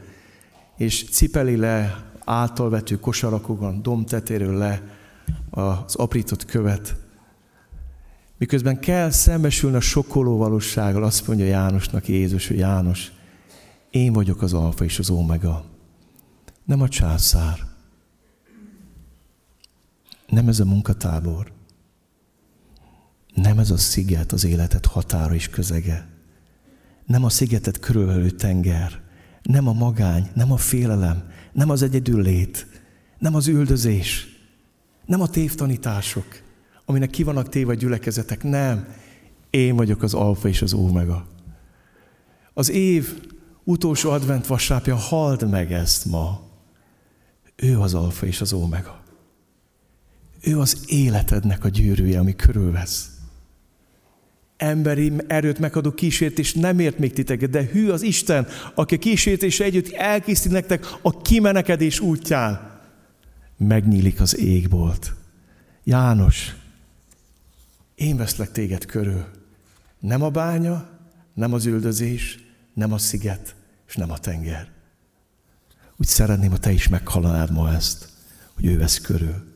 és 0.77 1.09
cipeli 1.09 1.55
le 1.55 2.05
általvető 2.25 2.99
kosarakokon, 2.99 3.81
domtetéről 3.81 4.57
le 4.57 4.81
az 5.49 5.95
aprított 5.95 6.45
követ. 6.45 6.95
Miközben 8.37 8.79
kell 8.79 9.09
szembesülni 9.09 9.75
a 9.75 9.79
sokkoló 9.79 10.37
valósággal, 10.37 11.03
azt 11.03 11.27
mondja 11.27 11.45
Jánosnak 11.45 12.07
Jézus, 12.07 12.47
hogy 12.47 12.57
János, 12.57 13.11
én 13.89 14.13
vagyok 14.13 14.41
az 14.41 14.53
alfa 14.53 14.83
és 14.83 14.99
az 14.99 15.09
omega. 15.09 15.65
Nem 16.63 16.81
a 16.81 16.89
császár. 16.89 17.59
Nem 20.27 20.47
ez 20.47 20.59
a 20.59 20.65
munkatábor. 20.65 21.51
Nem 23.33 23.59
ez 23.59 23.71
a 23.71 23.77
sziget 23.77 24.31
az 24.31 24.43
életet 24.43 24.85
határa 24.85 25.33
és 25.33 25.49
közege. 25.49 26.07
Nem 27.05 27.23
a 27.23 27.29
szigetet 27.29 27.79
körülvelő 27.79 28.29
tenger. 28.29 29.01
Nem 29.41 29.67
a 29.67 29.73
magány, 29.73 30.29
nem 30.33 30.51
a 30.51 30.57
félelem, 30.57 31.29
nem 31.55 31.69
az 31.69 31.81
egyedül 31.81 32.21
lét, 32.21 32.67
nem 33.17 33.35
az 33.35 33.47
üldözés, 33.47 34.27
nem 35.05 35.21
a 35.21 35.27
tévtanítások, 35.27 36.25
aminek 36.85 37.09
ki 37.09 37.23
vannak 37.23 37.49
téve 37.49 37.71
a 37.71 37.75
gyülekezetek, 37.75 38.43
nem. 38.43 38.87
Én 39.49 39.75
vagyok 39.75 40.01
az 40.01 40.13
alfa 40.13 40.47
és 40.47 40.61
az 40.61 40.73
ómega. 40.73 41.27
Az 42.53 42.69
év 42.69 43.27
utolsó 43.63 44.09
advent 44.09 44.47
vasárnapja, 44.47 44.95
halld 44.95 45.49
meg 45.49 45.71
ezt 45.71 46.05
ma. 46.05 46.41
Ő 47.55 47.79
az 47.79 47.93
alfa 47.93 48.25
és 48.25 48.41
az 48.41 48.53
ómega. 48.53 49.03
Ő 50.41 50.59
az 50.59 50.83
életednek 50.87 51.63
a 51.63 51.69
gyűrűje, 51.69 52.19
ami 52.19 52.35
körülvesz 52.35 53.14
emberi 54.57 55.13
erőt 55.27 55.59
megadó 55.59 55.91
kísértés 55.91 56.53
nem 56.53 56.79
ért 56.79 56.97
még 56.97 57.13
titeket, 57.13 57.49
de 57.49 57.65
hű 57.71 57.89
az 57.89 58.01
Isten, 58.01 58.47
aki 58.75 58.95
a 58.95 58.99
kísértés 58.99 59.59
együtt 59.59 59.91
elkészít 59.93 60.51
nektek 60.51 60.85
a 61.01 61.21
kimenekedés 61.21 61.99
útján. 61.99 62.81
Megnyílik 63.57 64.21
az 64.21 64.37
égbolt. 64.37 65.13
János, 65.83 66.55
én 67.95 68.17
veszlek 68.17 68.51
téged 68.51 68.85
körül. 68.85 69.25
Nem 69.99 70.21
a 70.21 70.29
bánya, 70.29 70.89
nem 71.33 71.53
az 71.53 71.65
üldözés, 71.65 72.39
nem 72.73 72.93
a 72.93 72.97
sziget, 72.97 73.55
és 73.87 73.95
nem 73.95 74.11
a 74.11 74.17
tenger. 74.17 74.67
Úgy 75.97 76.07
szeretném, 76.07 76.49
ha 76.49 76.57
te 76.57 76.71
is 76.71 76.87
meghallanád 76.87 77.51
ma 77.51 77.73
ezt, 77.73 78.09
hogy 78.53 78.65
ő 78.65 78.77
vesz 78.77 78.99
körül. 78.99 79.53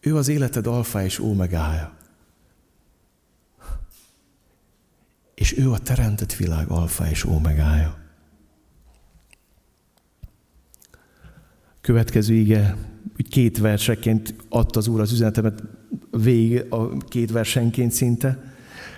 Ő 0.00 0.16
az 0.16 0.28
életed 0.28 0.66
alfa 0.66 1.04
és 1.04 1.18
ómegája. 1.18 1.93
És 5.34 5.58
ő 5.58 5.70
a 5.70 5.78
teremtett 5.78 6.32
világ 6.32 6.68
alfa 6.68 7.08
és 7.10 7.24
ómegája. 7.24 7.96
Következő 11.80 12.34
ige, 12.34 12.76
két 13.28 13.58
verseként 13.58 14.34
adta 14.48 14.78
az 14.78 14.88
Úr 14.88 15.00
az 15.00 15.12
üzenetemet 15.12 15.62
végig 16.10 16.64
a 16.70 16.96
két 16.96 17.30
versenként 17.30 17.92
szinte. 17.92 18.52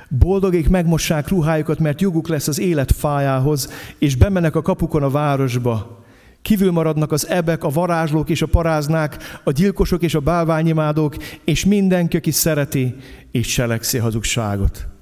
Boldogék 0.09 0.69
megmossák 0.69 1.29
ruhájukat, 1.29 1.79
mert 1.79 2.01
joguk 2.01 2.29
lesz 2.29 2.49
az 2.49 2.59
élet 2.59 2.93
fájához, 2.93 3.71
és 3.99 4.17
bemennek 4.17 4.57
a 4.57 4.63
kapukon 4.63 5.03
a 5.03 5.11
városba. 5.11 6.05
Kívül 6.43 6.71
maradnak 6.71 7.13
az 7.13 7.29
ebek, 7.29 7.65
a 7.65 7.69
varázslók 7.69 8.31
és 8.31 8.43
a 8.43 8.47
paráznák, 8.47 9.41
a 9.45 9.51
gyilkosok 9.51 10.03
és 10.03 10.15
a 10.15 10.21
bálványimádók, 10.21 11.17
és 11.45 11.65
mindenki, 11.65 12.17
aki 12.17 12.31
szereti 12.31 12.95
és 13.31 13.47
cselekszi 13.47 13.99
hazugságot. 13.99 14.96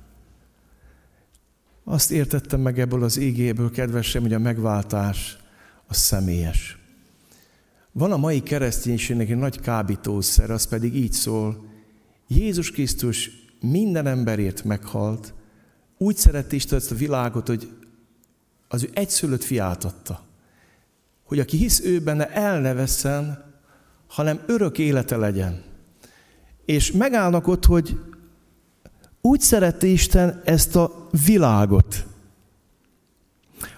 Azt 1.84 2.10
értettem 2.10 2.60
meg 2.60 2.78
ebből 2.78 3.02
az 3.02 3.16
ígéből, 3.16 3.70
kedvesem, 3.70 4.22
hogy 4.22 4.32
a 4.32 4.38
megváltás 4.38 5.36
a 5.86 5.94
személyes. 5.94 6.78
Van 7.92 8.12
a 8.12 8.16
mai 8.16 8.42
kereszténységnek 8.42 9.30
egy 9.30 9.36
nagy 9.36 9.60
kábítószer, 9.60 10.50
az 10.50 10.66
pedig 10.66 10.94
így 10.94 11.12
szól, 11.12 11.64
Jézus 12.28 12.70
Krisztus 12.70 13.30
minden 13.60 14.06
emberért 14.06 14.64
meghalt, 14.64 15.34
úgy 15.98 16.16
szerette 16.16 16.54
Isten 16.54 16.78
ezt 16.78 16.90
a 16.90 16.94
világot, 16.94 17.46
hogy 17.46 17.72
az 18.68 18.82
ő 18.82 18.90
egyszülött 18.92 19.44
fiát 19.44 19.84
adta. 19.84 20.24
Hogy 21.24 21.38
aki 21.38 21.56
hisz 21.56 21.80
ő 21.80 22.00
benne, 22.00 22.30
el 22.30 22.60
ne 22.60 22.72
veszen, 22.72 23.44
hanem 24.06 24.40
örök 24.46 24.78
élete 24.78 25.16
legyen. 25.16 25.62
És 26.64 26.92
megállnak 26.92 27.46
ott, 27.46 27.64
hogy 27.64 28.00
úgy 29.20 29.40
szerette 29.40 29.86
Isten 29.86 30.40
ezt 30.44 30.76
a 30.76 31.03
világot, 31.24 32.06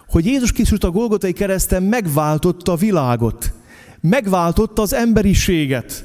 hogy 0.09 0.27
Jézus 0.27 0.53
Krisztus 0.53 0.79
a 0.79 0.91
Golgotai 0.91 1.33
kereszten 1.33 1.83
megváltotta 1.83 2.73
a 2.73 2.77
világot, 2.77 3.53
megváltotta 4.01 4.83
az 4.83 4.93
emberiséget. 4.93 6.05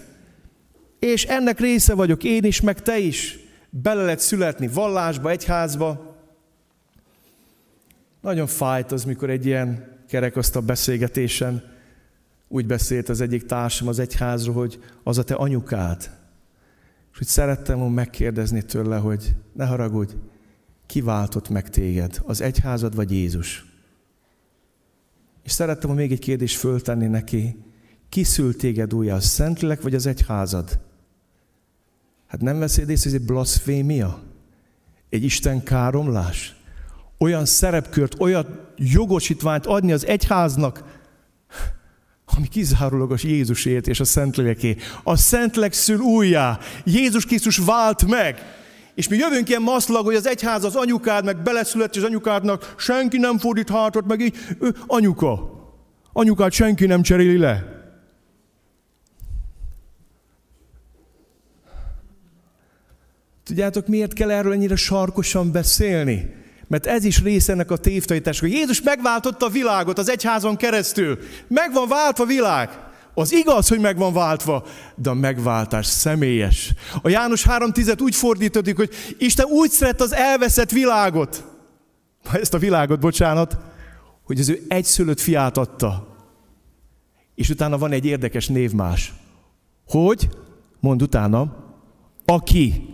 És 0.99 1.23
ennek 1.23 1.59
része 1.59 1.93
vagyok 1.93 2.23
én 2.23 2.43
is, 2.43 2.61
meg 2.61 2.81
te 2.81 2.97
is. 2.97 3.39
Bele 3.69 4.03
lehet 4.03 4.19
születni 4.19 4.67
vallásba, 4.67 5.29
egyházba. 5.29 6.15
Nagyon 8.21 8.47
fájt 8.47 8.91
az, 8.91 9.03
mikor 9.03 9.29
egy 9.29 9.45
ilyen 9.45 9.97
kerekasztal 10.07 10.61
beszélgetésen 10.61 11.63
úgy 12.47 12.65
beszélt 12.65 13.09
az 13.09 13.21
egyik 13.21 13.45
társam 13.45 13.87
az 13.87 13.99
egyházról, 13.99 14.55
hogy 14.55 14.79
az 15.03 15.17
a 15.17 15.23
te 15.23 15.33
anyukád. 15.33 16.09
És 17.13 17.19
úgy 17.19 17.27
szerettem 17.27 17.77
volna 17.77 17.93
megkérdezni 17.93 18.61
tőle, 18.61 18.97
hogy 18.97 19.35
ne 19.53 19.65
haragudj, 19.65 20.13
ki 20.91 21.01
váltott 21.01 21.49
meg 21.49 21.69
téged, 21.69 22.21
az 22.25 22.41
egyházad 22.41 22.95
vagy 22.95 23.11
Jézus? 23.11 23.65
És 25.43 25.51
szerettem 25.51 25.91
még 25.91 26.11
egy 26.11 26.19
kérdést 26.19 26.57
föltenni 26.57 27.07
neki, 27.07 27.57
ki 28.09 28.23
szült 28.23 28.57
téged 28.57 28.93
újra, 28.93 29.15
a 29.15 29.19
Szentlélek 29.19 29.81
vagy 29.81 29.95
az 29.95 30.05
egyházad? 30.05 30.79
Hát 32.27 32.41
nem 32.41 32.59
veszéd 32.59 32.89
észre, 32.89 33.09
hogy 33.09 33.15
ez 33.15 33.21
egy 33.21 33.27
blaszfémia? 33.27 34.21
Egy 35.09 35.23
Isten 35.23 35.63
káromlás? 35.63 36.55
Olyan 37.17 37.45
szerepkört, 37.45 38.19
olyan 38.19 38.59
jogosítványt 38.77 39.65
adni 39.65 39.91
az 39.91 40.05
egyháznak, 40.05 40.99
ami 42.25 42.47
kizárólagos 42.47 43.23
Jézusért 43.23 43.87
és 43.87 43.99
a 43.99 44.05
Szentléleké. 44.05 44.75
A 45.03 45.15
Szentlek 45.15 45.73
szül 45.73 45.99
újjá. 45.99 46.59
Jézus 46.83 47.25
Krisztus 47.25 47.57
vált 47.57 48.07
meg. 48.07 48.59
És 48.95 49.07
mi 49.07 49.17
jövünk 49.17 49.49
ilyen 49.49 49.61
maszlag, 49.61 50.05
hogy 50.05 50.15
az 50.15 50.27
egyház 50.27 50.63
az 50.63 50.75
anyukád, 50.75 51.25
meg 51.25 51.41
beleszülött 51.41 51.95
az 51.95 52.03
anyukádnak, 52.03 52.73
senki 52.77 53.17
nem 53.17 53.37
fordít 53.37 53.69
hátat, 53.69 54.07
meg 54.07 54.19
így, 54.19 54.37
ő, 54.59 54.75
anyuka. 54.87 55.59
Anyukát 56.13 56.51
senki 56.51 56.85
nem 56.85 57.01
cseréli 57.01 57.37
le. 57.37 57.81
Tudjátok, 63.43 63.87
miért 63.87 64.13
kell 64.13 64.31
erről 64.31 64.53
ennyire 64.53 64.75
sarkosan 64.75 65.51
beszélni? 65.51 66.35
Mert 66.67 66.85
ez 66.85 67.03
is 67.03 67.21
része 67.21 67.51
ennek 67.51 67.71
a 67.71 67.77
tévtanításnak. 67.77 68.49
Jézus 68.49 68.81
megváltotta 68.81 69.45
a 69.45 69.49
világot 69.49 69.97
az 69.97 70.09
egyházon 70.09 70.55
keresztül. 70.55 71.19
Meg 71.47 71.73
van 71.73 71.87
váltva 71.87 72.23
a 72.23 72.27
világ. 72.27 72.90
Az 73.13 73.33
igaz, 73.33 73.67
hogy 73.67 73.79
meg 73.79 73.97
van 73.97 74.13
váltva, 74.13 74.65
de 74.95 75.09
a 75.09 75.13
megváltás 75.13 75.85
személyes. 75.85 76.73
A 77.01 77.09
János 77.09 77.45
3.10 77.45 78.01
úgy 78.01 78.15
fordítodik, 78.15 78.75
hogy 78.75 78.89
Isten 79.17 79.45
úgy 79.45 79.69
szeret 79.69 80.01
az 80.01 80.13
elveszett 80.13 80.71
világot, 80.71 81.45
ezt 82.31 82.53
a 82.53 82.57
világot, 82.57 82.99
bocsánat, 82.99 83.57
hogy 84.23 84.39
az 84.39 84.49
ő 84.49 84.65
egyszülött 84.67 85.19
fiát 85.19 85.57
adta. 85.57 86.07
És 87.35 87.49
utána 87.49 87.77
van 87.77 87.91
egy 87.91 88.05
érdekes 88.05 88.47
névmás. 88.47 89.13
Hogy? 89.87 90.29
Mond 90.79 91.01
utána. 91.01 91.55
Aki. 92.25 92.89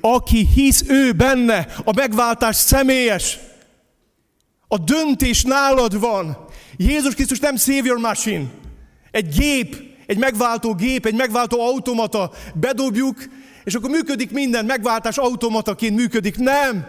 Aki 0.00 0.46
hisz 0.46 0.84
ő 0.88 1.12
benne, 1.12 1.66
a 1.84 1.92
megváltás 1.94 2.56
személyes. 2.56 3.38
A 4.68 4.78
döntés 4.78 5.42
nálad 5.42 6.00
van. 6.00 6.47
Jézus 6.78 7.14
Krisztus 7.14 7.38
nem 7.38 7.56
savior 7.56 7.98
machine. 7.98 8.46
Egy 9.10 9.28
gép, 9.28 9.76
egy 10.06 10.18
megváltó 10.18 10.74
gép, 10.74 11.06
egy 11.06 11.14
megváltó 11.14 11.60
automata. 11.60 12.30
Bedobjuk, 12.54 13.18
és 13.64 13.74
akkor 13.74 13.90
működik 13.90 14.30
minden, 14.30 14.64
megváltás 14.64 15.16
automataként 15.16 15.96
működik. 15.96 16.36
Nem! 16.36 16.86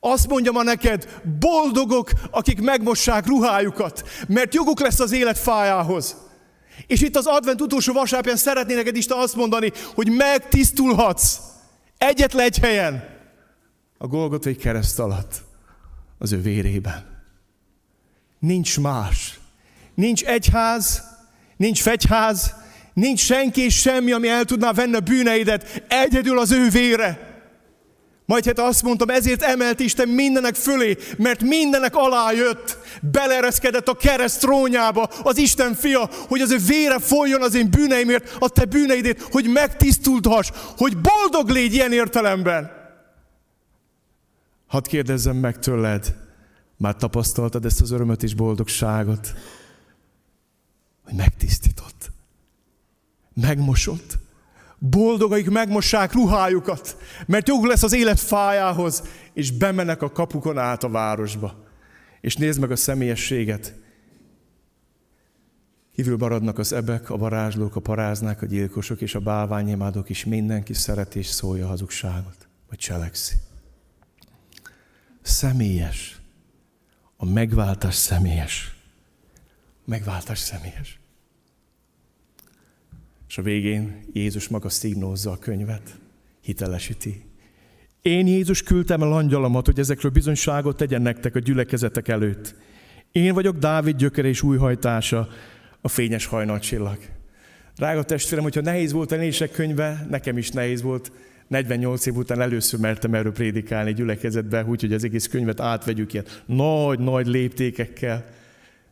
Azt 0.00 0.28
mondja 0.28 0.52
ma 0.52 0.62
neked, 0.62 1.20
boldogok, 1.38 2.10
akik 2.30 2.60
megmossák 2.60 3.26
ruhájukat, 3.26 4.02
mert 4.28 4.54
joguk 4.54 4.80
lesz 4.80 5.00
az 5.00 5.12
élet 5.12 5.38
fájához. 5.38 6.16
És 6.86 7.00
itt 7.00 7.16
az 7.16 7.26
advent 7.26 7.60
utolsó 7.60 7.92
vasárpján 7.92 8.36
szeretné 8.36 8.74
neked 8.74 8.96
Isten 8.96 9.18
azt 9.18 9.36
mondani, 9.36 9.72
hogy 9.94 10.10
megtisztulhatsz 10.10 11.38
egyetlen 11.98 12.44
egy 12.44 12.58
helyen, 12.58 13.18
a 13.98 14.06
Golgotai 14.06 14.56
kereszt 14.56 14.98
alatt, 14.98 15.42
az 16.18 16.32
ő 16.32 16.40
vérében. 16.40 17.09
Nincs 18.40 18.80
más. 18.80 19.38
Nincs 19.94 20.24
egyház, 20.24 21.02
nincs 21.56 21.82
fegyház, 21.82 22.54
nincs 22.94 23.20
senki 23.20 23.60
és 23.60 23.80
semmi, 23.80 24.12
ami 24.12 24.28
el 24.28 24.44
tudná 24.44 24.72
venni 24.72 24.94
a 24.94 25.00
bűneidet, 25.00 25.82
egyedül 25.88 26.38
az 26.38 26.52
ő 26.52 26.68
vére. 26.68 27.28
Majd 28.24 28.44
hát 28.44 28.58
azt 28.58 28.82
mondtam, 28.82 29.10
ezért 29.10 29.42
emelt 29.42 29.80
Isten 29.80 30.08
mindenek 30.08 30.54
fölé, 30.54 30.96
mert 31.16 31.42
mindenek 31.42 31.96
alá 31.96 32.32
jött, 32.32 32.78
belereszkedett 33.12 33.88
a 33.88 33.96
kereszt 33.96 34.40
trónjába 34.40 35.02
az 35.22 35.38
Isten 35.38 35.74
fia, 35.74 36.10
hogy 36.28 36.40
az 36.40 36.50
ő 36.50 36.56
vére 36.66 36.98
folyjon 36.98 37.42
az 37.42 37.54
én 37.54 37.70
bűneimért, 37.70 38.36
a 38.38 38.48
te 38.48 38.64
bűneidét, 38.64 39.20
hogy 39.30 39.46
megtisztulthass, 39.48 40.50
hogy 40.76 40.96
boldog 40.96 41.48
légy 41.48 41.74
ilyen 41.74 41.92
értelemben. 41.92 42.70
Hadd 44.66 44.88
kérdezzem 44.88 45.36
meg 45.36 45.58
tőled, 45.58 46.14
már 46.80 46.96
tapasztaltad 46.96 47.64
ezt 47.64 47.80
az 47.80 47.90
örömöt 47.90 48.22
és 48.22 48.34
boldogságot, 48.34 49.34
hogy 51.04 51.14
megtisztított, 51.14 52.10
megmosott, 53.34 54.18
Boldog, 54.82 55.32
akik 55.32 55.50
megmossák 55.50 56.12
ruhájukat, 56.12 56.96
mert 57.26 57.48
jog 57.48 57.64
lesz 57.64 57.82
az 57.82 57.92
élet 57.92 58.20
fájához, 58.20 59.02
és 59.32 59.50
bemennek 59.50 60.02
a 60.02 60.12
kapukon 60.12 60.58
át 60.58 60.84
a 60.84 60.88
városba. 60.88 61.64
És 62.20 62.36
nézd 62.36 62.60
meg 62.60 62.70
a 62.70 62.76
személyességet. 62.76 63.74
Kívül 65.94 66.16
maradnak 66.16 66.58
az 66.58 66.72
ebek, 66.72 67.10
a 67.10 67.16
varázslók, 67.16 67.76
a 67.76 67.80
paráznák, 67.80 68.42
a 68.42 68.46
gyilkosok 68.46 69.00
és 69.00 69.14
a 69.14 69.20
bálványimádók 69.20 70.08
is. 70.08 70.24
Mindenki 70.24 70.72
szereti 70.72 71.18
és 71.18 71.26
szólja 71.26 71.64
a 71.64 71.68
hazugságot, 71.68 72.48
vagy 72.68 72.78
cselekszi. 72.78 73.34
Személyes. 75.22 76.19
A 77.22 77.26
megváltás 77.26 77.94
személyes. 77.94 78.74
Megváltás 79.84 80.38
személyes. 80.38 80.98
És 83.28 83.38
a 83.38 83.42
végén 83.42 84.04
Jézus 84.12 84.48
maga 84.48 84.68
szignózza 84.68 85.30
a 85.30 85.38
könyvet, 85.38 85.98
hitelesíti. 86.40 87.24
Én 88.02 88.26
Jézus 88.26 88.62
küldtem 88.62 89.02
el 89.02 89.12
angyalamat, 89.12 89.66
hogy 89.66 89.78
ezekről 89.78 90.10
bizonyságot 90.10 90.76
tegyen 90.76 91.02
nektek 91.02 91.34
a 91.34 91.38
gyülekezetek 91.38 92.08
előtt. 92.08 92.54
Én 93.12 93.34
vagyok 93.34 93.56
Dávid 93.56 93.96
gyökere 93.96 94.28
és 94.28 94.42
újhajtása, 94.42 95.28
a 95.80 95.88
fényes 95.88 96.26
hajnalcsillag. 96.26 96.98
Drága 97.76 98.02
testvérem, 98.02 98.44
hogyha 98.44 98.60
nehéz 98.60 98.92
volt 98.92 99.12
a 99.12 99.16
nések 99.16 99.50
könyve, 99.50 100.06
nekem 100.10 100.38
is 100.38 100.50
nehéz 100.50 100.82
volt. 100.82 101.12
48 101.50 102.06
év 102.06 102.16
után 102.16 102.40
először 102.40 102.80
mertem 102.80 103.14
erről 103.14 103.32
prédikálni 103.32 103.92
gyülekezetbe, 103.92 104.64
úgyhogy 104.64 104.92
az 104.92 105.04
egész 105.04 105.26
könyvet 105.26 105.60
átvegyük 105.60 106.12
ilyen 106.12 106.24
nagy-nagy 106.46 107.26
léptékekkel. 107.26 108.24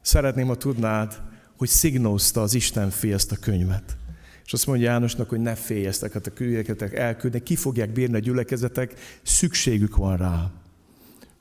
Szeretném, 0.00 0.46
ha 0.46 0.56
tudnád, 0.56 1.20
hogy 1.56 1.68
szignózta 1.68 2.42
az 2.42 2.54
Isten 2.54 2.90
fi 2.90 3.12
ezt 3.12 3.32
a 3.32 3.36
könyvet. 3.40 3.96
És 4.44 4.52
azt 4.52 4.66
mondja 4.66 4.90
Jánosnak, 4.90 5.28
hogy 5.28 5.40
ne 5.40 5.54
félj 5.54 5.86
ezteket 5.86 6.26
a 6.26 6.32
küldjeketek 6.32 6.94
elküldni, 6.94 7.42
ki 7.42 7.56
fogják 7.56 7.90
bírni 7.90 8.16
a 8.16 8.18
gyülekezetek, 8.18 8.94
szükségük 9.22 9.96
van 9.96 10.16
rá. 10.16 10.50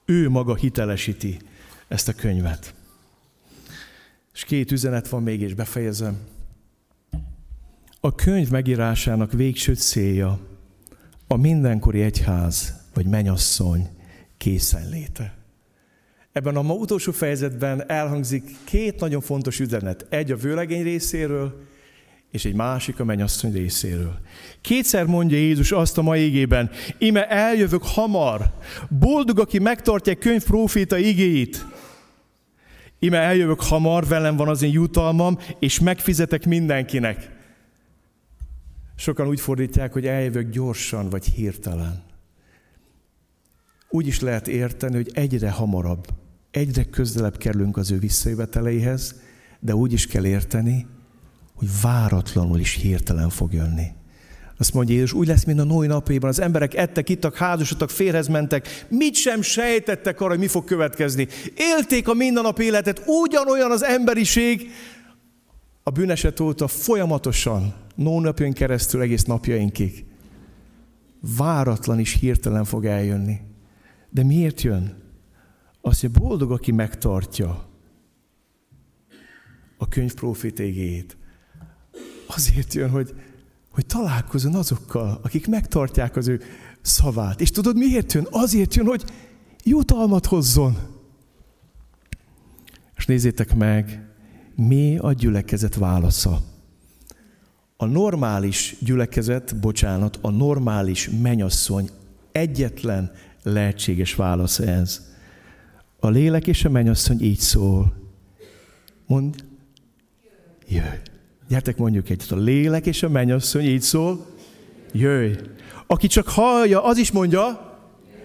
Ő 0.06 0.30
maga 0.30 0.56
hitelesíti 0.56 1.40
ezt 1.88 2.08
a 2.08 2.14
könyvet. 2.14 2.74
És 4.34 4.44
két 4.44 4.72
üzenet 4.72 5.10
van 5.10 5.24
még, 5.24 5.42
és 5.42 5.54
befejezem. 5.54 6.18
A 8.00 8.16
könyv 8.16 8.50
megírásának 8.50 9.32
végső 9.32 9.74
célja 9.74 10.40
a 11.28 11.38
mindenkori 11.38 12.02
egyház 12.02 12.74
vagy 12.94 13.06
menyasszony 13.06 13.90
készenléte. 14.38 15.36
Ebben 16.32 16.56
a 16.56 16.62
ma 16.62 16.74
utolsó 16.74 17.12
fejezetben 17.12 17.90
elhangzik 17.90 18.44
két 18.64 19.00
nagyon 19.00 19.22
fontos 19.22 19.60
üzenet. 19.60 20.06
Egy 20.10 20.32
a 20.32 20.36
vőlegény 20.36 20.84
részéről, 20.84 21.66
és 22.32 22.46
egy 22.46 22.54
másik 22.54 23.00
a 23.00 23.04
mennyasszony 23.04 23.52
részéről. 23.52 24.20
Kétszer 24.62 25.06
mondja 25.06 25.38
Jézus 25.38 25.72
azt 25.72 25.98
a 25.98 26.02
mai 26.02 26.22
égében, 26.22 26.70
ime 26.98 27.28
eljövök 27.28 27.84
hamar, 27.84 28.54
boldog, 28.90 29.40
aki 29.40 29.60
megtartja 29.60 30.16
könyv 30.16 30.44
proféta 30.44 30.98
igéit. 30.98 31.66
Ime 33.00 33.18
eljövök 33.18 33.62
hamar, 33.62 34.08
velem 34.08 34.36
van 34.36 34.48
az 34.48 34.62
én 34.62 34.72
jutalmam, 34.72 35.40
és 35.60 35.80
megfizetek 35.80 36.46
mindenkinek. 36.46 37.37
Sokan 39.00 39.28
úgy 39.28 39.40
fordítják, 39.40 39.94
hogy 39.94 40.06
eljövök 40.06 40.50
gyorsan, 40.50 41.10
vagy 41.10 41.26
hirtelen. 41.26 42.04
Úgy 43.90 44.08
is 44.08 44.20
lehet 44.20 44.48
érteni, 44.48 44.96
hogy 44.96 45.12
egyre 45.14 45.50
hamarabb, 45.50 46.08
egyre 46.52 46.84
közelebb 46.84 47.38
kerülünk 47.38 47.78
az 47.78 47.92
ő 47.92 48.00
visszajöveteleihez, 48.00 49.16
de 49.60 49.76
úgy 49.76 49.94
is 49.94 50.08
kell 50.08 50.26
érteni, 50.26 50.86
hogy 51.54 51.68
váratlanul 51.82 52.60
is 52.60 52.74
hirtelen 52.74 53.30
fog 53.30 53.54
jönni. 53.54 53.86
Azt 54.58 54.74
mondja 54.74 54.96
Jézus, 54.96 55.14
úgy 55.14 55.28
lesz, 55.28 55.44
mint 55.44 55.60
a 55.60 55.64
Noé 55.64 55.88
napjában. 55.88 56.30
Az 56.30 56.40
emberek 56.40 56.76
ettek, 56.76 57.10
ittak, 57.10 57.36
házasodtak, 57.36 57.90
férhez 57.90 58.28
mentek, 58.28 58.86
mit 58.90 59.16
sem 59.16 59.42
sejtettek 59.42 60.22
arra, 60.22 60.30
hogy 60.30 60.40
mi 60.40 60.48
fog 60.48 60.64
következni. 60.64 61.28
Élték 61.56 62.08
a 62.08 62.14
mindennap 62.14 62.60
életet, 62.60 63.04
ugyanolyan 63.06 63.72
az 63.72 63.84
emberiség 63.84 64.72
a 65.88 65.90
bűneset 65.90 66.40
óta 66.40 66.68
folyamatosan, 66.68 67.74
napjön 67.96 68.54
keresztül 68.54 69.02
egész 69.02 69.24
napjainkig. 69.24 70.06
Váratlan 71.38 72.00
is 72.00 72.14
hirtelen 72.14 72.64
fog 72.64 72.86
eljönni. 72.86 73.40
De 74.10 74.24
miért 74.24 74.62
jön? 74.62 75.04
Azt 75.82 76.04
mondja, 76.04 76.22
boldog, 76.22 76.52
aki 76.52 76.72
megtartja 76.72 77.70
a 79.78 79.88
könyv 79.88 80.14
profitégét 80.14 81.18
azért 82.28 82.74
jön, 82.74 82.90
hogy, 82.90 83.14
hogy 83.72 83.86
találkozon 83.86 84.56
azokkal, 84.56 85.20
akik 85.24 85.48
megtartják 85.48 86.16
az 86.16 86.28
ő 86.28 86.42
szavát. 86.82 87.42
És 87.42 87.52
tudod, 87.52 87.78
miért 87.78 88.14
jön? 88.14 88.28
Azért 88.30 88.76
jön, 88.76 88.86
hogy 88.86 89.04
jutalmat 89.64 90.26
hozzon. 90.26 90.78
És 92.96 93.06
nézzétek 93.06 93.56
meg, 93.56 94.07
mi 94.58 94.98
a 94.98 95.14
gyülekezet 95.14 95.76
válasza. 95.76 96.42
A 97.78 97.86
normális 97.86 98.76
gyülekezet, 98.80 99.60
bocsánat, 99.60 100.20
a 100.22 100.30
normális 100.30 101.10
menyasszony 101.22 101.90
egyetlen 102.32 103.12
lehetséges 103.44 104.16
válasz 104.16 104.60
ez. 104.60 105.16
A 106.00 106.10
lélek 106.10 106.48
és 106.48 106.66
a 106.66 106.70
menyasszony 106.70 107.22
így 107.22 107.40
szól. 107.40 107.94
Mond, 109.06 109.36
jöjj. 110.68 110.98
Gyertek 111.48 111.78
mondjuk 111.78 112.10
egyet, 112.10 112.32
a 112.32 112.36
lélek 112.36 112.86
és 112.86 113.04
a 113.04 113.10
mennyasszony 113.10 113.64
így 113.64 113.82
szól, 113.82 114.26
jöjj. 114.92 115.34
Aki 115.88 116.08
csak 116.08 116.28
hallja, 116.28 116.84
az 116.84 116.98
is 116.98 117.12
mondja, 117.12 117.78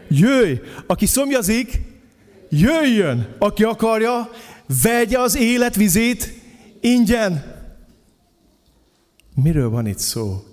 jöjj. 0.09 0.55
Aki 0.87 1.07
szomjazik, 1.07 1.81
jöjjön. 2.49 3.35
Aki 3.39 3.65
akarja, 3.65 4.31
vegye 4.83 5.19
az 5.19 5.37
élet 5.37 5.75
vizét 5.75 6.33
ingyen. 6.81 7.61
Miről 9.35 9.71
van 9.71 9.87
itt 9.87 9.99
szó? 9.99 10.45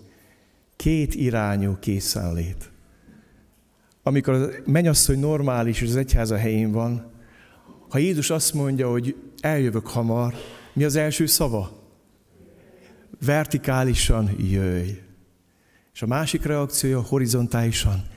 Két 0.76 1.16
irányú 1.16 1.78
készenlét. 1.80 2.72
Amikor 4.04 4.34
a 4.34 4.50
mennyasszony 4.66 5.20
normális, 5.20 5.82
és 5.82 5.90
az 5.90 5.96
egyháza 5.96 6.38
helyén 6.38 6.72
van, 6.72 7.12
ha 7.90 7.98
Jézus 7.98 8.30
azt 8.30 8.54
mondja, 8.54 8.90
hogy 8.90 9.16
eljövök 9.40 9.88
hamar, 9.88 10.34
mi 10.74 10.84
az 10.84 10.96
első 10.96 11.26
szava? 11.26 11.84
Vertikálisan 13.26 14.36
jöjj. 14.38 14.90
És 15.94 16.02
a 16.02 16.08
másik 16.08 16.46
reakciója 16.46 17.02
horizontálisan, 17.02 18.08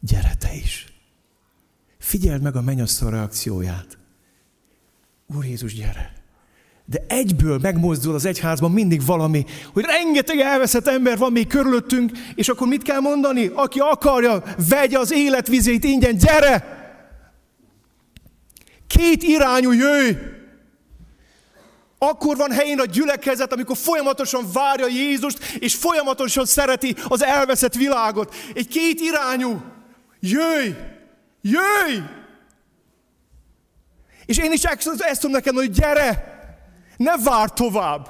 gyere 0.00 0.34
te 0.38 0.54
is. 0.54 0.86
Figyeld 1.98 2.42
meg 2.42 2.56
a 2.56 2.60
mennyasszony 2.60 3.10
reakcióját. 3.10 3.98
Úr 5.36 5.44
Jézus, 5.44 5.74
gyere! 5.74 6.12
De 6.84 7.04
egyből 7.08 7.58
megmozdul 7.62 8.14
az 8.14 8.24
egyházban 8.24 8.70
mindig 8.70 9.04
valami, 9.04 9.44
hogy 9.72 9.84
rengeteg 9.84 10.38
elveszett 10.38 10.86
ember 10.86 11.18
van 11.18 11.32
még 11.32 11.46
körülöttünk, 11.46 12.10
és 12.34 12.48
akkor 12.48 12.66
mit 12.66 12.82
kell 12.82 13.00
mondani? 13.00 13.50
Aki 13.54 13.78
akarja, 13.78 14.42
vegye 14.68 14.98
az 14.98 15.12
életvizét 15.12 15.84
ingyen, 15.84 16.16
gyere! 16.16 16.78
Két 18.86 19.22
irányú 19.22 19.72
jöjj! 19.72 20.12
Akkor 21.98 22.36
van 22.36 22.50
helyén 22.50 22.80
a 22.80 22.84
gyülekezet, 22.84 23.52
amikor 23.52 23.76
folyamatosan 23.76 24.44
várja 24.52 24.86
Jézust, 24.86 25.56
és 25.58 25.74
folyamatosan 25.74 26.44
szereti 26.44 26.96
az 27.08 27.24
elveszett 27.24 27.74
világot. 27.74 28.34
Egy 28.54 28.68
két 28.68 29.00
irányú. 29.00 29.62
Jöjj! 30.20 30.74
Jöjj! 31.40 31.98
És 34.30 34.38
én 34.38 34.52
is 34.52 34.62
ezt 34.62 35.20
tudom 35.20 35.30
nekem, 35.30 35.54
hogy 35.54 35.70
gyere! 35.70 36.38
Ne 36.96 37.16
vár 37.24 37.52
tovább! 37.52 38.08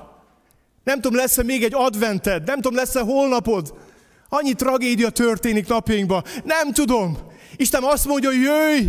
Nem 0.85 1.01
tudom, 1.01 1.19
lesz-e 1.19 1.43
még 1.43 1.63
egy 1.63 1.75
advented, 1.75 2.45
nem 2.45 2.61
tudom, 2.61 2.75
lesz-e 2.75 3.01
holnapod. 3.01 3.75
Annyi 4.29 4.53
tragédia 4.53 5.11
történik 5.11 5.69
napjainkban. 5.69 6.25
Nem 6.45 6.73
tudom. 6.73 7.19
Isten 7.57 7.83
azt 7.83 8.07
mondja, 8.07 8.31
jöjj! 8.31 8.87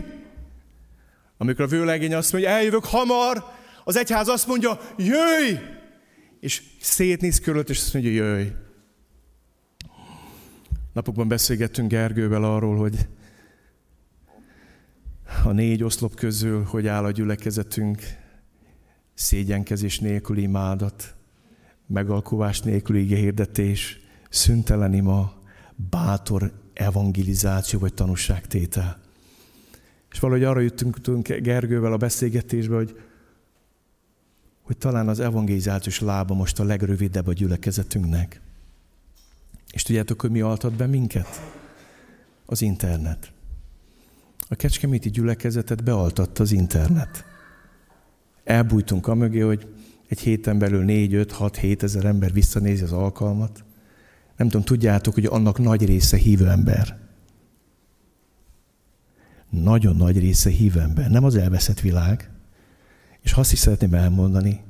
Amikor 1.38 1.66
a 1.66 1.68
vőlegény 1.68 2.14
azt 2.14 2.32
mondja, 2.32 2.50
eljövök 2.50 2.86
hamar, 2.86 3.46
az 3.84 3.96
egyház 3.96 4.28
azt 4.28 4.48
mondja, 4.48 4.80
jöjj! 4.98 5.56
És 6.40 6.62
szétnéz 6.82 7.40
körülött, 7.40 7.70
és 7.70 7.78
azt 7.78 7.94
mondja, 7.94 8.12
jöjj. 8.12 8.48
Napokban 10.94 11.28
beszélgettünk 11.28 11.90
Gergővel 11.90 12.44
arról, 12.44 12.78
hogy 12.78 12.96
a 15.44 15.52
négy 15.52 15.84
oszlop 15.84 16.16
közül, 16.16 16.64
hogy 16.64 16.88
áll 16.88 17.04
a 17.04 17.12
gyülekezetünk, 17.12 18.02
szégyenkezés 19.14 20.00
nélküli 20.00 20.42
imádat, 20.42 21.16
megalkovás 21.88 22.62
nélküli 22.62 23.16
hirdetés, 23.16 24.00
szüntelen 24.30 24.94
ima, 24.94 25.34
bátor 25.90 26.52
evangelizáció 26.74 27.80
vagy 27.80 27.94
tanúságtétel. 27.94 29.00
És 30.12 30.20
valahogy 30.20 30.44
arra 30.44 30.60
jöttünk 30.60 31.28
Gergővel 31.28 31.94
a 31.94 31.98
beszélgetésbe, 31.98 32.76
hogy, 32.76 33.00
hogy 34.62 34.78
talán 34.78 35.08
az 35.08 35.20
evangelizációs 35.20 36.00
lába 36.00 36.34
most 36.34 36.60
a 36.60 36.64
legrövidebb 36.64 37.28
a 37.28 37.34
gyülekezetünknek. 37.34 38.42
És 39.72 39.84
tudjátok, 39.84 40.22
hogy 40.22 40.32
mi 40.32 40.42
altat 40.42 40.74
be 40.74 40.86
minket? 40.86 41.28
Az 42.46 42.62
internet. 42.62 43.32
A 44.52 44.56
kecskeméti 44.56 45.10
gyülekezetet 45.10 45.84
bealtatta 45.84 46.44
az 46.44 46.52
internet. 46.52 47.26
Elbújtunk 48.44 49.08
a 49.08 49.16
mögé, 49.16 49.40
hogy 49.40 49.68
egy 50.08 50.20
héten 50.20 50.60
belül 50.60 50.84
4, 50.84 51.14
5, 51.14 51.32
6, 51.32 51.58
7 51.58 51.84
ezer 51.84 52.06
ember 52.06 52.34
visszanézi 52.34 52.84
az 52.84 52.92
alkalmat. 52.92 53.64
Nem 54.38 54.48
tudom, 54.48 54.66
tudjátok, 54.66 55.14
hogy 55.14 55.26
annak 55.26 55.60
nagy 55.60 55.86
része 55.86 56.18
hívő 56.18 56.50
ember. 56.50 56.98
Nagyon 59.50 59.96
nagy 59.96 60.20
része 60.20 60.50
hívő 60.50 60.80
ember, 60.80 61.10
nem 61.10 61.24
az 61.24 61.36
elveszett 61.36 61.80
világ. 61.80 62.30
És 63.22 63.34
azt 63.34 63.52
is 63.52 63.60
szeretném 63.60 63.94
elmondani, 63.94 64.62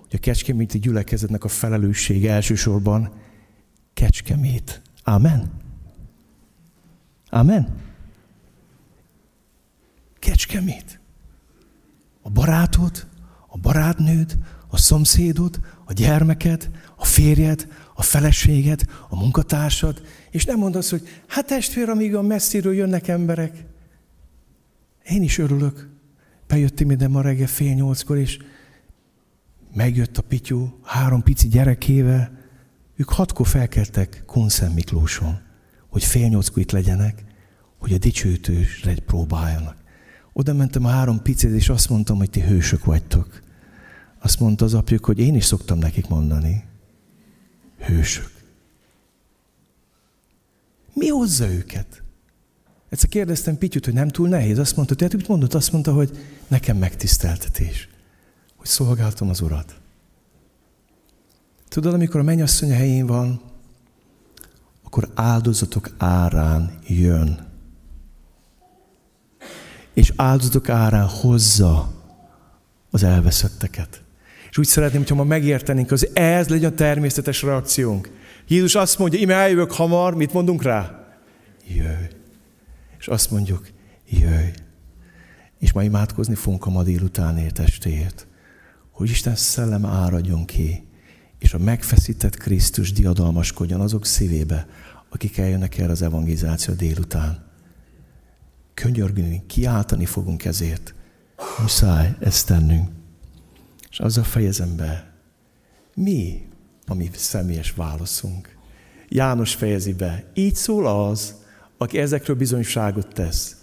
hogy 0.00 0.14
a 0.14 0.18
kecskeméti 0.18 0.78
gyülekezetnek 0.78 1.44
a 1.44 1.48
felelőssége 1.48 2.32
elsősorban 2.32 3.12
kecskemét. 3.94 4.82
Amen. 5.04 5.50
Amen. 7.30 7.85
Kecskemét. 10.26 11.00
A 12.22 12.30
barátod, 12.30 13.06
a 13.48 13.58
barátnőd, 13.58 14.38
a 14.68 14.76
szomszédod, 14.76 15.60
a 15.84 15.92
gyermeked, 15.92 16.70
a 16.96 17.04
férjed, 17.04 17.68
a 17.94 18.02
feleséged, 18.02 18.82
a 19.08 19.16
munkatársad, 19.16 20.02
és 20.30 20.44
nem 20.44 20.58
mondasz, 20.58 20.90
hogy 20.90 21.08
hát 21.26 21.46
testvér, 21.46 21.88
amíg 21.88 22.14
a 22.14 22.22
messziről 22.22 22.74
jönnek 22.74 23.08
emberek. 23.08 23.64
Én 25.04 25.22
is 25.22 25.38
örülök. 25.38 25.88
Bejöttem 26.46 26.90
ide 26.90 27.08
ma 27.08 27.20
reggel 27.20 27.46
fél 27.46 27.74
nyolckor, 27.74 28.18
és 28.18 28.38
megjött 29.74 30.18
a 30.18 30.22
pityú 30.22 30.78
három 30.82 31.22
pici 31.22 31.48
gyerekével. 31.48 32.38
Ők 32.96 33.08
hatkor 33.08 33.46
felkeltek 33.46 34.22
Kunszem 34.26 34.72
Miklóson, 34.72 35.40
hogy 35.88 36.04
fél 36.04 36.28
nyolckor 36.28 36.58
itt 36.62 36.70
legyenek, 36.70 37.24
hogy 37.78 37.92
a 37.92 37.98
dicsőtősre 37.98 38.94
próbáljanak. 38.94 39.84
Oda 40.38 40.52
mentem 40.52 40.84
a 40.84 40.88
három 40.88 41.22
picit, 41.22 41.50
és 41.50 41.68
azt 41.68 41.88
mondtam, 41.88 42.16
hogy 42.16 42.30
ti 42.30 42.40
hősök 42.40 42.84
vagytok. 42.84 43.40
Azt 44.18 44.40
mondta 44.40 44.64
az 44.64 44.74
apjuk, 44.74 45.04
hogy 45.04 45.18
én 45.18 45.34
is 45.34 45.44
szoktam 45.44 45.78
nekik 45.78 46.08
mondani. 46.08 46.64
Hősök. 47.78 48.30
Mi 50.92 51.08
hozza 51.08 51.48
őket? 51.48 52.02
Egyszer 52.88 53.08
kérdeztem 53.08 53.58
Pityut, 53.58 53.84
hogy 53.84 53.94
nem 53.94 54.08
túl 54.08 54.28
nehéz. 54.28 54.58
Azt 54.58 54.76
mondta, 54.76 54.94
hogy 54.98 55.14
mit 55.16 55.28
mondott? 55.28 55.54
Azt 55.54 55.72
mondta, 55.72 55.92
hogy 55.92 56.18
nekem 56.48 56.76
megtiszteltetés, 56.76 57.88
hogy 58.56 58.66
szolgáltam 58.66 59.28
az 59.28 59.40
Urat. 59.40 59.80
Tudod, 61.68 61.94
amikor 61.94 62.20
a 62.20 62.24
mennyasszony 62.24 62.70
helyén 62.70 63.06
van, 63.06 63.40
akkor 64.82 65.10
áldozatok 65.14 65.94
árán 65.98 66.78
jön 66.86 67.45
és 69.96 70.12
áldozatok 70.16 70.68
árán 70.68 71.08
hozza 71.08 71.92
az 72.90 73.02
elveszetteket. 73.02 74.02
És 74.50 74.58
úgy 74.58 74.66
szeretném, 74.66 75.00
hogyha 75.00 75.14
ma 75.14 75.24
megértenénk, 75.24 75.88
hogy 75.88 76.10
ez 76.12 76.48
legyen 76.48 76.72
a 76.72 76.74
természetes 76.74 77.42
reakciónk. 77.42 78.10
Jézus 78.48 78.74
azt 78.74 78.98
mondja, 78.98 79.18
ime 79.18 79.34
eljövök 79.34 79.72
hamar, 79.72 80.14
mit 80.14 80.32
mondunk 80.32 80.62
rá? 80.62 81.06
Jöjj. 81.68 82.04
És 82.98 83.08
azt 83.08 83.30
mondjuk, 83.30 83.68
jöjj. 84.08 84.50
És 85.58 85.72
ma 85.72 85.82
imádkozni 85.82 86.34
fogunk 86.34 86.66
a 86.66 86.70
ma 86.70 86.82
délutánért 86.82 87.58
estéért, 87.58 88.26
hogy 88.90 89.10
Isten 89.10 89.36
szellem 89.36 89.84
áradjon 89.84 90.44
ki, 90.44 90.88
és 91.38 91.54
a 91.54 91.58
megfeszített 91.58 92.36
Krisztus 92.36 92.92
diadalmaskodjon 92.92 93.80
azok 93.80 94.06
szívébe, 94.06 94.66
akik 95.10 95.38
eljönnek 95.38 95.78
erre 95.78 95.92
az 95.92 96.02
evangelizáció 96.02 96.74
délután 96.74 97.45
könyörgni, 98.76 99.42
kiáltani 99.46 100.04
fogunk 100.04 100.44
ezért. 100.44 100.94
Muszáj 101.60 102.14
ezt 102.20 102.46
tennünk. 102.46 102.88
És 103.90 103.98
azzal 103.98 104.24
fejezem 104.24 104.76
be, 104.76 105.12
mi 105.94 106.48
a 106.86 106.94
mi 106.94 107.10
személyes 107.14 107.72
válaszunk? 107.72 108.56
János 109.08 109.54
fejezi 109.54 109.92
be, 109.92 110.24
így 110.34 110.54
szól 110.54 110.86
az, 110.86 111.34
aki 111.78 111.98
ezekről 111.98 112.36
bizonyságot 112.36 113.06
tesz. 113.12 113.56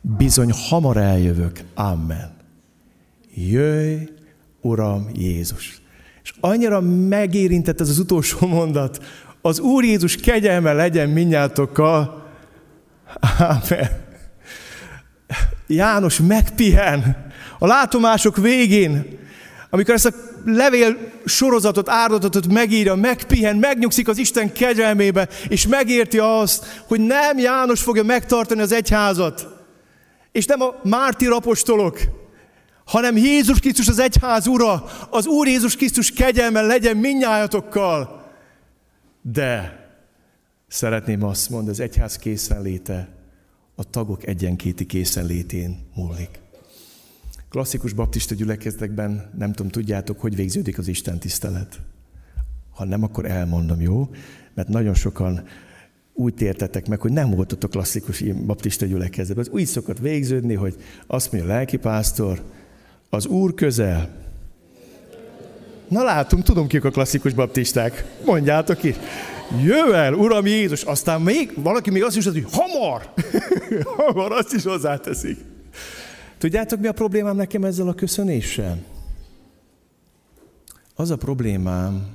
Bizony 0.00 0.50
hamar 0.52 0.96
eljövök. 0.96 1.60
Amen. 1.74 2.36
Jöjj, 3.34 4.08
Uram 4.60 5.10
Jézus. 5.14 5.82
És 6.22 6.32
annyira 6.40 6.80
megérintett 6.80 7.80
ez 7.80 7.88
az 7.88 7.98
utolsó 7.98 8.46
mondat, 8.46 9.04
az 9.40 9.58
Úr 9.58 9.84
Jézus 9.84 10.16
kegyelme 10.16 10.72
legyen 10.72 11.08
minnyátokkal. 11.08 12.26
Amen. 13.38 14.03
János 15.66 16.18
megpihen 16.18 17.32
a 17.58 17.66
látomások 17.66 18.36
végén, 18.36 19.18
amikor 19.70 19.94
ezt 19.94 20.06
a 20.06 20.14
levél 20.44 20.96
sorozatot, 21.24 21.88
áradatot 21.88 22.52
megírja, 22.52 22.94
megpihen, 22.94 23.56
megnyugszik 23.56 24.08
az 24.08 24.18
Isten 24.18 24.52
kegyelmébe, 24.52 25.28
és 25.48 25.66
megérti 25.66 26.18
azt, 26.18 26.82
hogy 26.86 27.00
nem 27.00 27.38
János 27.38 27.82
fogja 27.82 28.02
megtartani 28.02 28.60
az 28.60 28.72
egyházat, 28.72 29.46
és 30.32 30.46
nem 30.46 30.60
a 30.60 30.74
márti 30.82 31.26
apostolok, 31.26 31.98
hanem 32.84 33.16
Jézus 33.16 33.58
Krisztus 33.58 33.88
az 33.88 33.98
egyház 33.98 34.46
ura, 34.46 34.84
az 35.10 35.26
Úr 35.26 35.46
Jézus 35.46 35.76
Krisztus 35.76 36.10
kegyelme 36.10 36.60
legyen 36.60 36.96
minnyájatokkal. 36.96 38.24
De 39.22 39.82
szeretném 40.68 41.24
azt 41.24 41.50
mondani, 41.50 41.70
az 41.70 41.80
egyház 41.80 42.16
készenléte 42.16 43.08
a 43.74 43.90
tagok 43.90 44.26
egyenkéti 44.26 44.86
készenlétén 44.86 45.78
múlik. 45.94 46.40
Klasszikus 47.48 47.92
baptista 47.92 48.34
gyülekezetekben 48.34 49.30
nem 49.38 49.52
tudom, 49.52 49.70
tudjátok, 49.70 50.20
hogy 50.20 50.36
végződik 50.36 50.78
az 50.78 50.88
Isten 50.88 51.18
tisztelet. 51.18 51.80
Ha 52.70 52.84
nem, 52.84 53.02
akkor 53.02 53.24
elmondom, 53.24 53.80
jó? 53.80 54.10
Mert 54.54 54.68
nagyon 54.68 54.94
sokan 54.94 55.44
úgy 56.12 56.34
tértetek 56.34 56.88
meg, 56.88 57.00
hogy 57.00 57.12
nem 57.12 57.30
voltatok 57.30 57.70
klasszikus 57.70 58.22
baptista 58.22 58.86
gyülekezetben. 58.86 59.44
Az 59.44 59.52
úgy 59.52 59.66
szokott 59.66 59.98
végződni, 59.98 60.54
hogy 60.54 60.76
azt 61.06 61.32
mondja 61.32 61.50
a 61.50 61.54
lelkipásztor, 61.54 62.42
az 63.10 63.26
Úr 63.26 63.54
közel. 63.54 64.08
Na 65.88 66.02
látunk, 66.02 66.42
tudom 66.42 66.66
kik 66.66 66.84
a 66.84 66.90
klasszikus 66.90 67.32
baptisták. 67.32 68.04
Mondjátok 68.24 68.82
is. 68.82 68.96
Jövel, 69.62 70.14
Uram 70.14 70.46
Jézus, 70.46 70.82
aztán 70.82 71.20
még 71.20 71.52
valaki 71.56 71.90
még 71.90 72.02
azt 72.02 72.16
is 72.16 72.24
hogy 72.24 72.46
hamar, 72.50 73.12
hamar, 73.96 74.32
azt 74.32 74.52
is 74.52 74.62
hozzáteszik. 74.62 75.38
Tudjátok, 76.38 76.80
mi 76.80 76.86
a 76.86 76.92
problémám 76.92 77.36
nekem 77.36 77.64
ezzel 77.64 77.88
a 77.88 77.94
köszönéssel? 77.94 78.78
Az 80.94 81.10
a 81.10 81.16
problémám, 81.16 82.06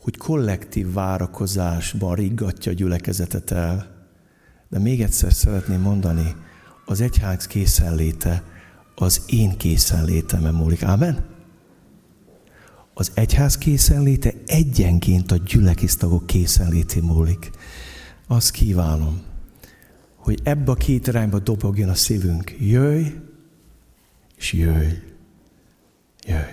hogy 0.00 0.16
kollektív 0.16 0.92
várakozásban 0.92 2.14
riggatja 2.14 2.72
a 2.72 2.74
gyülekezetet 2.74 3.50
el. 3.50 3.96
De 4.68 4.78
még 4.78 5.02
egyszer 5.02 5.32
szeretném 5.32 5.80
mondani, 5.80 6.36
az 6.84 7.00
egyház 7.00 7.46
készenléte 7.46 8.42
az 8.94 9.22
én 9.26 9.56
készenlétemen 9.56 10.54
múlik. 10.54 10.82
Amen? 10.82 11.37
Az 12.98 13.10
egyház 13.14 13.58
készenléte 13.58 14.32
egyenként 14.46 15.30
a 15.30 15.36
gyülekeztagok 15.36 16.26
készenlétén 16.26 17.02
múlik. 17.02 17.50
Azt 18.26 18.50
kívánom, 18.50 19.22
hogy 20.16 20.40
ebbe 20.42 20.70
a 20.70 20.74
két 20.74 21.06
irányba 21.06 21.38
dobogjon 21.38 21.88
a 21.88 21.94
szívünk. 21.94 22.54
Jöjj, 22.60 23.06
és 24.36 24.52
jöjj. 24.52 24.92
Jöjj. 26.26 26.52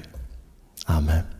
Amen. 0.85 1.34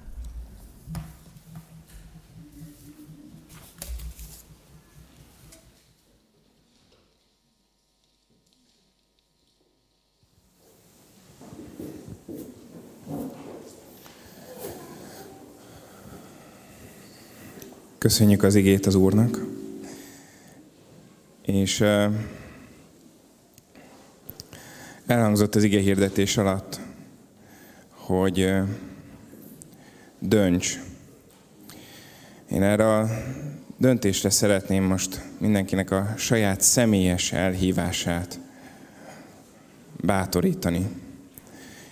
Köszönjük 18.06 18.44
az 18.44 18.56
igét 18.56 18.86
az 18.86 18.95
Úrnak. 18.95 19.45
És 21.41 21.84
elhangzott 25.06 25.56
az 25.56 25.64
ige 25.64 25.80
hirdetés 25.80 26.38
alatt, 26.38 26.80
hogy 27.90 28.53
dönts. 30.19 30.80
Én 32.52 32.64
erre 32.64 32.98
a 32.98 33.10
döntésre 33.77 34.30
szeretném 34.30 34.84
most 34.84 35.22
mindenkinek 35.38 35.91
a 35.91 36.14
saját 36.18 36.61
személyes 36.61 37.32
elhívását 37.32 38.40
bátorítani. 40.02 40.88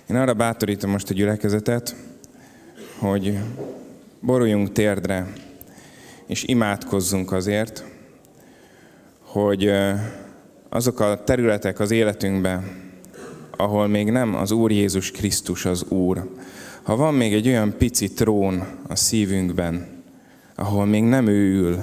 Én 0.10 0.16
arra 0.16 0.34
bátorítom 0.34 0.90
most 0.90 1.10
a 1.10 1.14
gyülekezetet, 1.14 1.96
hogy 2.98 3.40
boruljunk 4.20 4.72
térdre, 4.72 5.34
és 6.28 6.44
imádkozzunk 6.44 7.32
azért, 7.32 7.84
hogy 9.20 9.72
azok 10.70 11.00
a 11.00 11.24
területek 11.24 11.80
az 11.80 11.92
életünkben, 11.92 12.82
ahol 13.58 13.88
még 13.88 14.12
nem 14.12 14.36
az 14.36 14.52
Úr 14.52 14.72
Jézus 14.72 15.12
Krisztus 15.12 15.66
az 15.66 15.84
Úr, 15.84 16.30
ha 16.84 16.96
van 16.96 17.14
még 17.14 17.34
egy 17.34 17.48
olyan 17.48 17.78
pici 17.78 18.12
trón 18.12 18.64
a 18.88 18.96
szívünkben, 18.96 20.04
ahol 20.56 20.86
még 20.86 21.04
nem 21.04 21.28
ő 21.28 21.54
ül, 21.54 21.80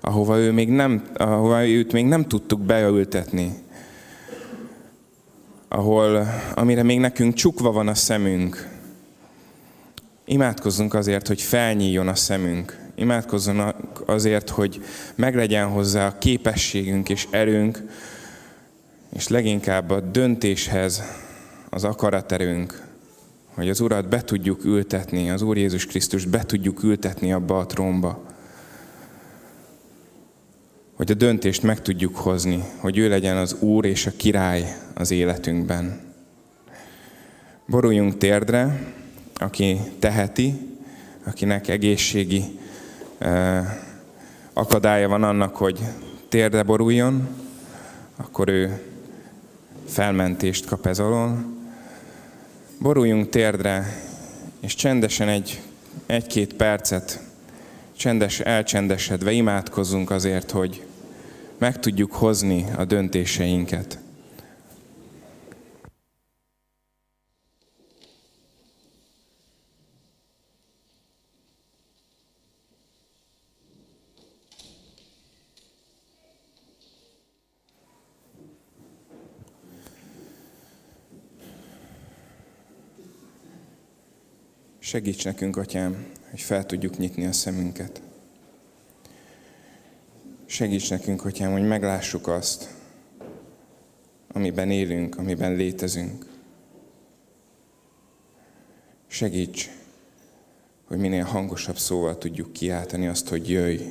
ahova, 0.00 0.38
ő 0.38 0.52
még 0.52 0.68
nem, 0.68 1.04
ahova 1.14 1.66
őt 1.66 1.92
még 1.92 2.04
nem 2.04 2.24
tudtuk 2.24 2.60
beültetni, 2.60 3.52
ahol, 5.68 6.26
amire 6.54 6.82
még 6.82 6.98
nekünk 6.98 7.34
csukva 7.34 7.72
van 7.72 7.88
a 7.88 7.94
szemünk, 7.94 8.68
imádkozzunk 10.24 10.94
azért, 10.94 11.26
hogy 11.26 11.40
felnyíljon 11.40 12.08
a 12.08 12.14
szemünk, 12.14 12.83
imádkozzanak 12.94 14.02
azért, 14.06 14.48
hogy 14.48 14.82
meglegyen 15.14 15.68
hozzá 15.68 16.06
a 16.06 16.18
képességünk 16.18 17.08
és 17.08 17.26
erőnk, 17.30 17.82
és 19.16 19.28
leginkább 19.28 19.90
a 19.90 20.00
döntéshez 20.00 21.02
az 21.70 21.84
akaraterőnk, 21.84 22.82
hogy 23.54 23.68
az 23.68 23.80
Urat 23.80 24.08
be 24.08 24.22
tudjuk 24.22 24.64
ültetni, 24.64 25.30
az 25.30 25.42
Úr 25.42 25.56
Jézus 25.56 25.86
Krisztust 25.86 26.28
be 26.28 26.44
tudjuk 26.44 26.82
ültetni 26.82 27.32
abba 27.32 27.58
a 27.58 27.66
trónba. 27.66 28.22
Hogy 30.94 31.10
a 31.10 31.14
döntést 31.14 31.62
meg 31.62 31.82
tudjuk 31.82 32.16
hozni, 32.16 32.64
hogy 32.78 32.98
ő 32.98 33.08
legyen 33.08 33.36
az 33.36 33.56
Úr 33.60 33.84
és 33.84 34.06
a 34.06 34.12
király 34.16 34.76
az 34.94 35.10
életünkben. 35.10 36.00
Boruljunk 37.66 38.18
térdre, 38.18 38.92
aki 39.34 39.78
teheti, 39.98 40.54
akinek 41.24 41.68
egészségi 41.68 42.58
akadálya 44.52 45.08
van 45.08 45.22
annak, 45.22 45.56
hogy 45.56 45.80
térde 46.28 46.62
boruljon, 46.62 47.28
akkor 48.16 48.48
ő 48.48 48.82
felmentést 49.86 50.66
kap 50.66 50.86
ez 50.86 50.98
alól. 50.98 51.44
Boruljunk 52.78 53.28
térdre, 53.28 54.02
és 54.60 54.74
csendesen 54.74 55.28
egy, 55.28 55.60
egy-két 56.06 56.54
percet, 56.54 57.20
csendes, 57.96 58.40
elcsendesedve 58.40 59.32
imádkozzunk 59.32 60.10
azért, 60.10 60.50
hogy 60.50 60.84
meg 61.58 61.80
tudjuk 61.80 62.12
hozni 62.12 62.66
a 62.76 62.84
döntéseinket. 62.84 63.98
Segíts 84.94 85.24
nekünk, 85.24 85.56
Atyám, 85.56 86.06
hogy 86.30 86.40
fel 86.40 86.66
tudjuk 86.66 86.98
nyitni 86.98 87.26
a 87.26 87.32
szemünket. 87.32 88.02
Segíts 90.46 90.90
nekünk, 90.90 91.24
Atyám, 91.24 91.52
hogy 91.52 91.66
meglássuk 91.66 92.28
azt, 92.28 92.74
amiben 94.32 94.70
élünk, 94.70 95.18
amiben 95.18 95.54
létezünk. 95.54 96.26
Segíts, 99.06 99.70
hogy 100.84 100.98
minél 100.98 101.24
hangosabb 101.24 101.78
szóval 101.78 102.18
tudjuk 102.18 102.52
kiáltani 102.52 103.06
azt, 103.06 103.28
hogy 103.28 103.50
jöjj. 103.50 103.82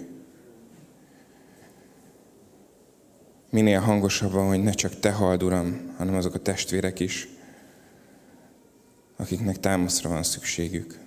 Minél 3.50 3.80
hangosabban, 3.80 4.48
hogy 4.48 4.64
ne 4.64 4.72
csak 4.72 5.00
Te 5.00 5.12
hald, 5.12 5.44
Uram, 5.44 5.94
hanem 5.98 6.16
azok 6.16 6.34
a 6.34 6.40
testvérek 6.40 7.00
is, 7.00 7.33
akiknek 9.16 9.60
támaszra 9.60 10.10
van 10.10 10.24
szükségük. 10.24 10.98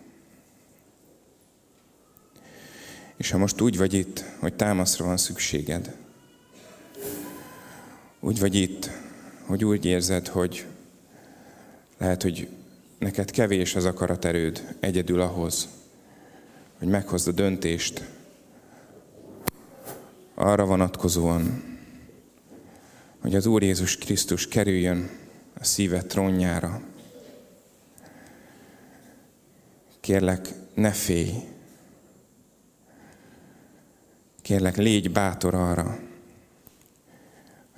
És 3.17 3.31
ha 3.31 3.39
most 3.39 3.61
úgy 3.61 3.77
vagy 3.77 3.95
itt, 3.95 4.25
hogy 4.39 4.55
támaszra 4.55 5.05
van 5.05 5.17
szükséged, 5.17 5.97
úgy 8.21 8.41
vagy 8.41 8.55
itt, 8.55 8.91
hogy 9.47 9.65
úgy 9.65 9.85
érzed, 9.85 10.29
hogy 10.29 10.67
lehet, 11.99 12.23
hogy 12.23 12.49
neked 12.99 13.31
kevés 13.31 13.75
az 13.75 13.85
akaraterőd 13.85 14.77
egyedül 14.81 15.21
ahhoz, 15.21 15.69
hogy 16.79 16.89
meghozd 16.89 17.29
a 17.29 17.33
döntést 17.33 18.05
arra 20.35 20.65
vonatkozóan, 20.65 21.65
hogy 23.21 23.35
az 23.35 23.47
Úr 23.47 23.63
Jézus 23.63 23.97
Krisztus 23.97 24.49
kerüljön 24.49 25.11
a 25.61 25.65
szíved 25.65 26.07
trónjára, 26.07 26.81
Kérlek, 30.07 30.49
ne 30.75 30.91
félj. 30.91 31.33
Kérlek, 34.43 34.77
légy 34.77 35.13
bátor 35.13 35.55
arra, 35.55 35.99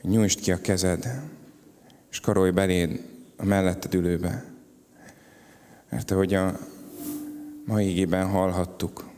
hogy 0.01 0.11
nyújtsd 0.11 0.41
ki 0.41 0.53
a 0.53 0.61
kezed, 0.61 1.09
és 2.11 2.21
karolj 2.21 2.51
beléd 2.51 3.01
a 3.37 3.45
melletted 3.45 3.95
ülőbe. 3.95 4.45
Mert 5.89 6.11
ahogy 6.11 6.35
a 6.35 6.59
mai 7.65 7.91
igében 7.91 8.29
hallhattuk, 8.29 9.11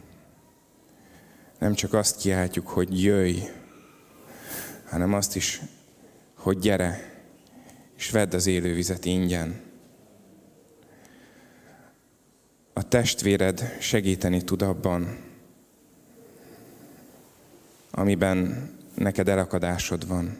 nem 1.58 1.74
csak 1.74 1.92
azt 1.92 2.16
kiáltjuk, 2.16 2.68
hogy 2.68 3.02
jöjj, 3.02 3.38
hanem 4.84 5.14
azt 5.14 5.36
is, 5.36 5.60
hogy 6.34 6.58
gyere, 6.58 7.22
és 7.96 8.10
vedd 8.10 8.34
az 8.34 8.46
élővizet 8.46 9.04
ingyen. 9.04 9.69
A 12.72 12.88
testvéred 12.88 13.76
segíteni 13.80 14.42
tud 14.42 14.62
abban, 14.62 15.18
amiben 17.90 18.70
neked 18.94 19.28
elakadásod 19.28 20.06
van. 20.06 20.36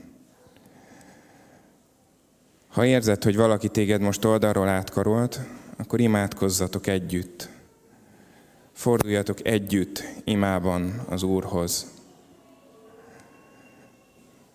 Ha 2.69 2.85
érzed, 2.85 3.25
hogy 3.25 3.37
valaki 3.37 3.69
téged 3.69 4.01
most 4.01 4.25
oldalról 4.25 4.69
átkarolt, 4.69 5.41
akkor 5.77 6.01
imádkozzatok 6.01 6.87
együtt. 6.87 7.49
Forduljatok 8.73 9.47
együtt 9.47 10.03
imában 10.25 11.05
az 11.09 11.23
Úrhoz. 11.23 11.87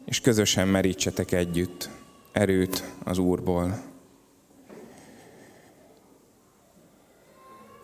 És 0.06 0.22
közösen 0.22 0.68
merítsetek 0.68 1.32
együtt 1.32 1.90
erőt 2.32 2.84
az 3.04 3.18
Úrból. 3.18 3.95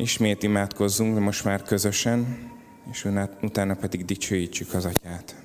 Ismét 0.01 0.43
imádkozzunk, 0.43 1.13
de 1.13 1.19
most 1.19 1.43
már 1.43 1.63
közösen, 1.63 2.49
és 2.91 3.07
utána 3.41 3.75
pedig 3.75 4.05
dicsőítsük 4.05 4.73
az 4.73 4.85
Atyát. 4.85 5.35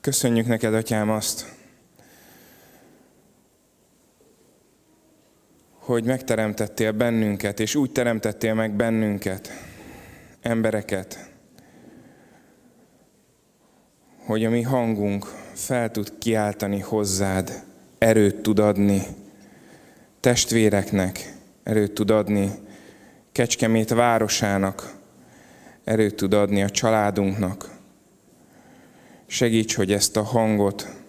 Köszönjük 0.00 0.46
neked, 0.46 0.74
Atyám, 0.74 1.10
azt, 1.10 1.59
hogy 5.90 6.04
megteremtettél 6.04 6.92
bennünket, 6.92 7.60
és 7.60 7.74
úgy 7.74 7.90
teremtettél 7.92 8.54
meg 8.54 8.72
bennünket, 8.72 9.50
embereket, 10.40 11.30
hogy 14.24 14.44
a 14.44 14.50
mi 14.50 14.62
hangunk 14.62 15.24
fel 15.54 15.90
tud 15.90 16.18
kiáltani 16.18 16.80
hozzád, 16.80 17.62
erőt 17.98 18.42
tud 18.42 18.58
adni 18.58 19.02
testvéreknek, 20.20 21.32
erőt 21.62 21.92
tud 21.92 22.10
adni 22.10 22.50
Kecskemét 23.32 23.90
városának, 23.90 24.94
erőt 25.84 26.14
tud 26.14 26.34
adni 26.34 26.62
a 26.62 26.70
családunknak. 26.70 27.70
Segíts, 29.26 29.74
hogy 29.74 29.92
ezt 29.92 30.16
a 30.16 30.22
hangot 30.22 30.99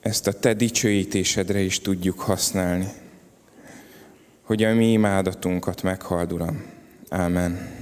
ezt 0.00 0.26
a 0.26 0.32
Te 0.32 0.54
dicsőítésedre 0.54 1.60
is 1.60 1.80
tudjuk 1.80 2.20
használni, 2.20 2.86
hogy 4.42 4.62
a 4.62 4.74
mi 4.74 4.92
imádatunkat 4.92 5.82
meghald, 5.82 6.32
Uram. 6.32 6.62
Ámen. 7.08 7.78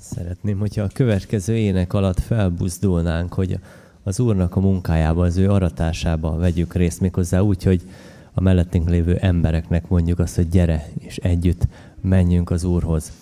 Szeretném, 0.00 0.58
hogyha 0.58 0.82
a 0.82 0.90
következő 0.94 1.56
ének 1.56 1.92
alatt 1.92 2.20
felbuzdulnánk, 2.20 3.34
hogy 3.34 3.58
az 4.02 4.20
Úrnak 4.20 4.56
a 4.56 4.60
munkájába, 4.60 5.24
az 5.24 5.36
ő 5.36 5.50
aratásába 5.50 6.36
vegyük 6.36 6.74
részt, 6.74 7.00
méghozzá 7.00 7.40
úgy, 7.40 7.62
hogy 7.62 7.82
a 8.38 8.40
mellettünk 8.40 8.88
lévő 8.88 9.16
embereknek 9.16 9.88
mondjuk 9.88 10.18
azt, 10.18 10.36
hogy 10.36 10.48
gyere, 10.48 10.88
és 10.98 11.16
együtt 11.16 11.66
menjünk 12.00 12.50
az 12.50 12.64
Úrhoz. 12.64 13.12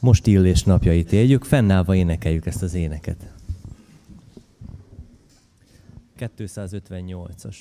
Most 0.00 0.26
illés 0.26 0.62
napjait 0.62 1.12
éljük, 1.12 1.44
fennállva 1.44 1.94
énekeljük 1.94 2.46
ezt 2.46 2.62
az 2.62 2.74
éneket. 2.74 3.32
258-as. 6.18 7.56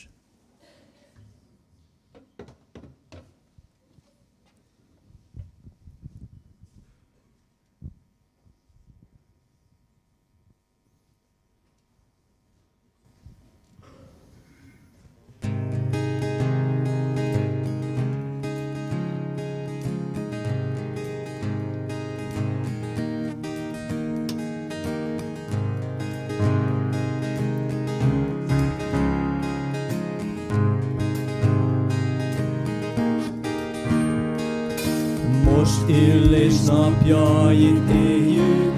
Illés 36.43 36.61
napjait 36.67 37.89
éljük, 37.89 38.73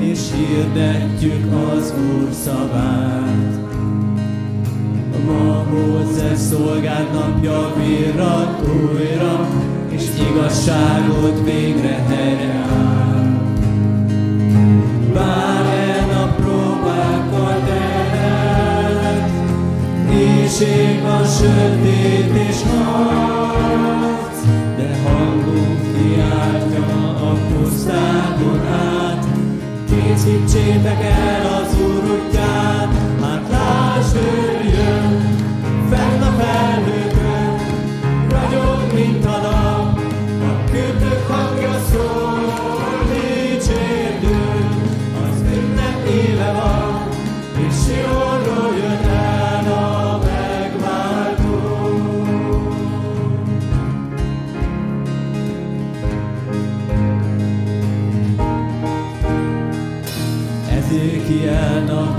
és 0.00 0.20
hirdetjük 0.34 1.52
az 1.74 1.94
Úr 2.14 2.28
szavát. 2.44 3.60
Ma 5.26 5.64
Mózes 5.70 6.38
szolgált 6.38 7.12
napja 7.12 7.72
virrat 7.76 8.68
újra, 8.68 9.48
és 9.88 10.02
igazságot 10.30 11.44
végre 11.44 12.04
helyreáll. 12.08 13.40
Bár 15.14 16.06
nap 16.12 16.36
próbákkal 16.36 17.62
terelt, 17.66 19.30
éjség 20.10 21.02
a 21.04 21.24
sötét 21.24 22.48
és 22.48 22.62
harc, 22.62 24.01
a 27.82 27.90
pusztákon 27.90 28.66
át. 28.66 29.26
Készítsétek 29.88 31.04
el 31.04 31.46
az 31.46 31.80
Úr 31.80 32.04
útját, 32.10 32.88
hát 33.20 33.48
lásd, 33.50 34.16
ő 34.16 34.68
jön, 34.68 35.36
fenn 35.90 36.22
a 36.22 36.32
felhőkön, 36.38 36.71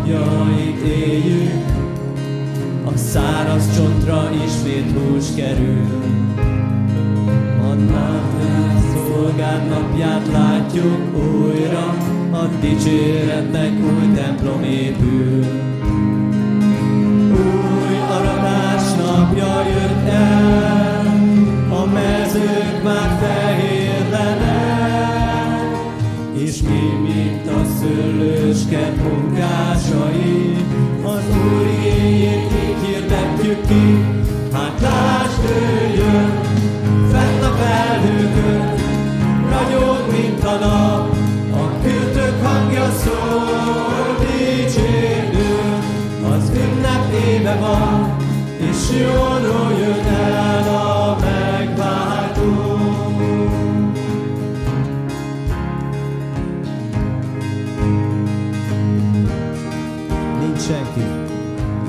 napjait 0.03 0.81
éljük, 0.81 1.65
a 2.85 2.97
száraz 2.97 3.75
csontra 3.75 4.29
ismét 4.45 4.91
hús 4.91 5.25
kerül. 5.35 5.87
Annál 7.61 8.21
szolgált 9.07 9.69
napját 9.69 10.27
látjuk 10.31 11.15
újra, 11.15 11.95
a 12.31 12.49
dicséretnek 12.61 13.71
új 13.71 14.13
templom 14.15 14.63
épül. 14.63 15.45
Új 17.31 17.97
aratás 18.09 18.93
napja 18.97 19.63
jött 19.67 20.07
el, 20.07 21.05
a 21.69 21.85
mezők 21.85 22.83
már 22.83 23.17
fehérlenek, 23.21 24.63
és 26.33 26.61
mi, 26.61 26.81
mint 27.03 27.22
szőlőskert 28.23 28.95
munkásai, 29.03 30.55
az 31.03 31.23
Úr 31.45 31.67
igényét 31.67 32.51
így 32.65 32.85
hirdetjük 32.85 33.67
ki, 33.67 34.05
hát 34.53 34.81
lásd, 34.81 35.43
ő 35.43 35.95
jön, 35.95 36.41
fenn 37.11 37.43
a 37.43 37.55
felhőkön, 37.55 38.73
ragyog, 39.49 40.05
mint 40.11 40.43
a 40.43 40.57
nap, 40.59 41.15
a 41.53 41.81
kürtök 41.83 42.45
hangja 42.45 42.91
szól, 42.91 44.17
dicsérő, 44.19 45.55
az 46.33 46.51
ünnep 46.55 47.13
éve 47.27 47.55
van, 47.59 48.15
és 48.57 48.99
jóról 48.99 49.73
jön 49.79 50.05
el 50.05 50.42
senki, 60.67 61.05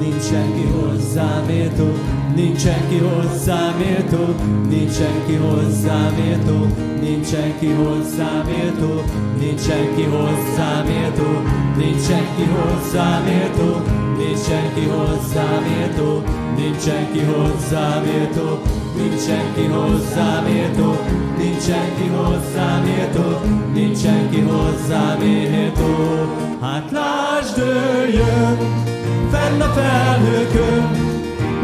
nincs 0.00 0.22
senki 0.22 0.66
hozzám 0.74 1.44
méltó, 1.46 1.88
nincs 2.34 2.60
senki 2.60 2.98
hozzám 2.98 3.74
méltó, 3.78 4.24
nincs 4.68 4.92
senki 4.92 5.34
hozzám 5.34 6.12
méltó, 6.18 6.66
nincs 7.00 7.26
senki 7.26 7.70
hozzám 7.72 8.44
méltó, 8.46 9.02
nincs 9.38 9.60
senki 9.60 10.02
hozzám 10.02 10.84
méltó, 10.86 11.30
nincs 11.78 12.00
senki 12.00 12.44
hozzám 12.54 13.26
értó, 13.26 13.70
nincs 14.18 14.40
senki 14.48 14.84
hozzám 14.92 15.64
értó, 15.80 16.22
nincs 16.56 16.80
senki 16.80 17.20
hozzám 17.32 18.04
értó, 18.06 18.48
nincs 18.96 19.20
senki 19.22 19.66
hozzám 19.66 20.46
értó, 20.46 20.88
nincs 21.38 21.62
senki 21.62 22.06
hozzám 22.16 22.86
értó, 22.98 23.26
nincs 23.74 23.98
senki 23.98 24.40
hozzám 24.40 25.20
értó. 25.22 25.92
Hát 26.60 26.90
lásd, 26.90 27.23
ő 27.58 28.08
jön, 28.08 28.58
fenn 29.30 29.60
a 29.60 29.72
felhőkön, 29.72 30.90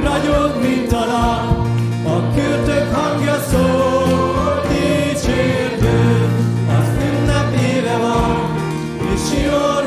ragyog, 0.02 0.62
mint 0.62 0.93
a 0.93 1.05
nap, 1.05 1.66
a 2.07 2.35
kürtök 2.35 2.94
hangja 2.94 3.39
szól, 3.51 4.61
dicsérd 4.69 5.82
őt, 5.82 6.31
az 6.78 6.89
ünnep 7.09 7.52
éve 7.74 7.97
van, 7.97 8.39
és 9.15 9.20
Sionról 9.28 9.80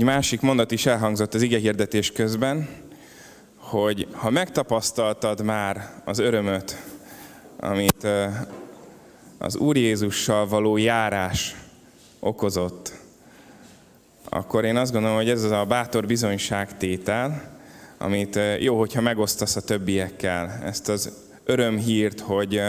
Egy 0.00 0.06
másik 0.06 0.40
mondat 0.40 0.70
is 0.70 0.86
elhangzott 0.86 1.34
az 1.34 1.42
igehirdetés 1.42 2.12
közben, 2.12 2.68
hogy 3.56 4.06
ha 4.12 4.30
megtapasztaltad 4.30 5.42
már 5.42 5.90
az 6.04 6.18
örömöt, 6.18 6.76
amit 7.56 8.06
az 9.38 9.56
Úr 9.56 9.76
Jézussal 9.76 10.48
való 10.48 10.76
járás 10.76 11.56
okozott, 12.20 12.92
akkor 14.28 14.64
én 14.64 14.76
azt 14.76 14.92
gondolom, 14.92 15.16
hogy 15.16 15.30
ez 15.30 15.44
az 15.44 15.50
a 15.50 15.64
bátor 15.64 16.06
bizonyságtétel, 16.06 17.58
amit 17.98 18.38
jó, 18.58 18.78
hogyha 18.78 19.00
megosztasz 19.00 19.56
a 19.56 19.60
többiekkel. 19.60 20.60
Ezt 20.64 20.88
az 20.88 21.12
örömhírt, 21.44 22.20
hogy 22.20 22.62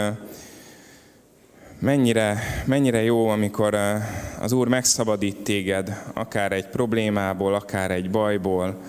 mennyire, 1.82 2.38
mennyire 2.64 3.02
jó, 3.02 3.28
amikor 3.28 3.74
ö, 3.74 3.94
az 4.40 4.52
Úr 4.52 4.68
megszabadít 4.68 5.36
téged, 5.36 6.02
akár 6.14 6.52
egy 6.52 6.66
problémából, 6.66 7.54
akár 7.54 7.90
egy 7.90 8.10
bajból. 8.10 8.80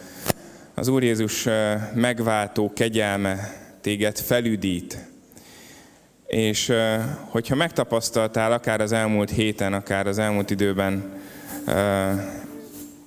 Az 0.74 0.88
Úr 0.88 1.04
Jézus 1.04 1.46
ö, 1.46 1.74
megváltó 1.94 2.72
kegyelme 2.74 3.54
téged 3.82 4.18
felüdít. 4.18 4.98
És 6.26 6.70
ö, 6.70 6.96
hogyha 7.30 7.56
megtapasztaltál 7.56 8.52
akár 8.52 8.82
az 8.82 8.92
elmúlt 8.92 9.30
héten, 9.30 9.74
akár 9.74 10.08
az 10.08 10.18
elmúlt 10.18 10.50
időben 10.50 11.22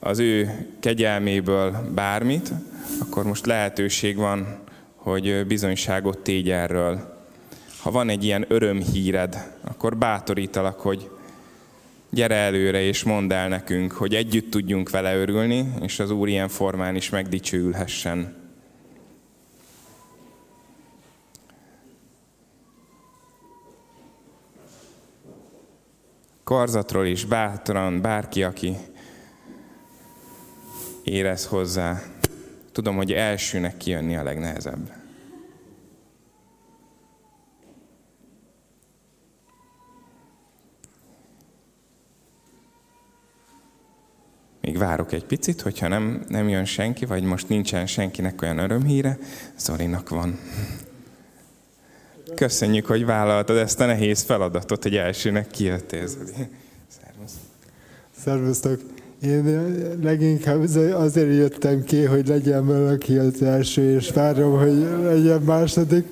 az 0.00 0.18
ő 0.18 0.66
kegyelméből 0.80 1.92
bármit, 1.94 2.52
akkor 3.00 3.24
most 3.24 3.46
lehetőség 3.46 4.16
van, 4.16 4.58
hogy 4.96 5.46
bizonyságot 5.46 6.18
tégy 6.18 6.50
erről. 6.50 7.15
Ha 7.86 7.92
van 7.92 8.08
egy 8.08 8.24
ilyen 8.24 8.44
örömhíred, 8.48 9.58
akkor 9.60 9.96
bátorítalak, 9.96 10.80
hogy 10.80 11.10
gyere 12.10 12.34
előre 12.34 12.80
és 12.80 13.02
mondd 13.02 13.32
el 13.32 13.48
nekünk, 13.48 13.92
hogy 13.92 14.14
együtt 14.14 14.50
tudjunk 14.50 14.90
vele 14.90 15.16
örülni, 15.16 15.72
és 15.80 15.98
az 15.98 16.10
Úr 16.10 16.28
ilyen 16.28 16.48
formán 16.48 16.96
is 16.96 17.10
megdicsőülhessen. 17.10 18.36
Karzatról 26.44 27.06
is 27.06 27.24
bátran, 27.24 28.00
bárki, 28.00 28.42
aki 28.42 28.76
érez 31.02 31.46
hozzá. 31.46 32.02
Tudom, 32.72 32.96
hogy 32.96 33.12
elsőnek 33.12 33.76
kijönni 33.76 34.16
a 34.16 34.22
legnehezebb. 34.22 34.95
Még 44.66 44.78
várok 44.78 45.12
egy 45.12 45.24
picit, 45.24 45.60
hogyha 45.60 45.88
nem, 45.88 46.24
nem 46.28 46.48
jön 46.48 46.64
senki, 46.64 47.04
vagy 47.04 47.22
most 47.22 47.48
nincsen 47.48 47.86
senkinek 47.86 48.42
olyan 48.42 48.58
örömhíre, 48.58 49.18
Zolinak 49.58 50.08
van. 50.08 50.38
Köszönjük, 52.34 52.86
hogy 52.86 53.04
vállaltad 53.04 53.56
ezt 53.56 53.80
a 53.80 53.86
nehéz 53.86 54.22
feladatot, 54.22 54.82
hogy 54.82 54.96
elsőnek 54.96 55.46
kijöttél, 55.50 56.06
Zoli. 56.06 56.30
Szervusz. 57.00 57.32
Szervusztok! 58.18 58.80
Én 59.22 59.44
leginkább 60.02 60.62
azért 60.94 61.34
jöttem 61.34 61.84
ki, 61.84 62.04
hogy 62.04 62.26
legyen 62.26 62.66
valaki 62.66 63.16
az 63.16 63.42
első, 63.42 63.94
és 63.96 64.10
várom, 64.10 64.58
hogy 64.58 64.86
legyen 65.02 65.42
második, 65.42 66.06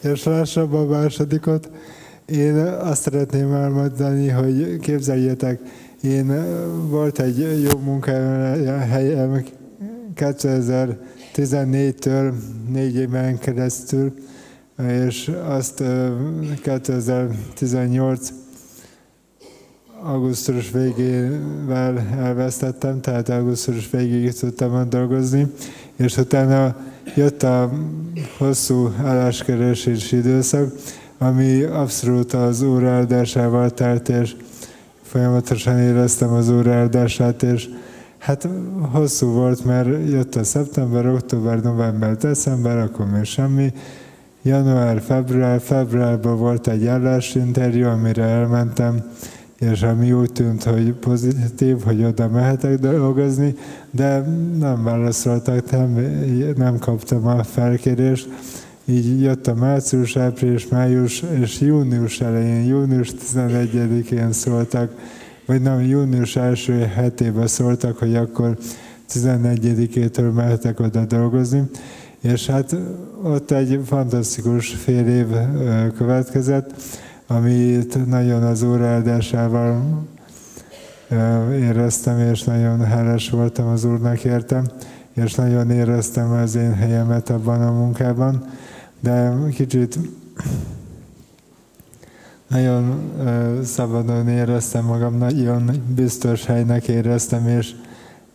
és 0.00 0.24
lássam 0.24 0.74
a 0.74 0.84
másodikot. 0.84 1.70
Én 2.26 2.56
azt 2.64 3.02
szeretném 3.02 3.52
elmondani, 3.52 4.28
hogy 4.28 4.78
képzeljétek, 4.80 5.60
én 6.04 6.44
volt 6.88 7.18
egy 7.18 7.62
jó 7.62 7.78
munkahelyem 7.78 9.44
2014-től 10.16 12.32
négy 12.68 12.96
éven 12.96 13.38
keresztül, 13.38 14.14
és 14.88 15.32
azt 15.46 15.82
2018 16.62 18.28
augusztus 20.02 20.70
végével 20.70 21.98
elvesztettem, 22.18 23.00
tehát 23.00 23.28
augusztus 23.28 23.90
végéig 23.90 24.32
tudtam 24.32 24.74
ott 24.74 24.88
dolgozni, 24.88 25.46
és 25.96 26.16
utána 26.16 26.76
jött 27.14 27.42
a 27.42 27.72
hosszú 28.38 28.92
álláskeresési 29.02 30.16
időszak, 30.16 30.72
ami 31.18 31.62
abszolút 31.62 32.32
az 32.32 32.62
Úr 32.62 32.84
áldásával 32.84 33.70
telt, 33.70 34.08
és 34.08 34.36
folyamatosan 35.14 35.78
éreztem 35.78 36.32
az 36.32 36.48
Úr 36.48 36.68
áldását, 36.68 37.42
és 37.42 37.68
hát 38.18 38.48
hosszú 38.92 39.26
volt, 39.26 39.64
mert 39.64 39.88
jött 40.10 40.34
a 40.34 40.44
szeptember, 40.44 41.06
október, 41.06 41.60
november, 41.60 42.16
december, 42.16 42.78
akkor 42.78 43.06
még 43.10 43.24
semmi, 43.24 43.72
január, 44.42 45.00
február, 45.00 45.60
februárban 45.60 46.38
volt 46.38 46.66
egy 46.66 46.86
állásinterjú, 46.86 47.86
amire 47.86 48.22
elmentem, 48.22 49.02
és 49.58 49.82
ami 49.82 50.12
úgy 50.12 50.32
tűnt, 50.32 50.62
hogy 50.62 50.92
pozitív, 50.92 51.82
hogy 51.84 52.04
oda 52.04 52.28
mehetek 52.28 52.78
dolgozni, 52.78 53.54
de 53.90 54.18
nem 54.58 54.82
válaszoltak, 54.82 55.70
nem, 55.70 55.90
nem 56.56 56.78
kaptam 56.78 57.26
a 57.26 57.42
felkérést. 57.44 58.28
Így 58.84 59.20
jött 59.20 59.46
a 59.46 59.54
március, 59.54 60.16
április, 60.16 60.68
május 60.68 61.22
és 61.40 61.60
június 61.60 62.20
elején, 62.20 62.64
június 62.64 63.12
11-én 63.34 64.32
szóltak, 64.32 64.92
vagy 65.46 65.62
nem, 65.62 65.80
június 65.80 66.36
első 66.36 66.78
hetében 66.78 67.46
szóltak, 67.46 67.98
hogy 67.98 68.16
akkor 68.16 68.58
14-től 69.12 70.32
mehetek 70.34 70.80
oda 70.80 71.04
dolgozni. 71.04 71.62
És 72.20 72.46
hát 72.46 72.76
ott 73.22 73.50
egy 73.50 73.80
fantasztikus 73.84 74.68
fél 74.68 75.06
év 75.06 75.26
következett, 75.96 76.74
amit 77.26 78.06
nagyon 78.06 78.42
az 78.42 78.62
Úr 78.62 78.80
áldásával 78.80 79.82
éreztem, 81.52 82.18
és 82.18 82.42
nagyon 82.42 82.84
hálás 82.84 83.30
voltam 83.30 83.66
az 83.66 83.84
Úrnak 83.84 84.24
értem, 84.24 84.64
és 85.12 85.34
nagyon 85.34 85.70
éreztem 85.70 86.32
az 86.32 86.54
én 86.54 86.74
helyemet 86.74 87.30
abban 87.30 87.62
a 87.62 87.72
munkában, 87.72 88.44
de 89.04 89.32
kicsit 89.50 89.98
nagyon 92.48 93.12
szabadon 93.64 94.28
éreztem 94.28 94.84
magam, 94.84 95.18
nagyon 95.18 95.70
biztos 95.94 96.46
helynek 96.46 96.88
éreztem, 96.88 97.48
és 97.48 97.74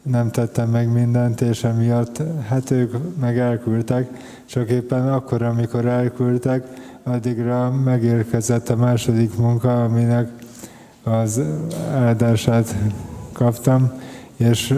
nem 0.02 0.32
tettem 0.32 0.70
meg 0.70 0.92
mindent, 0.92 1.42
és 1.42 1.64
emiatt, 1.64 2.22
hát 2.48 2.72
ők 2.72 2.94
meg 3.20 3.38
elküldtek, 3.38 4.10
csak 4.46 4.70
éppen 4.70 5.08
akkor, 5.14 5.42
amikor 5.42 5.86
elküldtek, 5.86 6.68
addigra 7.04 7.72
megérkezett 7.72 8.70
a 8.70 8.76
második 8.76 9.38
munka, 9.38 9.84
aminek 9.84 10.32
az 11.04 11.42
áldását 11.94 12.76
kaptam, 13.32 13.92
és 14.36 14.76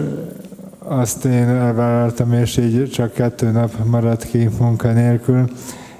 azt 0.78 1.24
én 1.24 1.48
elvállaltam, 1.48 2.32
és 2.32 2.56
így 2.56 2.90
csak 2.90 3.12
kettő 3.12 3.50
nap 3.50 3.84
maradt 3.84 4.24
ki 4.24 4.48
munkanélkül, 4.58 5.50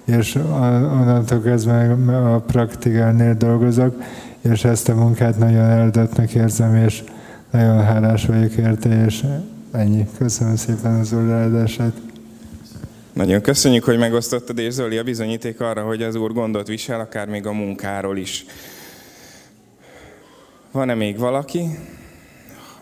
és 0.05 0.35
onnantól 0.35 1.41
kezdve 1.41 1.93
a 2.35 2.41
praktikálnél 2.41 3.35
dolgozok, 3.35 4.03
és 4.41 4.65
ezt 4.65 4.89
a 4.89 4.95
munkát 4.95 5.39
nagyon 5.39 5.65
eldottnak 5.65 6.35
érzem, 6.35 6.77
és 6.77 7.05
nagyon 7.51 7.85
hálás 7.85 8.27
vagyok 8.27 8.53
érte, 8.53 9.05
és 9.05 9.25
ennyi. 9.73 10.09
Köszönöm 10.19 10.57
szépen 10.57 10.95
az 10.95 11.13
úr 11.13 11.31
áldását. 11.31 11.93
Nagyon 13.13 13.41
köszönjük, 13.41 13.85
hogy 13.85 13.99
megosztottad, 13.99 14.59
és 14.59 14.73
Zoli 14.73 14.99
a 14.99 15.03
bizonyíték 15.03 15.61
arra, 15.61 15.83
hogy 15.83 16.03
az 16.03 16.15
Úr 16.15 16.33
gondot 16.33 16.67
visel, 16.67 17.01
akár 17.01 17.29
még 17.29 17.47
a 17.47 17.53
munkáról 17.53 18.17
is. 18.17 18.45
Van-e 20.71 20.95
még 20.95 21.19
valaki? 21.19 21.79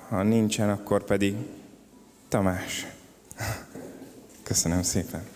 Ha 0.08 0.22
nincsen, 0.22 0.70
akkor 0.70 1.04
pedig 1.04 1.34
Tamás. 2.28 2.86
Köszönöm 4.42 4.82
szépen. 4.82 5.29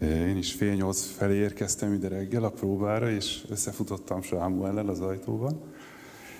Én 0.00 0.36
is 0.36 0.52
fél 0.52 0.74
nyolc 0.74 1.06
felé 1.16 1.34
érkeztem 1.34 1.92
ide 1.92 2.08
reggel 2.08 2.44
a 2.44 2.50
próbára, 2.50 3.10
és 3.10 3.44
összefutottam 3.48 4.22
Sámuellel 4.22 4.88
az 4.88 5.00
ajtóban, 5.00 5.60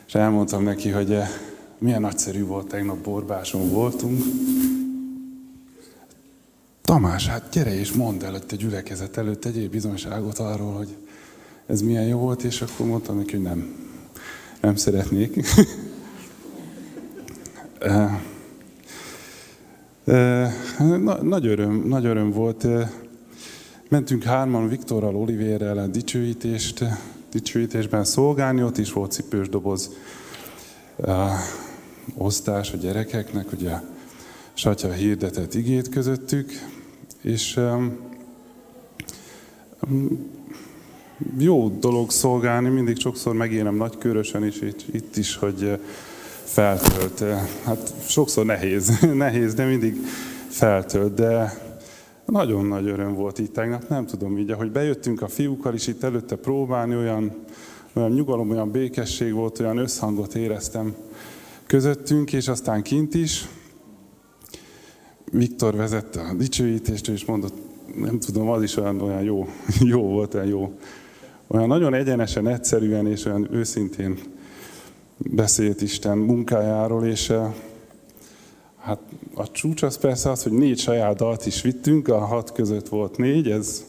és 0.06 0.14
elmondtam 0.14 0.62
neki, 0.62 0.90
hogy 0.90 1.18
milyen 1.78 2.00
nagyszerű 2.00 2.44
volt, 2.44 2.68
tegnap 2.68 2.96
borbáson 2.96 3.70
voltunk. 3.70 4.22
Tamás, 6.82 7.28
hát 7.28 7.48
gyere 7.52 7.78
és 7.78 7.92
mondd 7.92 8.24
el 8.24 8.34
a 8.34 8.54
gyülekezet 8.54 9.16
előtt, 9.16 9.44
egy 9.44 9.70
bizonyságot 9.70 10.38
arról, 10.38 10.72
hogy 10.72 10.96
ez 11.66 11.82
milyen 11.82 12.06
jó 12.06 12.18
volt, 12.18 12.42
és 12.42 12.62
akkor 12.62 12.86
mondtam 12.86 13.16
neki, 13.16 13.32
hogy 13.32 13.42
nem, 13.42 13.74
nem 14.60 14.76
szeretnék. 14.76 15.40
nagy, 21.22 21.46
öröm, 21.46 21.82
nagy 21.86 22.04
öröm 22.04 22.30
volt. 22.30 22.66
Mentünk 23.88 24.22
hárman 24.22 24.68
Viktorral, 24.68 25.16
Olivérrel 25.16 25.78
a 25.78 25.86
dicsőítést, 25.86 26.84
dicsőítésben 27.32 28.04
szolgálni, 28.04 28.62
ott 28.62 28.78
is 28.78 28.92
volt 28.92 29.12
cipős 29.12 29.48
doboz 29.48 29.90
osztás 32.14 32.72
a 32.72 32.76
gyerekeknek, 32.76 33.52
ugye 33.52 33.72
Satya 34.54 34.92
hirdetett 34.92 35.54
igét 35.54 35.88
közöttük, 35.88 36.52
és 37.22 37.60
jó 41.38 41.68
dolog 41.68 42.10
szolgálni, 42.10 42.68
mindig 42.68 42.98
sokszor 42.98 43.34
megélem 43.34 43.74
nagykörösen 43.74 44.44
is, 44.44 44.60
itt 44.92 45.16
is, 45.16 45.36
hogy 45.36 45.78
feltölt. 46.44 47.24
Hát 47.64 47.94
sokszor 48.06 48.44
nehéz, 48.44 48.98
nehéz, 49.14 49.54
de 49.54 49.64
mindig 49.64 49.96
feltölt, 50.48 51.14
de 51.14 51.63
nagyon 52.26 52.66
nagy 52.66 52.88
öröm 52.88 53.14
volt 53.14 53.38
itt 53.38 53.52
tegnap, 53.52 53.88
nem 53.88 54.06
tudom 54.06 54.38
így, 54.38 54.50
ahogy 54.50 54.72
bejöttünk 54.72 55.22
a 55.22 55.28
fiúkkal 55.28 55.74
is 55.74 55.86
itt 55.86 56.02
előtte 56.02 56.36
próbálni, 56.36 56.96
olyan, 56.96 57.32
olyan 57.92 58.10
nyugalom, 58.10 58.50
olyan 58.50 58.70
békesség 58.70 59.32
volt, 59.32 59.60
olyan 59.60 59.78
összhangot 59.78 60.34
éreztem 60.34 60.94
közöttünk, 61.66 62.32
és 62.32 62.48
aztán 62.48 62.82
kint 62.82 63.14
is. 63.14 63.48
Viktor 65.30 65.76
vezette 65.76 66.20
a 66.20 66.34
dicsőítést, 66.34 67.08
és 67.08 67.24
mondott, 67.24 67.54
nem 67.96 68.18
tudom, 68.18 68.48
az 68.48 68.62
is 68.62 68.76
olyan, 68.76 69.00
olyan 69.00 69.22
jó, 69.22 69.48
jó 69.94 70.02
volt, 70.02 70.34
olyan 70.34 70.46
jó. 70.46 70.78
Olyan 71.46 71.68
nagyon 71.68 71.94
egyenesen, 71.94 72.48
egyszerűen 72.48 73.06
és 73.06 73.24
olyan 73.24 73.54
őszintén 73.54 74.18
beszélt 75.16 75.82
Isten 75.82 76.18
munkájáról, 76.18 77.04
és 77.04 77.30
eh, 77.30 77.54
hát 78.78 79.00
a 79.34 79.50
csúcs 79.50 79.82
az 79.82 79.96
persze 79.96 80.30
az, 80.30 80.42
hogy 80.42 80.52
négy 80.52 80.78
saját 80.78 81.16
dalt 81.16 81.46
is 81.46 81.62
vittünk, 81.62 82.08
a 82.08 82.18
hat 82.18 82.52
között 82.52 82.88
volt 82.88 83.16
négy, 83.16 83.50
ez 83.50 83.84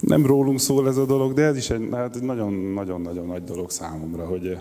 nem 0.00 0.26
rólunk 0.26 0.60
szól 0.60 0.88
ez 0.88 0.96
a 0.96 1.06
dolog, 1.06 1.32
de 1.32 1.42
ez 1.42 1.56
is 1.56 1.70
egy 1.70 1.88
hát 1.92 2.20
nagyon-nagyon 2.20 3.26
nagy 3.26 3.44
dolog 3.44 3.70
számomra, 3.70 4.24
hogy 4.24 4.58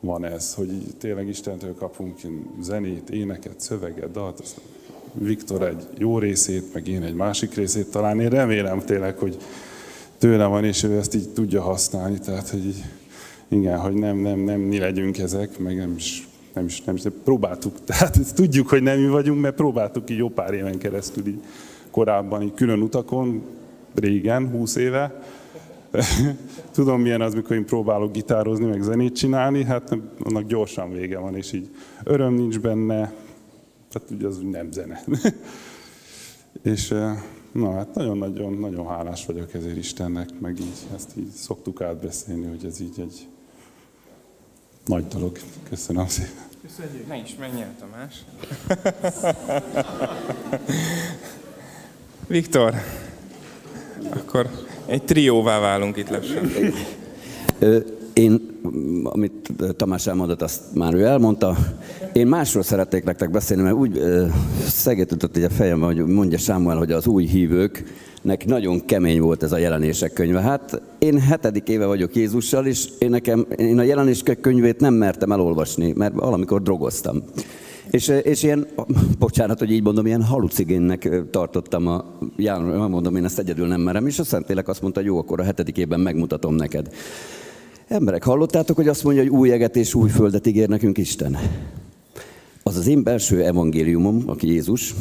van 0.00 0.24
ez, 0.24 0.54
hogy 0.54 0.70
tényleg 0.98 1.28
Istentől 1.28 1.74
kapunk 1.74 2.18
zenét, 2.60 3.10
éneket, 3.10 3.60
szöveget, 3.60 4.10
dalt. 4.10 4.54
Viktor 5.12 5.62
egy 5.62 5.86
jó 5.98 6.18
részét, 6.18 6.74
meg 6.74 6.88
én 6.88 7.02
egy 7.02 7.14
másik 7.14 7.54
részét 7.54 7.90
talán. 7.90 8.20
Én 8.20 8.28
remélem 8.28 8.78
tényleg, 8.78 9.18
hogy 9.18 9.36
tőle 10.18 10.46
van, 10.46 10.64
és 10.64 10.82
ő 10.82 10.96
ezt 10.96 11.14
így 11.14 11.28
tudja 11.28 11.62
használni. 11.62 12.18
Tehát, 12.18 12.48
hogy 12.48 12.66
így, 12.66 12.84
igen, 13.48 13.78
hogy 13.78 13.94
nem, 13.94 14.16
nem, 14.16 14.38
nem 14.38 14.60
mi 14.60 14.78
legyünk 14.78 15.18
ezek, 15.18 15.58
meg 15.58 15.76
nem 15.76 15.94
is, 15.96 16.28
nem 16.54 16.64
is, 16.64 16.82
nem 16.82 16.94
is 16.94 17.02
próbáltuk. 17.24 17.80
Tehát 17.84 18.16
ezt 18.16 18.34
tudjuk, 18.34 18.68
hogy 18.68 18.82
nem 18.82 19.00
mi 19.00 19.08
vagyunk, 19.08 19.40
mert 19.40 19.54
próbáltuk 19.54 20.10
így 20.10 20.18
jó 20.18 20.28
pár 20.28 20.54
éven 20.54 20.78
keresztül 20.78 21.26
így 21.26 21.40
korábban, 21.90 22.42
így 22.42 22.54
külön 22.54 22.80
utakon, 22.80 23.42
régen, 23.94 24.48
húsz 24.48 24.76
éve. 24.76 25.22
Tudom, 26.74 27.00
milyen 27.00 27.20
az, 27.20 27.34
mikor 27.34 27.56
én 27.56 27.64
próbálok 27.64 28.12
gitározni, 28.12 28.66
meg 28.66 28.82
zenét 28.82 29.16
csinálni, 29.16 29.64
hát 29.64 29.96
annak 30.24 30.46
gyorsan 30.46 30.92
vége 30.92 31.18
van, 31.18 31.36
és 31.36 31.52
így 31.52 31.70
öröm 32.04 32.34
nincs 32.34 32.60
benne, 32.60 33.12
tehát 33.88 34.10
ugye 34.10 34.26
az 34.26 34.38
nem 34.50 34.72
zene. 34.72 35.04
és 36.62 36.90
eh, 36.90 37.22
na 37.52 37.72
hát 37.72 37.94
nagyon-nagyon 37.94 38.52
nagyon 38.52 38.86
hálás 38.86 39.26
vagyok 39.26 39.54
ezért 39.54 39.76
Istennek, 39.76 40.28
meg 40.40 40.60
így 40.60 40.86
ezt 40.94 41.10
így 41.16 41.30
szoktuk 41.30 41.80
átbeszélni, 41.80 42.46
hogy 42.46 42.64
ez 42.64 42.80
így 42.80 43.00
egy 43.00 43.26
nagy 44.86 45.06
dolog. 45.06 45.38
Köszönöm 45.68 46.06
szépen. 46.06 46.30
Köszönjük. 46.62 47.08
Ne 47.08 47.16
is 47.16 47.36
menj 47.38 47.62
el, 47.62 47.74
Tamás. 47.80 48.24
Viktor, 52.26 52.74
akkor 54.10 54.50
egy 54.86 55.02
trióvá 55.02 55.58
válunk 55.58 55.96
itt 55.96 56.08
lassan. 56.08 56.50
Én, 58.12 58.60
amit 59.02 59.52
Tamás 59.76 60.06
elmondott, 60.06 60.42
azt 60.42 60.62
már 60.74 60.94
ő 60.94 61.04
elmondta. 61.04 61.56
Én 62.12 62.26
másról 62.26 62.62
szeretnék 62.62 63.04
nektek 63.04 63.30
beszélni, 63.30 63.62
mert 63.62 63.74
úgy 63.74 64.02
szegetődött 64.66 65.36
egy 65.36 65.42
a 65.42 65.50
fejem, 65.50 65.80
hogy 65.80 65.96
mondja 65.96 66.38
Sámuel, 66.38 66.76
hogy 66.76 66.92
az 66.92 67.06
új 67.06 67.24
hívőknek 68.24 68.46
nagyon 68.46 68.84
kemény 68.84 69.20
volt 69.20 69.42
ez 69.42 69.52
a 69.52 69.58
jelenések 69.58 70.12
könyve. 70.12 70.40
Hát 70.40 70.82
én 70.98 71.20
hetedik 71.20 71.68
éve 71.68 71.86
vagyok 71.86 72.16
Jézussal, 72.16 72.66
és 72.66 72.88
én, 72.98 73.10
nekem, 73.10 73.46
én 73.56 73.78
a 73.78 73.82
jelenések 73.82 74.40
könyvét 74.40 74.80
nem 74.80 74.94
mertem 74.94 75.32
elolvasni, 75.32 75.92
mert 75.96 76.14
valamikor 76.14 76.62
drogoztam. 76.62 77.22
És, 77.90 78.08
és 78.22 78.42
ilyen, 78.42 78.66
bocsánat, 79.18 79.58
hogy 79.58 79.70
így 79.70 79.82
mondom, 79.82 80.06
ilyen 80.06 80.22
halucigénnek 80.22 81.08
tartottam 81.30 81.86
a, 81.86 82.04
já, 82.36 82.58
mondom, 82.88 83.16
én 83.16 83.24
ezt 83.24 83.38
egyedül 83.38 83.66
nem 83.66 83.80
merem, 83.80 84.06
és 84.06 84.18
a 84.18 84.24
Szentlélek 84.24 84.68
azt 84.68 84.82
mondta, 84.82 85.00
jó, 85.00 85.18
akkor 85.18 85.40
a 85.40 85.44
hetedik 85.44 85.76
évben 85.76 86.00
megmutatom 86.00 86.54
neked. 86.54 86.88
Emberek, 87.88 88.24
hallottátok, 88.24 88.76
hogy 88.76 88.88
azt 88.88 89.04
mondja, 89.04 89.22
hogy 89.22 89.30
új 89.30 89.52
eget 89.52 89.76
és 89.76 89.94
új 89.94 90.08
földet 90.08 90.46
ígér 90.46 90.68
nekünk 90.68 90.98
Isten? 90.98 91.38
Az 92.62 92.76
az 92.76 92.86
én 92.86 93.02
belső 93.02 93.44
evangéliumom, 93.44 94.22
aki 94.26 94.46
Jézus, 94.46 94.94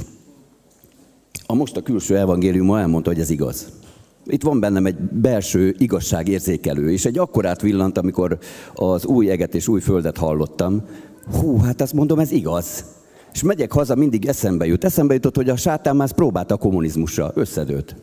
a 1.46 1.54
most 1.54 1.78
a 1.78 1.82
külső 1.82 2.18
evangéliuma 2.18 2.80
elmondta, 2.80 3.10
hogy 3.10 3.20
ez 3.20 3.30
igaz. 3.30 3.68
Itt 4.26 4.44
van 4.44 4.60
bennem 4.60 4.86
egy 4.86 4.96
belső 5.00 5.76
igazságérzékelő, 5.78 6.92
és 6.92 7.06
egy 7.06 7.18
akkorát 7.18 7.62
villant, 7.62 7.98
amikor 7.98 8.38
az 8.74 9.06
új 9.06 9.30
eget 9.30 9.56
és 9.56 9.68
új 9.68 9.82
földet 9.82 10.18
hallottam. 10.18 10.82
Hú, 11.40 11.58
hát 11.58 11.82
azt 11.82 11.94
mondom, 11.94 12.20
ez 12.20 12.32
igaz. 12.32 12.86
És 13.34 13.44
megyek 13.44 13.72
haza, 13.72 13.96
mindig 13.96 14.26
eszembe 14.26 14.66
jut. 14.66 14.84
Eszembe 14.84 15.14
jutott, 15.14 15.36
hogy 15.36 15.50
a 15.50 15.56
sátán 15.56 15.96
már 15.96 16.12
próbálta 16.12 16.54
a 16.54 16.58
kommunizmusra, 16.58 17.32
összedőlt. 17.36 17.96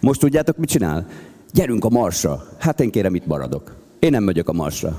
Most 0.00 0.20
tudjátok, 0.20 0.56
mit 0.56 0.68
csinál? 0.68 1.06
Gyerünk 1.52 1.84
a 1.84 1.88
marsra. 1.88 2.44
Hát 2.58 2.80
én 2.80 2.90
kérem, 2.90 3.14
itt 3.14 3.26
maradok. 3.26 3.74
Én 3.98 4.10
nem 4.10 4.24
megyek 4.24 4.48
a 4.48 4.52
marsra. 4.52 4.98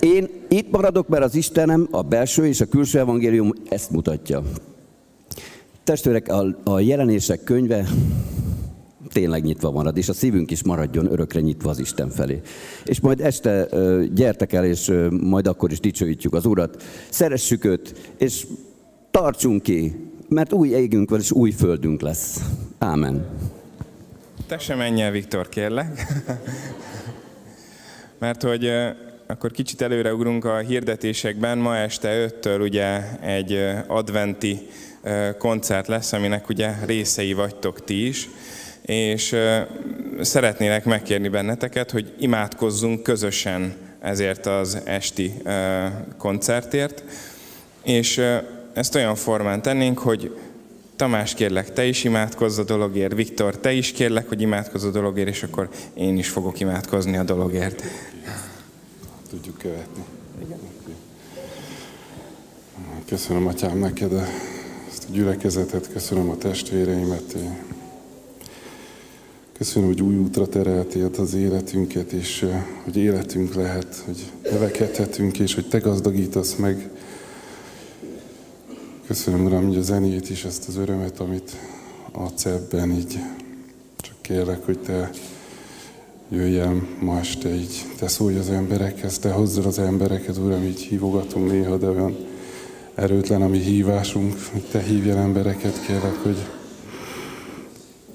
Én 0.00 0.28
itt 0.48 0.70
maradok, 0.70 1.08
mert 1.08 1.24
az 1.24 1.34
Istenem, 1.34 1.88
a 1.90 2.02
belső 2.02 2.46
és 2.46 2.60
a 2.60 2.66
külső 2.66 2.98
evangélium 2.98 3.52
ezt 3.68 3.90
mutatja. 3.90 4.42
Testvérek, 5.84 6.28
a, 6.28 6.46
a 6.64 6.80
jelenések 6.80 7.44
könyve 7.44 7.86
tényleg 9.12 9.42
nyitva 9.42 9.70
marad, 9.70 9.96
és 9.96 10.08
a 10.08 10.12
szívünk 10.12 10.50
is 10.50 10.62
maradjon 10.62 11.12
örökre 11.12 11.40
nyitva 11.40 11.70
az 11.70 11.78
Isten 11.78 12.10
felé. 12.10 12.40
És 12.84 13.00
majd 13.00 13.20
este 13.20 13.68
gyertek 14.12 14.52
el, 14.52 14.64
és 14.64 14.92
majd 15.10 15.46
akkor 15.46 15.72
is 15.72 15.80
dicsőítjük 15.80 16.34
az 16.34 16.46
Urat, 16.46 16.82
szeressük 17.10 17.64
őt, 17.64 18.12
és 18.18 18.46
tartsunk 19.10 19.62
ki, 19.62 20.08
mert 20.28 20.52
új 20.52 20.68
égünk 20.68 21.10
van, 21.10 21.20
és 21.20 21.32
új 21.32 21.50
földünk 21.50 22.00
lesz. 22.00 22.40
Ámen. 22.78 23.26
Te 24.46 24.58
sem 24.58 24.78
menj 24.78 25.02
el, 25.02 25.10
Viktor, 25.10 25.48
kérlek. 25.48 26.06
mert 28.18 28.42
hogy 28.42 28.70
akkor 29.26 29.50
kicsit 29.50 29.80
előreugrunk 29.80 30.44
a 30.44 30.58
hirdetésekben. 30.58 31.58
Ma 31.58 31.76
este 31.76 32.28
5-től 32.28 32.60
ugye 32.60 33.18
egy 33.20 33.58
adventi 33.86 34.58
koncert 35.38 35.86
lesz, 35.86 36.12
aminek 36.12 36.48
ugye 36.48 36.74
részei 36.84 37.32
vagytok 37.32 37.84
ti 37.84 38.06
is, 38.06 38.28
és 38.82 39.36
szeretnélek 40.20 40.84
megkérni 40.84 41.28
benneteket, 41.28 41.90
hogy 41.90 42.14
imádkozzunk 42.18 43.02
közösen 43.02 43.74
ezért 44.00 44.46
az 44.46 44.78
esti 44.84 45.34
koncertért. 46.18 47.04
És 47.82 48.22
ezt 48.72 48.94
olyan 48.94 49.14
formán 49.14 49.62
tennénk, 49.62 49.98
hogy 49.98 50.38
Tamás 50.96 51.34
kérlek, 51.34 51.72
te 51.72 51.84
is 51.84 52.04
imádkozz 52.04 52.58
a 52.58 52.64
dologért, 52.64 53.14
Viktor, 53.14 53.58
te 53.58 53.72
is 53.72 53.92
kérlek, 53.92 54.28
hogy 54.28 54.40
imádkozz 54.40 54.84
a 54.84 54.90
dologért, 54.90 55.28
és 55.28 55.42
akkor 55.42 55.68
én 55.94 56.18
is 56.18 56.28
fogok 56.28 56.60
imádkozni 56.60 57.16
a 57.16 57.22
dologért. 57.22 57.82
Tudjuk 59.30 59.58
követni. 59.58 60.04
Köszönöm, 63.06 63.46
Atyám, 63.46 63.78
neked 63.78 64.12
gyülekezetet, 65.12 65.92
köszönöm 65.92 66.30
a 66.30 66.36
testvéreimet. 66.36 67.36
Köszönöm, 69.52 69.88
hogy 69.88 70.02
új 70.02 70.16
útra 70.16 70.46
tereltél 70.46 71.10
az 71.18 71.34
életünket, 71.34 72.12
és 72.12 72.46
hogy 72.84 72.96
életünk 72.96 73.54
lehet, 73.54 74.02
hogy 74.06 74.30
növekedhetünk, 74.50 75.38
és 75.38 75.54
hogy 75.54 75.68
te 75.68 75.78
gazdagítasz 75.78 76.54
meg 76.54 76.90
Köszönöm, 79.06 79.44
Uram, 79.44 79.66
hogy 79.66 79.76
a 79.76 79.82
zenét 79.82 80.30
is, 80.30 80.44
ezt 80.44 80.68
az 80.68 80.76
örömet, 80.76 81.20
amit 81.20 81.56
adsz 82.12 82.44
ebben, 82.44 82.90
így 82.90 83.18
csak 83.96 84.14
kérlek, 84.20 84.64
hogy 84.64 84.78
Te 84.78 85.10
jöjjel 86.28 86.88
ma 87.00 87.18
este, 87.18 87.54
így 87.54 87.84
Te 87.98 88.08
szólj 88.08 88.36
az 88.36 88.50
emberekhez, 88.50 89.18
Te 89.18 89.30
hozzad 89.30 89.66
az 89.66 89.78
embereket, 89.78 90.36
Uram, 90.36 90.64
így 90.64 90.80
hívogatunk 90.80 91.50
néha, 91.50 91.76
de 91.76 91.88
olyan 91.88 92.16
erőtlen 92.94 93.42
a 93.42 93.48
mi 93.48 93.58
hívásunk, 93.58 94.34
hogy 94.52 94.62
Te 94.70 94.82
hívjál 94.82 95.18
embereket, 95.18 95.86
kérlek, 95.86 96.16
hogy 96.22 96.36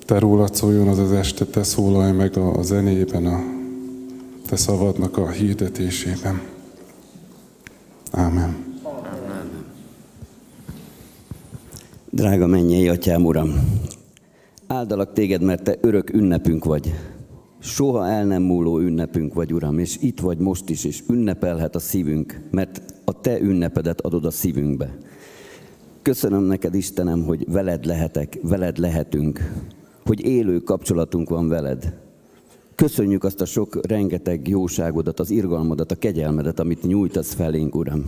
Te 0.06 0.20
rólad 0.20 0.56
szóljon 0.56 0.88
az 0.88 1.00
az 1.00 1.12
este, 1.12 1.46
Te 1.46 1.64
szólalj 1.64 2.12
meg 2.12 2.38
a, 2.38 2.62
zenében, 2.62 3.26
a 3.26 3.44
Te 4.50 4.56
szavadnak 4.56 5.18
a 5.18 5.30
hirdetésében. 5.30 6.42
Amen. 8.12 8.74
Drága 12.10 12.48
mennyei 12.48 12.88
atyám, 12.90 13.26
uram, 13.26 13.80
áldalak 14.68 15.14
téged, 15.14 15.42
mert 15.42 15.64
te 15.64 15.78
örök 15.82 16.14
ünnepünk 16.14 16.66
vagy. 16.66 16.94
Soha 17.66 18.08
el 18.08 18.26
nem 18.26 18.42
múló 18.42 18.80
ünnepünk 18.80 19.34
vagy, 19.34 19.54
Uram, 19.54 19.80
és 19.80 19.98
itt 20.02 20.20
vagy 20.20 20.38
most 20.38 20.70
is, 20.70 20.84
és 20.84 21.04
ünnepelhet 21.10 21.76
a 21.76 21.80
szívünk, 21.80 22.42
mert 22.52 22.82
a 23.06 23.22
Te 23.22 23.40
ünnepedet 23.40 24.02
adod 24.02 24.26
a 24.26 24.32
szívünkbe. 24.32 24.98
Köszönöm 26.02 26.44
neked, 26.44 26.76
Istenem, 26.76 27.24
hogy 27.24 27.46
veled 27.52 27.86
lehetek, 27.86 28.40
veled 28.42 28.78
lehetünk, 28.78 29.52
hogy 30.06 30.26
élő 30.26 30.60
kapcsolatunk 30.60 31.30
van 31.30 31.48
veled. 31.48 31.98
Köszönjük 32.76 33.24
azt 33.24 33.42
a 33.42 33.46
sok 33.46 33.86
rengeteg 33.88 34.48
jóságodat, 34.48 35.20
az 35.20 35.30
irgalmadat, 35.30 35.92
a 35.92 35.96
kegyelmedet, 35.96 36.60
amit 36.60 36.84
nyújtasz 36.84 37.34
felénk, 37.34 37.76
Uram. 37.76 38.04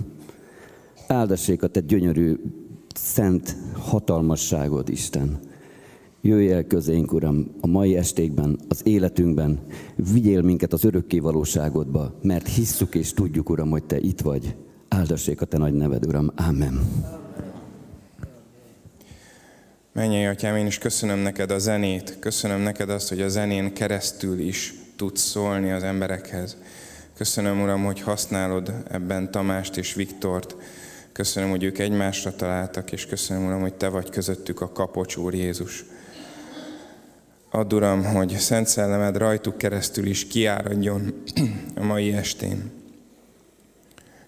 Áldassék 1.08 1.64
a 1.64 1.68
Te 1.68 1.80
gyönyörű 1.80 2.36
szent 2.96 3.56
hatalmasságod, 3.74 4.90
Isten. 4.90 5.40
Jöjj 6.22 6.52
el 6.52 6.64
közénk, 6.64 7.14
Uram, 7.14 7.56
a 7.62 7.68
mai 7.68 7.96
estékben, 7.96 8.60
az 8.68 8.82
életünkben, 8.84 9.60
vigyél 9.96 10.42
minket 10.42 10.74
az 10.74 10.84
örökké 10.84 11.20
valóságodba, 11.20 12.14
mert 12.22 12.48
hisszük 12.48 12.96
és 12.96 13.14
tudjuk, 13.14 13.50
Uram, 13.50 13.70
hogy 13.70 13.84
Te 13.84 14.00
itt 14.00 14.22
vagy. 14.22 14.56
Áldassék 14.88 15.42
a 15.42 15.46
Te 15.46 15.58
nagy 15.58 15.74
neved, 15.74 16.06
Uram. 16.06 16.32
Amen. 16.36 16.80
Menjél, 19.94 20.30
Atyám, 20.30 20.56
én 20.56 20.66
is 20.66 20.78
köszönöm 20.78 21.20
neked 21.20 21.52
a 21.52 21.60
zenét, 21.60 22.18
köszönöm 22.20 22.62
neked 22.62 22.90
azt, 22.90 23.10
hogy 23.10 23.22
a 23.22 23.28
zenén 23.28 23.74
keresztül 23.74 24.40
is 24.40 24.74
tudsz 24.96 25.22
szólni 25.22 25.72
az 25.72 25.84
emberekhez. 25.84 26.58
Köszönöm, 27.14 27.62
Uram, 27.62 27.84
hogy 27.84 28.02
használod 28.02 28.74
ebben 28.90 29.32
Tamást 29.32 29.78
és 29.78 29.94
Viktort, 29.94 30.56
Köszönöm, 31.18 31.50
hogy 31.50 31.64
ők 31.64 31.78
egymásra 31.78 32.36
találtak, 32.36 32.92
és 32.92 33.06
köszönöm, 33.06 33.46
Uram, 33.46 33.62
hogy 33.62 33.74
Te 33.74 33.88
vagy 33.88 34.10
közöttük 34.10 34.62
a 34.62 34.72
kapocs, 34.72 35.16
Úr 35.16 35.34
Jézus. 35.34 35.86
Add, 37.50 37.74
Uram, 37.74 38.04
hogy 38.04 38.30
Szent 38.38 38.68
Szellemed 38.68 39.18
rajtuk 39.18 39.58
keresztül 39.58 40.06
is 40.06 40.28
kiáradjon 40.28 41.24
a 41.76 41.84
mai 41.84 42.14
estén. 42.14 42.72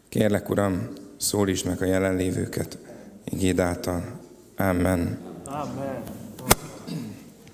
Kérlek, 0.10 0.50
Uram, 0.50 0.88
szólítsd 1.18 1.66
meg 1.66 1.82
a 1.82 1.86
jelenlévőket 1.86 2.78
igéd 3.24 3.60
által. 3.60 4.20
Amen. 4.58 5.18
Amen. 5.46 6.04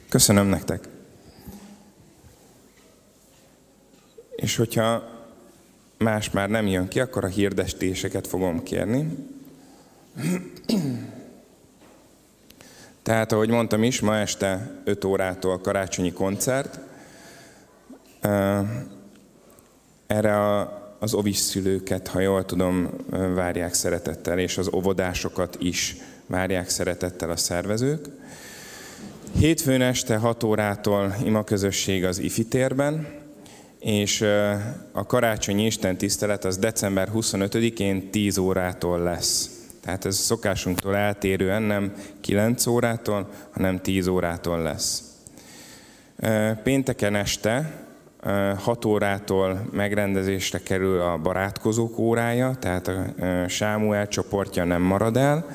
Köszönöm 0.10 0.48
nektek. 0.48 0.88
És 4.36 4.56
hogyha 4.56 5.04
más 5.98 6.30
már 6.30 6.50
nem 6.50 6.68
jön 6.68 6.88
ki, 6.88 7.00
akkor 7.00 7.24
a 7.24 7.28
hirdestéseket 7.28 8.28
fogom 8.28 8.64
kérni. 8.64 9.28
Tehát, 13.06 13.32
ahogy 13.32 13.50
mondtam 13.50 13.84
is, 13.84 14.00
ma 14.00 14.18
este 14.18 14.82
5 14.84 15.06
órától 15.06 15.60
karácsonyi 15.60 16.14
koncert. 16.14 16.80
Erre 20.08 20.36
a, 20.36 20.82
az 21.00 21.14
ovis 21.14 21.38
szülőket, 21.38 22.08
ha 22.08 22.20
jól 22.20 22.46
tudom, 22.46 22.90
várják 23.36 23.74
szeretettel, 23.74 24.40
és 24.40 24.58
az 24.58 24.70
óvodásokat 24.74 25.58
is 25.60 25.96
várják 26.26 26.70
szeretettel 26.70 27.30
a 27.30 27.38
szervezők. 27.38 28.06
Hétfőn 29.38 29.82
este 29.82 30.18
6 30.18 30.44
órától 30.44 31.16
ima 31.24 31.44
közösség 31.44 32.06
az 32.06 32.20
IFI 32.20 32.46
térben, 32.46 33.08
és 33.80 34.22
a 34.92 35.06
karácsonyi 35.06 35.66
Isten 35.66 35.98
tisztelet 35.98 36.46
az 36.46 36.58
december 36.58 37.10
25-én 37.14 38.12
10 38.12 38.38
órától 38.38 39.00
lesz. 39.00 39.55
Tehát 39.86 40.06
ez 40.06 40.16
szokásunktól 40.16 40.96
eltérően 40.96 41.62
nem 41.62 41.94
9 42.22 42.68
órától, 42.68 43.30
hanem 43.52 43.82
10 43.82 44.08
órától 44.08 44.62
lesz. 44.62 45.04
Pénteken 46.64 47.16
este 47.16 47.86
6 48.58 48.86
órától 48.86 49.70
megrendezésre 49.72 50.60
kerül 50.60 51.02
a 51.02 51.18
barátkozók 51.18 51.98
órája, 51.98 52.56
tehát 52.60 52.88
a 52.88 53.04
Sámuel 53.48 54.08
csoportja 54.08 54.64
nem 54.64 54.82
marad 54.82 55.18
el, 55.18 55.46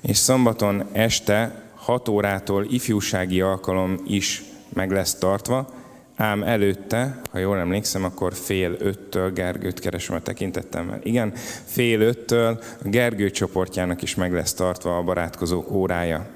és 0.00 0.16
szombaton 0.16 0.84
este 0.92 1.62
6 1.74 2.08
órától 2.08 2.66
ifjúsági 2.68 3.40
alkalom 3.40 3.96
is 4.06 4.42
meg 4.72 4.90
lesz 4.90 5.14
tartva, 5.14 5.79
ám 6.20 6.42
előtte, 6.42 7.20
ha 7.30 7.38
jól 7.38 7.58
emlékszem, 7.58 8.04
akkor 8.04 8.34
fél 8.34 8.76
öttől 8.78 9.32
Gergőt 9.32 9.80
keresem 9.80 10.16
a 10.16 10.20
tekintetemmel. 10.20 11.00
Igen, 11.02 11.32
fél 11.64 12.00
öttől 12.00 12.58
a 12.84 12.88
Gergő 12.88 13.30
csoportjának 13.30 14.02
is 14.02 14.14
meg 14.14 14.32
lesz 14.32 14.54
tartva 14.54 14.96
a 14.96 15.02
barátkozók 15.02 15.70
órája. 15.70 16.26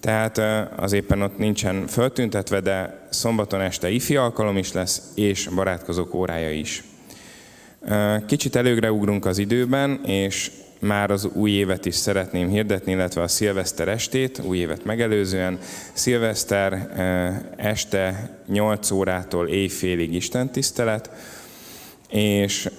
Tehát 0.00 0.38
az 0.76 0.92
éppen 0.92 1.22
ott 1.22 1.38
nincsen 1.38 1.86
föltüntetve, 1.86 2.60
de 2.60 3.06
szombaton 3.10 3.60
este 3.60 3.90
ifi 3.90 4.16
alkalom 4.16 4.56
is 4.56 4.72
lesz, 4.72 5.02
és 5.14 5.48
barátkozók 5.54 6.14
órája 6.14 6.50
is. 6.50 6.84
Kicsit 8.26 8.56
előgre 8.56 8.92
ugrunk 8.92 9.26
az 9.26 9.38
időben, 9.38 10.04
és 10.04 10.50
már 10.82 11.10
az 11.10 11.24
új 11.24 11.50
évet 11.50 11.86
is 11.86 11.94
szeretném 11.94 12.48
hirdetni, 12.48 12.92
illetve 12.92 13.22
a 13.22 13.28
szilveszter 13.28 13.88
estét, 13.88 14.40
új 14.44 14.58
évet 14.58 14.84
megelőzően. 14.84 15.58
Szilveszter 15.92 16.72
eh, 16.72 17.70
este 17.70 18.30
8 18.46 18.90
órától 18.90 19.48
éjfélig 19.48 20.14
Isten 20.14 20.50
tisztelet, 20.50 21.10
és 22.08 22.70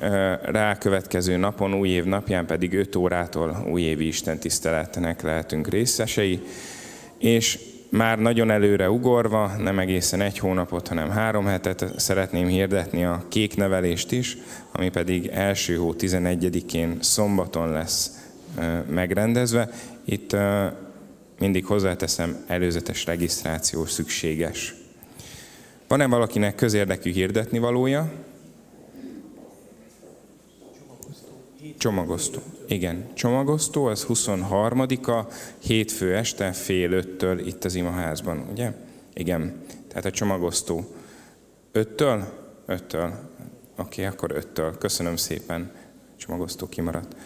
eh, 0.00 0.38
rá 0.42 0.78
következő 0.78 1.36
napon, 1.36 1.74
új 1.74 1.88
év 1.88 2.04
napján 2.04 2.46
pedig 2.46 2.74
5 2.74 2.96
órától 2.96 3.66
újévi 3.70 4.06
Isten 4.06 4.38
tiszteletnek 4.38 5.22
lehetünk 5.22 5.68
részesei, 5.68 6.40
és 7.18 7.58
már 7.88 8.18
nagyon 8.18 8.50
előre 8.50 8.90
ugorva, 8.90 9.52
nem 9.58 9.78
egészen 9.78 10.20
egy 10.20 10.38
hónapot, 10.38 10.88
hanem 10.88 11.10
három 11.10 11.44
hetet 11.44 11.92
szeretném 11.96 12.46
hirdetni 12.46 13.04
a 13.04 13.24
kéknevelést 13.28 14.12
is, 14.12 14.36
ami 14.72 14.88
pedig 14.88 15.26
első 15.26 15.76
hó 15.76 15.94
11-én 15.98 16.96
szombaton 17.00 17.70
lesz 17.70 18.30
megrendezve. 18.90 19.70
Itt 20.04 20.36
mindig 21.38 21.64
hozzáteszem, 21.64 22.44
előzetes 22.46 23.04
regisztráció 23.04 23.84
szükséges. 23.84 24.74
Van-e 25.88 26.06
valakinek 26.06 26.54
közérdekű 26.54 27.12
hirdetni 27.12 27.58
valója? 27.58 28.12
Csomagosztó. 31.78 32.57
Igen, 32.68 33.06
csomagosztó, 33.14 33.84
az 33.84 34.06
23-a, 34.08 35.32
hétfő 35.58 36.16
este 36.16 36.52
fél 36.52 36.92
öttől 36.92 37.46
itt 37.46 37.64
az 37.64 37.74
imaházban, 37.74 38.46
ugye? 38.50 38.72
Igen, 39.14 39.62
tehát 39.88 40.04
a 40.04 40.10
csomagosztó. 40.10 40.94
Öttől? 41.72 42.24
Öttől. 42.66 43.12
Oké, 43.76 44.04
akkor 44.04 44.30
öttől. 44.34 44.78
Köszönöm 44.78 45.16
szépen. 45.16 45.72
Csomagosztó 46.16 46.68
kimaradt. 46.68 47.16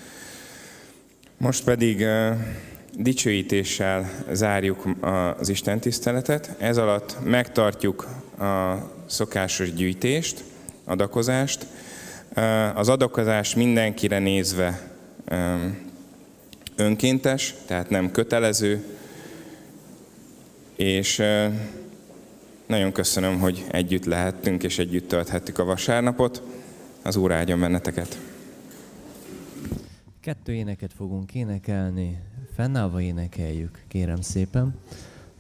Most 1.36 1.64
pedig 1.64 2.00
uh, 2.00 2.36
dicsőítéssel 2.98 4.10
zárjuk 4.32 4.84
az 5.38 5.48
Isten 5.48 5.80
tiszteletet. 5.80 6.54
Ez 6.58 6.76
alatt 6.76 7.16
megtartjuk 7.24 8.08
a 8.38 8.74
szokásos 9.06 9.72
gyűjtést, 9.72 10.44
adakozást. 10.84 11.66
Az 12.74 12.88
adakozás 12.88 13.54
mindenkire 13.54 14.18
nézve 14.18 14.91
önkéntes, 16.76 17.54
tehát 17.66 17.90
nem 17.90 18.10
kötelező, 18.10 18.84
és 20.76 21.22
nagyon 22.66 22.92
köszönöm, 22.92 23.38
hogy 23.38 23.64
együtt 23.70 24.04
lehettünk 24.04 24.62
és 24.62 24.78
együtt 24.78 25.08
tölthettük 25.08 25.58
a 25.58 25.64
vasárnapot. 25.64 26.42
Az 27.02 27.16
Úr 27.16 27.32
áldjon 27.32 27.60
benneteket! 27.60 28.18
Kettő 30.20 30.52
éneket 30.52 30.92
fogunk 30.92 31.34
énekelni, 31.34 32.18
fennállva 32.56 33.00
énekeljük, 33.00 33.78
kérem 33.88 34.20
szépen. 34.20 34.74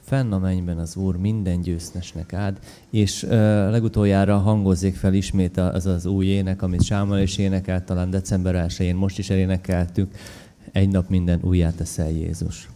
Fenn 0.04 0.32
a 0.32 0.38
mennyben 0.38 0.78
az 0.78 0.96
Úr 0.96 1.16
minden 1.16 1.60
győztesnek 1.60 2.32
áld, 2.32 2.58
és 2.90 3.22
uh, 3.22 3.30
legutoljára 3.70 4.38
hangozzék 4.38 4.94
fel 4.94 5.14
ismét 5.14 5.56
az 5.56 5.86
az 5.86 6.06
új 6.06 6.26
ének, 6.26 6.62
amit 6.62 6.84
Sámal 6.84 7.18
is 7.18 7.38
énekelt, 7.38 7.84
talán 7.84 8.10
december 8.10 8.66
1-én, 8.68 8.94
most 8.94 9.18
is 9.18 9.30
elénekeltük, 9.30 10.14
egy 10.72 10.88
nap 10.88 11.08
minden 11.08 11.40
újjá 11.42 11.70
teszel 11.70 12.10
Jézus. 12.10 12.68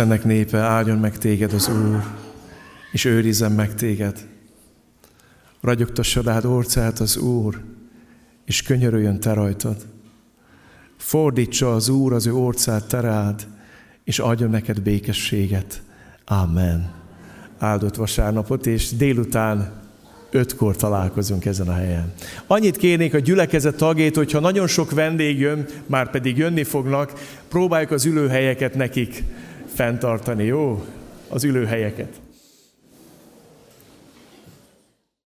Istennek 0.00 0.24
népe, 0.24 0.58
áldjon 0.58 0.98
meg 0.98 1.18
téged 1.18 1.52
az 1.52 1.68
Úr, 1.68 2.02
és 2.92 3.04
őrizzen 3.04 3.52
meg 3.52 3.74
téged. 3.74 4.26
Ragyogtassa 5.60 6.22
rád 6.22 6.44
orcát 6.44 6.98
az 6.98 7.16
Úr, 7.16 7.60
és 8.44 8.62
könyörüljön 8.62 9.20
te 9.20 9.32
rajtad. 9.32 9.86
Fordítsa 10.96 11.74
az 11.74 11.88
Úr 11.88 12.12
az 12.12 12.26
ő 12.26 12.34
orcát 12.34 12.88
te 12.88 13.00
rád, 13.00 13.46
és 14.04 14.18
adjon 14.18 14.50
neked 14.50 14.80
békességet. 14.80 15.82
Amen. 16.24 16.92
Áldott 17.58 17.94
vasárnapot, 17.94 18.66
és 18.66 18.96
délután 18.96 19.72
ötkor 20.30 20.76
találkozunk 20.76 21.44
ezen 21.44 21.68
a 21.68 21.74
helyen. 21.74 22.12
Annyit 22.46 22.76
kérnék 22.76 23.14
a 23.14 23.18
gyülekezet 23.18 23.76
tagjét, 23.76 24.16
hogyha 24.16 24.40
nagyon 24.40 24.66
sok 24.66 24.90
vendég 24.90 25.38
jön, 25.38 25.66
már 25.86 26.10
pedig 26.10 26.36
jönni 26.36 26.64
fognak, 26.64 27.12
próbáljuk 27.48 27.90
az 27.90 28.04
ülőhelyeket 28.04 28.74
nekik 28.74 29.24
fenntartani, 29.74 30.44
jó? 30.44 30.84
Az 31.28 31.44
ülőhelyeket. 31.44 32.20